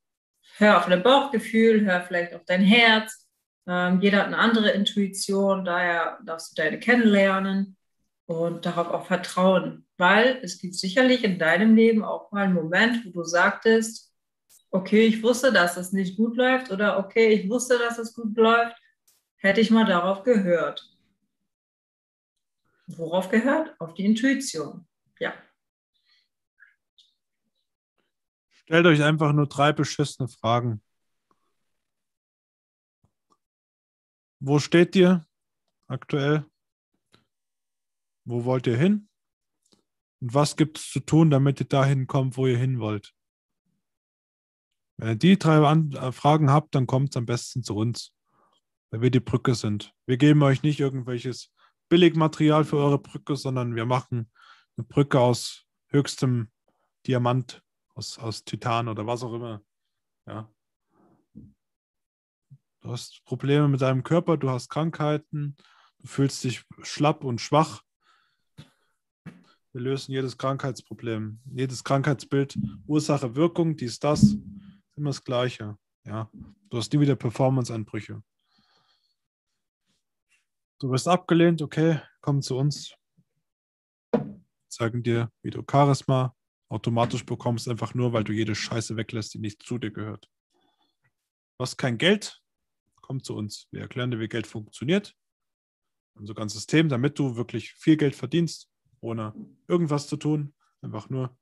Hör 0.58 0.78
auf 0.78 0.88
dein 0.88 1.04
Bauchgefühl, 1.04 1.86
hör 1.86 2.02
vielleicht 2.02 2.34
auf 2.34 2.46
dein 2.46 2.62
Herz. 2.62 3.28
Ähm, 3.68 4.00
jeder 4.02 4.20
hat 4.20 4.28
eine 4.28 4.38
andere 4.38 4.72
Intuition, 4.72 5.66
daher 5.66 6.20
darfst 6.24 6.52
du 6.52 6.62
deine 6.62 6.80
kennenlernen 6.80 7.76
und 8.26 8.66
darauf 8.66 8.88
auch 8.88 9.06
vertrauen, 9.06 9.86
weil 9.98 10.40
es 10.42 10.60
gibt 10.60 10.76
sicherlich 10.76 11.24
in 11.24 11.38
deinem 11.38 11.76
Leben 11.76 12.04
auch 12.04 12.32
mal 12.32 12.46
einen 12.46 12.54
Moment, 12.54 13.06
wo 13.06 13.12
du 13.12 13.24
sagtest, 13.24 14.07
okay, 14.72 15.06
ich 15.06 15.24
wusste, 15.24 15.52
dass 15.52 15.78
es 15.78 15.92
nicht 15.92 16.18
gut 16.18 16.36
läuft 16.38 16.72
oder 16.72 17.00
okay, 17.00 17.30
ich 17.30 17.50
wusste, 17.50 17.78
dass 17.78 17.98
es 17.98 18.14
gut 18.14 18.36
läuft, 18.38 18.76
hätte 19.38 19.62
ich 19.62 19.72
mal 19.72 19.86
darauf 19.86 20.24
gehört. 20.24 20.94
Worauf 22.88 23.30
gehört? 23.30 23.76
Auf 23.80 23.94
die 23.94 24.06
Intuition. 24.06 24.88
Ja. 25.20 25.34
Stellt 28.50 28.86
euch 28.86 29.04
einfach 29.04 29.34
nur 29.34 29.48
drei 29.48 29.74
beschissene 29.74 30.28
Fragen. 30.28 30.82
Wo 34.40 34.60
steht 34.60 34.96
ihr 34.96 35.26
aktuell? 35.88 36.46
Wo 38.24 38.46
wollt 38.46 38.68
ihr 38.68 38.78
hin? 38.78 39.10
Und 40.20 40.34
was 40.34 40.56
gibt 40.56 40.78
es 40.78 40.90
zu 40.92 41.00
tun, 41.00 41.30
damit 41.30 41.60
ihr 41.60 41.68
dahin 41.68 42.08
kommt, 42.08 42.38
wo 42.38 42.48
ihr 42.48 42.58
hin 42.58 42.80
wollt? 42.80 43.17
Wenn 44.98 45.10
ihr 45.10 45.16
die 45.16 45.38
drei 45.38 45.58
äh, 45.58 46.12
Fragen 46.12 46.50
habt, 46.50 46.74
dann 46.74 46.88
kommt 46.88 47.12
es 47.12 47.18
am 47.18 47.26
besten 47.26 47.64
zu 47.64 47.76
uns, 47.76 48.14
weil 48.90 49.02
wir 49.02 49.12
die 49.12 49.20
Brücke 49.20 49.54
sind. 49.54 49.94
Wir 50.08 50.18
geben 50.18 50.42
euch 50.42 50.64
nicht 50.64 50.80
irgendwelches 50.80 51.52
Billigmaterial 51.90 52.66
für 52.66 52.78
eure 52.78 53.00
Brücke, 53.00 53.36
sondern 53.36 53.76
wir 53.76 53.86
machen 53.86 54.32
eine 54.76 54.86
Brücke 54.86 55.20
aus 55.20 55.66
höchstem 55.88 56.50
Diamant, 57.06 57.62
aus, 57.94 58.18
aus 58.18 58.44
Titan 58.44 58.88
oder 58.88 59.06
was 59.06 59.24
auch 59.24 59.34
immer. 59.34 59.62
Ja. 60.26 60.52
Du 62.82 62.92
hast 62.92 63.24
Probleme 63.24 63.68
mit 63.68 63.82
deinem 63.82 64.04
Körper, 64.04 64.38
du 64.38 64.50
hast 64.50 64.70
Krankheiten, 64.70 65.56
du 66.00 66.08
fühlst 66.08 66.44
dich 66.44 66.64
schlapp 66.82 67.24
und 67.24 67.40
schwach. 67.40 67.84
Wir 69.74 69.82
lösen 69.82 70.12
jedes 70.12 70.38
Krankheitsproblem, 70.38 71.40
jedes 71.46 71.84
Krankheitsbild, 71.84 72.58
Ursache, 72.88 73.36
Wirkung, 73.36 73.76
dies, 73.76 74.00
das 74.00 74.38
immer 74.98 75.10
das 75.10 75.24
Gleiche. 75.24 75.78
Ja, 76.04 76.30
du 76.70 76.78
hast 76.78 76.92
nie 76.94 77.00
wieder 77.00 77.16
Performance-Anbrüche. 77.16 78.24
Du 80.80 80.92
wirst 80.92 81.08
abgelehnt, 81.08 81.62
okay, 81.62 82.02
komm 82.22 82.42
zu 82.42 82.58
uns. 82.58 82.94
Zeigen 84.70 85.04
dir, 85.04 85.32
wie 85.42 85.50
du 85.50 85.64
Charisma 85.70 86.36
automatisch 86.70 87.26
bekommst, 87.26 87.68
einfach 87.68 87.94
nur, 87.94 88.14
weil 88.14 88.24
du 88.24 88.34
jede 88.34 88.54
Scheiße 88.54 88.96
weglässt, 88.96 89.34
die 89.34 89.40
nicht 89.40 89.64
zu 89.64 89.78
dir 89.78 89.92
gehört. 89.92 90.30
Du 91.58 91.64
hast 91.64 91.78
kein 91.78 91.98
Geld, 91.98 92.42
komm 93.02 93.24
zu 93.24 93.36
uns. 93.36 93.68
Wir 93.72 93.82
erklären 93.82 94.12
dir, 94.12 94.20
wie 94.20 94.28
Geld 94.28 94.46
funktioniert. 94.46 95.16
Unser 96.16 96.34
ganzes 96.34 96.60
System, 96.60 96.90
damit 96.90 97.18
du 97.18 97.36
wirklich 97.36 97.74
viel 97.74 97.98
Geld 97.98 98.16
verdienst, 98.16 98.70
ohne 99.00 99.34
irgendwas 99.68 100.08
zu 100.08 100.18
tun. 100.18 100.54
Einfach 100.82 101.10
nur, 101.10 101.36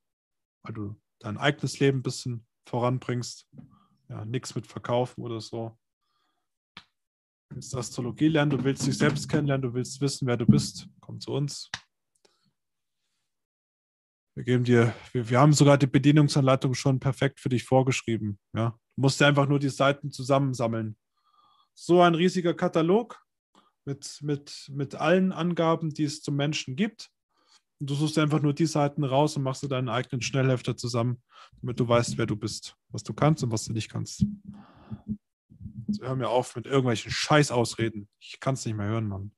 weil 0.62 0.74
du 0.74 1.00
dein 1.18 1.36
eigenes 1.36 1.78
Leben 1.80 1.98
ein 1.98 2.02
bisschen 2.02 2.46
voranbringst. 2.68 3.48
Ja, 4.08 4.24
nichts 4.24 4.54
mit 4.54 4.66
Verkaufen 4.66 5.22
oder 5.22 5.40
so. 5.40 5.76
Du 7.48 7.56
willst 7.56 7.74
Astrologie 7.74 8.28
lernen, 8.28 8.50
du 8.50 8.64
willst 8.64 8.86
dich 8.86 8.98
selbst 8.98 9.28
kennenlernen, 9.28 9.70
du 9.70 9.74
willst 9.74 10.00
wissen, 10.00 10.26
wer 10.26 10.36
du 10.36 10.46
bist. 10.46 10.88
Komm 11.00 11.20
zu 11.20 11.32
uns. 11.32 11.70
Wir 14.34 14.44
geben 14.44 14.64
dir, 14.64 14.94
wir, 15.12 15.30
wir 15.30 15.40
haben 15.40 15.54
sogar 15.54 15.78
die 15.78 15.86
Bedienungsanleitung 15.86 16.74
schon 16.74 17.00
perfekt 17.00 17.40
für 17.40 17.48
dich 17.48 17.64
vorgeschrieben. 17.64 18.38
Ja. 18.54 18.78
Du 18.96 19.00
musst 19.00 19.20
dir 19.20 19.26
einfach 19.26 19.48
nur 19.48 19.58
die 19.58 19.70
Seiten 19.70 20.10
zusammensammeln. 20.10 20.96
So 21.74 22.02
ein 22.02 22.14
riesiger 22.14 22.52
Katalog 22.52 23.22
mit, 23.86 24.18
mit, 24.22 24.70
mit 24.72 24.94
allen 24.94 25.32
Angaben, 25.32 25.90
die 25.90 26.04
es 26.04 26.22
zum 26.22 26.36
Menschen 26.36 26.76
gibt. 26.76 27.10
Du 27.78 27.94
suchst 27.94 28.18
einfach 28.18 28.40
nur 28.40 28.54
die 28.54 28.66
Seiten 28.66 29.04
raus 29.04 29.36
und 29.36 29.42
machst 29.42 29.62
dir 29.62 29.68
deinen 29.68 29.90
eigenen 29.90 30.22
Schnellhefter 30.22 30.76
zusammen, 30.76 31.22
damit 31.60 31.78
du 31.78 31.86
weißt, 31.86 32.16
wer 32.16 32.26
du 32.26 32.36
bist, 32.36 32.74
was 32.88 33.02
du 33.02 33.12
kannst 33.12 33.44
und 33.44 33.52
was 33.52 33.64
du 33.64 33.72
nicht 33.72 33.90
kannst. 33.90 34.24
Also 35.86 36.02
hör 36.02 36.16
mir 36.16 36.28
auf 36.28 36.56
mit 36.56 36.66
irgendwelchen 36.66 37.10
Scheißausreden. 37.10 38.08
Ich 38.18 38.40
kann 38.40 38.54
es 38.54 38.64
nicht 38.64 38.76
mehr 38.76 38.86
hören, 38.86 39.08
Mann. 39.08 39.30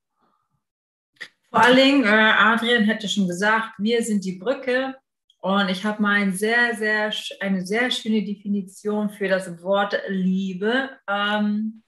Vor 1.51 1.63
allen 1.63 1.77
Dingen, 1.77 2.05
äh, 2.05 2.09
Adrian 2.09 2.85
hätte 2.85 3.09
schon 3.09 3.27
gesagt, 3.27 3.73
wir 3.79 4.03
sind 4.03 4.25
die 4.25 4.39
Brücke. 4.39 4.95
Und 5.41 5.69
ich 5.69 5.85
habe 5.85 6.03
mal 6.03 6.21
ein 6.21 6.33
sehr, 6.33 6.75
sehr, 6.75 7.13
eine 7.41 7.65
sehr 7.65 7.91
schöne 7.91 8.25
Definition 8.25 9.09
für 9.11 9.29
das 9.29 9.63
Wort 9.63 9.97
Liebe 10.09 10.91
ähm, 11.09 11.83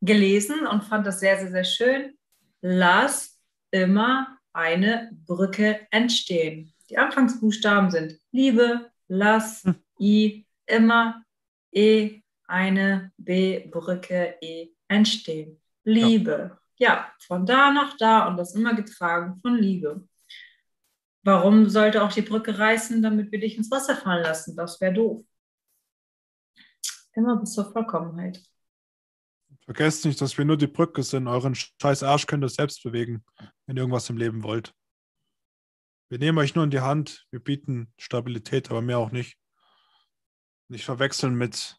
gelesen 0.00 0.66
und 0.66 0.84
fand 0.84 1.06
das 1.06 1.20
sehr, 1.20 1.38
sehr, 1.38 1.50
sehr 1.50 1.64
schön. 1.64 2.18
Lass 2.60 3.40
immer 3.70 4.38
eine 4.54 5.10
Brücke 5.26 5.86
entstehen. 5.90 6.72
Die 6.88 6.98
Anfangsbuchstaben 6.98 7.90
sind 7.90 8.18
Liebe, 8.30 8.90
Lass, 9.08 9.64
hm. 9.64 9.74
I, 10.00 10.46
immer, 10.66 11.22
E, 11.72 12.22
eine, 12.46 13.12
B, 13.16 13.68
Brücke, 13.68 14.36
E, 14.40 14.70
entstehen. 14.88 15.60
Liebe. 15.84 16.58
Ja. 16.78 16.88
ja, 16.88 17.12
von 17.18 17.44
da 17.44 17.70
nach 17.70 17.96
da 17.98 18.26
und 18.26 18.36
das 18.36 18.54
immer 18.54 18.74
getragen 18.74 19.38
von 19.42 19.56
Liebe. 19.56 20.08
Warum 21.22 21.68
sollte 21.68 22.02
auch 22.02 22.12
die 22.12 22.22
Brücke 22.22 22.58
reißen, 22.58 23.02
damit 23.02 23.32
wir 23.32 23.40
dich 23.40 23.56
ins 23.56 23.70
Wasser 23.70 23.96
fallen 23.96 24.22
lassen? 24.22 24.56
Das 24.56 24.80
wäre 24.80 24.92
doof. 24.92 25.24
Immer 27.14 27.36
bis 27.36 27.52
zur 27.52 27.70
Vollkommenheit. 27.72 28.42
Vergesst 29.64 30.04
nicht, 30.04 30.20
dass 30.20 30.36
wir 30.36 30.44
nur 30.44 30.58
die 30.58 30.66
Brücke 30.66 31.02
sind. 31.02 31.26
Euren 31.26 31.54
scheiß 31.54 32.02
Arsch 32.02 32.26
könnt 32.26 32.44
ihr 32.44 32.48
selbst 32.48 32.82
bewegen, 32.82 33.24
wenn 33.66 33.76
ihr 33.76 33.80
irgendwas 33.80 34.10
im 34.10 34.18
Leben 34.18 34.42
wollt. 34.42 34.74
Wir 36.10 36.18
nehmen 36.18 36.38
euch 36.38 36.54
nur 36.54 36.64
in 36.64 36.70
die 36.70 36.80
Hand. 36.80 37.26
Wir 37.30 37.40
bieten 37.40 37.92
Stabilität, 37.96 38.70
aber 38.70 38.82
mehr 38.82 38.98
auch 38.98 39.10
nicht. 39.10 39.38
Nicht 40.68 40.84
verwechseln 40.84 41.34
mit 41.34 41.78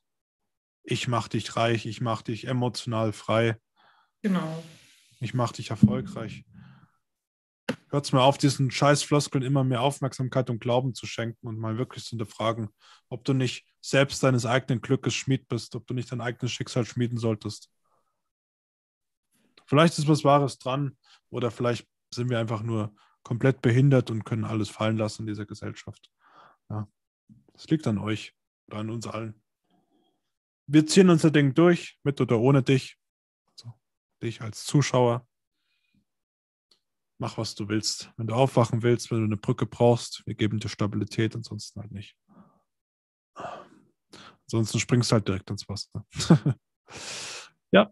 ich 0.88 1.08
mach 1.08 1.28
dich 1.28 1.56
reich, 1.56 1.88
ich 1.88 2.00
mach 2.00 2.22
dich 2.22 2.46
emotional 2.48 3.12
frei. 3.12 3.58
Genau. 4.22 4.64
Ich 5.20 5.34
mach 5.34 5.52
dich 5.52 5.72
erfolgreich. 5.72 6.46
Hört's 7.90 8.12
mal 8.12 8.22
auf, 8.22 8.38
diesen 8.38 8.70
Scheißfloskeln 8.70 9.44
immer 9.44 9.64
mehr 9.64 9.82
Aufmerksamkeit 9.82 10.50
und 10.50 10.60
Glauben 10.60 10.94
zu 10.94 11.08
schenken 11.08 11.48
und 11.48 11.58
mal 11.58 11.78
wirklich 11.78 12.04
zu 12.04 12.12
hinterfragen, 12.12 12.70
ob 13.10 13.24
du 13.26 13.34
nicht 13.34 13.66
selbst 13.82 14.22
deines 14.22 14.46
eigenen 14.46 14.82
Glückes 14.82 15.16
Schmied 15.16 15.48
bist, 15.48 15.76
ob 15.76 15.88
du 15.88 15.96
nicht 15.96 16.12
dein 16.12 16.22
eigenes 16.22 16.52
Schicksal 16.52 16.86
schmieden 16.86 17.18
solltest. 17.18 17.70
Vielleicht 19.66 19.98
ist 19.98 20.08
was 20.08 20.24
Wahres 20.24 20.60
dran 20.60 20.98
oder 21.30 21.52
vielleicht 21.52 21.88
sind 22.14 22.30
wir 22.30 22.40
einfach 22.40 22.62
nur 22.62 22.96
komplett 23.24 23.62
behindert 23.62 24.12
und 24.12 24.24
können 24.24 24.46
alles 24.46 24.70
fallen 24.70 24.98
lassen 24.98 25.24
in 25.24 25.28
dieser 25.28 25.46
Gesellschaft. 25.46 26.12
Ja, 26.70 26.88
das 27.54 27.68
liegt 27.68 27.88
an 27.88 27.98
euch 27.98 28.34
oder 28.68 28.78
an 28.80 28.90
uns 28.90 29.08
allen. 29.08 29.42
Wir 30.68 30.86
ziehen 30.86 31.10
unser 31.10 31.32
Ding 31.32 31.54
durch, 31.54 32.00
mit 32.04 32.20
oder 32.22 32.40
ohne 32.40 32.64
dich. 32.64 32.98
Also, 33.52 33.74
dich 34.22 34.42
als 34.42 34.64
Zuschauer. 34.66 35.28
Mach, 37.18 37.38
was 37.38 37.56
du 37.56 37.70
willst. 37.70 38.12
Wenn 38.18 38.28
du 38.28 38.34
aufwachen 38.34 38.84
willst, 38.84 39.10
wenn 39.10 39.20
du 39.20 39.26
eine 39.26 39.38
Brücke 39.38 39.66
brauchst, 39.66 40.24
wir 40.26 40.36
geben 40.36 40.60
dir 40.60 40.70
Stabilität, 40.70 41.36
ansonsten 41.36 41.82
halt 41.82 41.92
nicht. 41.92 42.18
Ansonsten 44.44 44.80
springst 44.80 45.12
du 45.12 45.14
halt 45.14 45.28
direkt 45.28 45.50
ins 45.50 45.68
Wasser. 45.68 46.06
ja. 47.72 47.92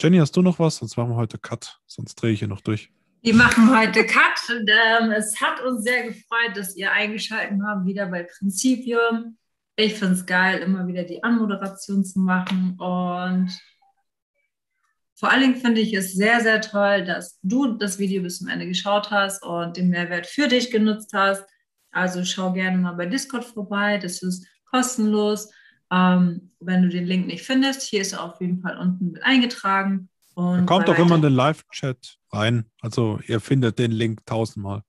Jenny, 0.00 0.18
hast 0.18 0.36
du 0.36 0.42
noch 0.42 0.60
was? 0.60 0.76
Sonst 0.76 0.96
machen 0.96 1.10
wir 1.10 1.16
heute 1.16 1.38
Cut. 1.38 1.80
Sonst 1.86 2.14
drehe 2.14 2.30
ich 2.30 2.38
hier 2.38 2.46
noch 2.46 2.60
durch. 2.60 2.92
Die 3.24 3.32
machen 3.32 3.76
heute 3.76 4.06
Cut. 4.06 4.48
Und, 4.48 4.70
ähm, 4.70 5.10
es 5.10 5.40
hat 5.40 5.60
uns 5.60 5.82
sehr 5.82 6.04
gefreut, 6.04 6.56
dass 6.56 6.76
ihr 6.76 6.92
eingeschaltet 6.92 7.58
habt, 7.66 7.84
wieder 7.84 8.06
bei 8.06 8.22
Prinzipium. 8.22 9.36
Ich 9.74 9.94
finde 9.94 10.14
es 10.14 10.24
geil, 10.24 10.60
immer 10.60 10.86
wieder 10.86 11.02
die 11.02 11.24
Anmoderation 11.24 12.04
zu 12.04 12.20
machen. 12.20 12.76
Und 12.78 13.50
vor 15.16 15.32
allen 15.32 15.40
Dingen 15.40 15.56
finde 15.56 15.80
ich 15.80 15.92
es 15.92 16.14
sehr, 16.14 16.42
sehr 16.42 16.60
toll, 16.60 17.04
dass 17.04 17.40
du 17.42 17.76
das 17.76 17.98
Video 17.98 18.22
bis 18.22 18.38
zum 18.38 18.46
Ende 18.46 18.68
geschaut 18.68 19.10
hast 19.10 19.44
und 19.44 19.76
den 19.76 19.88
Mehrwert 19.88 20.28
für 20.28 20.46
dich 20.46 20.70
genutzt 20.70 21.10
hast. 21.12 21.44
Also 21.90 22.24
schau 22.24 22.52
gerne 22.52 22.78
mal 22.78 22.92
bei 22.92 23.06
Discord 23.06 23.44
vorbei. 23.44 23.98
Das 23.98 24.22
ist 24.22 24.46
kostenlos. 24.70 25.50
Ähm, 25.90 26.50
wenn 26.60 26.82
du 26.82 26.88
den 26.88 27.06
Link 27.06 27.26
nicht 27.26 27.44
findest, 27.44 27.82
hier 27.82 28.00
ist 28.00 28.12
er 28.12 28.24
auf 28.24 28.40
jeden 28.40 28.60
Fall 28.60 28.76
unten 28.78 29.12
mit 29.12 29.22
eingetragen. 29.22 30.08
Und 30.34 30.66
kommt 30.66 30.86
doch 30.86 30.98
immer 30.98 31.16
in 31.16 31.22
den 31.22 31.32
Live-Chat 31.32 32.16
rein. 32.32 32.66
Also 32.80 33.18
ihr 33.26 33.40
findet 33.40 33.78
den 33.78 33.90
Link 33.90 34.24
tausendmal. 34.26 34.82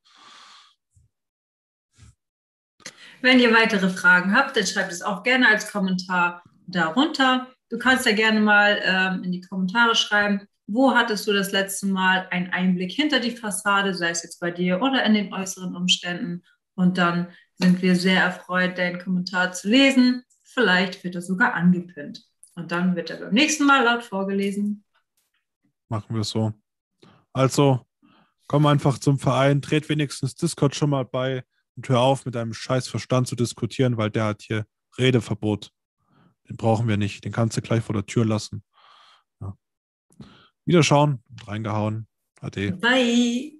Wenn 3.22 3.39
ihr 3.39 3.54
weitere 3.54 3.89
Fragen 3.89 4.34
habt, 4.34 4.56
dann 4.56 4.66
schreibt 4.66 4.91
es 4.91 5.02
auch 5.02 5.24
gerne 5.24 5.47
als 5.47 5.72
Kommentar 5.72 6.43
darunter. 6.68 7.47
Du 7.70 7.78
kannst 7.78 8.06
ja 8.06 8.14
gerne 8.14 8.39
mal 8.39 8.80
ähm, 8.84 9.24
in 9.24 9.32
die 9.32 9.41
Kommentare 9.41 9.95
schreiben, 9.95 10.47
wo 10.68 10.93
hattest 10.95 11.28
du 11.28 11.34
das 11.34 11.52
letzte 11.52 11.88
Mal 11.88 12.28
einen 12.32 12.52
Einblick 12.52 12.91
hinter 12.91 13.20
die 13.20 13.36
Fassade, 13.36 13.93
sei 13.93 14.12
es 14.12 14.24
jetzt 14.24 14.39
bei 14.39 14.52
dir 14.52 14.82
oder 14.82 15.04
in 15.04 15.14
den 15.14 15.34
äußeren 15.34 15.76
Umständen. 15.76 16.43
Und 16.76 16.97
dann 16.97 17.28
sind 17.56 17.82
wir 17.82 17.95
sehr 17.95 18.22
erfreut, 18.22 18.78
deinen 18.78 19.00
Kommentar 19.00 19.52
zu 19.52 19.68
lesen. 19.68 20.24
Vielleicht 20.54 21.04
wird 21.04 21.16
er 21.16 21.22
sogar 21.22 21.54
angepinnt. 21.54 22.26
Und 22.56 22.72
dann 22.72 22.95
wird 22.95 23.10
er 23.10 23.18
beim 23.18 23.34
nächsten 23.34 23.66
Mal 23.66 23.84
laut 23.84 24.04
vorgelesen. 24.04 24.84
Machen 25.88 26.16
wir 26.16 26.24
so. 26.24 26.54
Also, 27.34 27.88
komm 28.47 28.66
einfach 28.66 28.97
zum 28.97 29.20
Verein, 29.20 29.62
tret 29.62 29.89
wenigstens 29.89 30.36
Discord 30.36 30.76
schon 30.76 30.89
mal 30.89 31.06
bei 31.06 31.43
und 31.76 31.88
hör 31.88 32.02
auf, 32.02 32.26
mit 32.26 32.36
einem 32.36 32.54
scheiß 32.54 32.88
Verstand 32.88 33.28
zu 33.28 33.36
diskutieren, 33.36 33.97
weil 33.97 34.10
der 34.10 34.26
hat 34.26 34.41
hier 34.41 34.66
Redeverbot. 34.97 35.72
Den 36.50 36.58
brauchen 36.58 36.88
wir 36.88 36.97
nicht. 36.97 37.24
Den 37.24 37.32
kannst 37.32 37.56
du 37.56 37.62
gleich 37.62 37.84
vor 37.84 37.93
der 37.93 38.06
Tür 38.06 38.26
lassen. 38.26 38.64
Ja. 39.39 39.56
Wiederschauen, 40.66 41.24
reingehauen. 41.45 42.08
Ade. 42.41 42.72
Bye. 42.74 43.60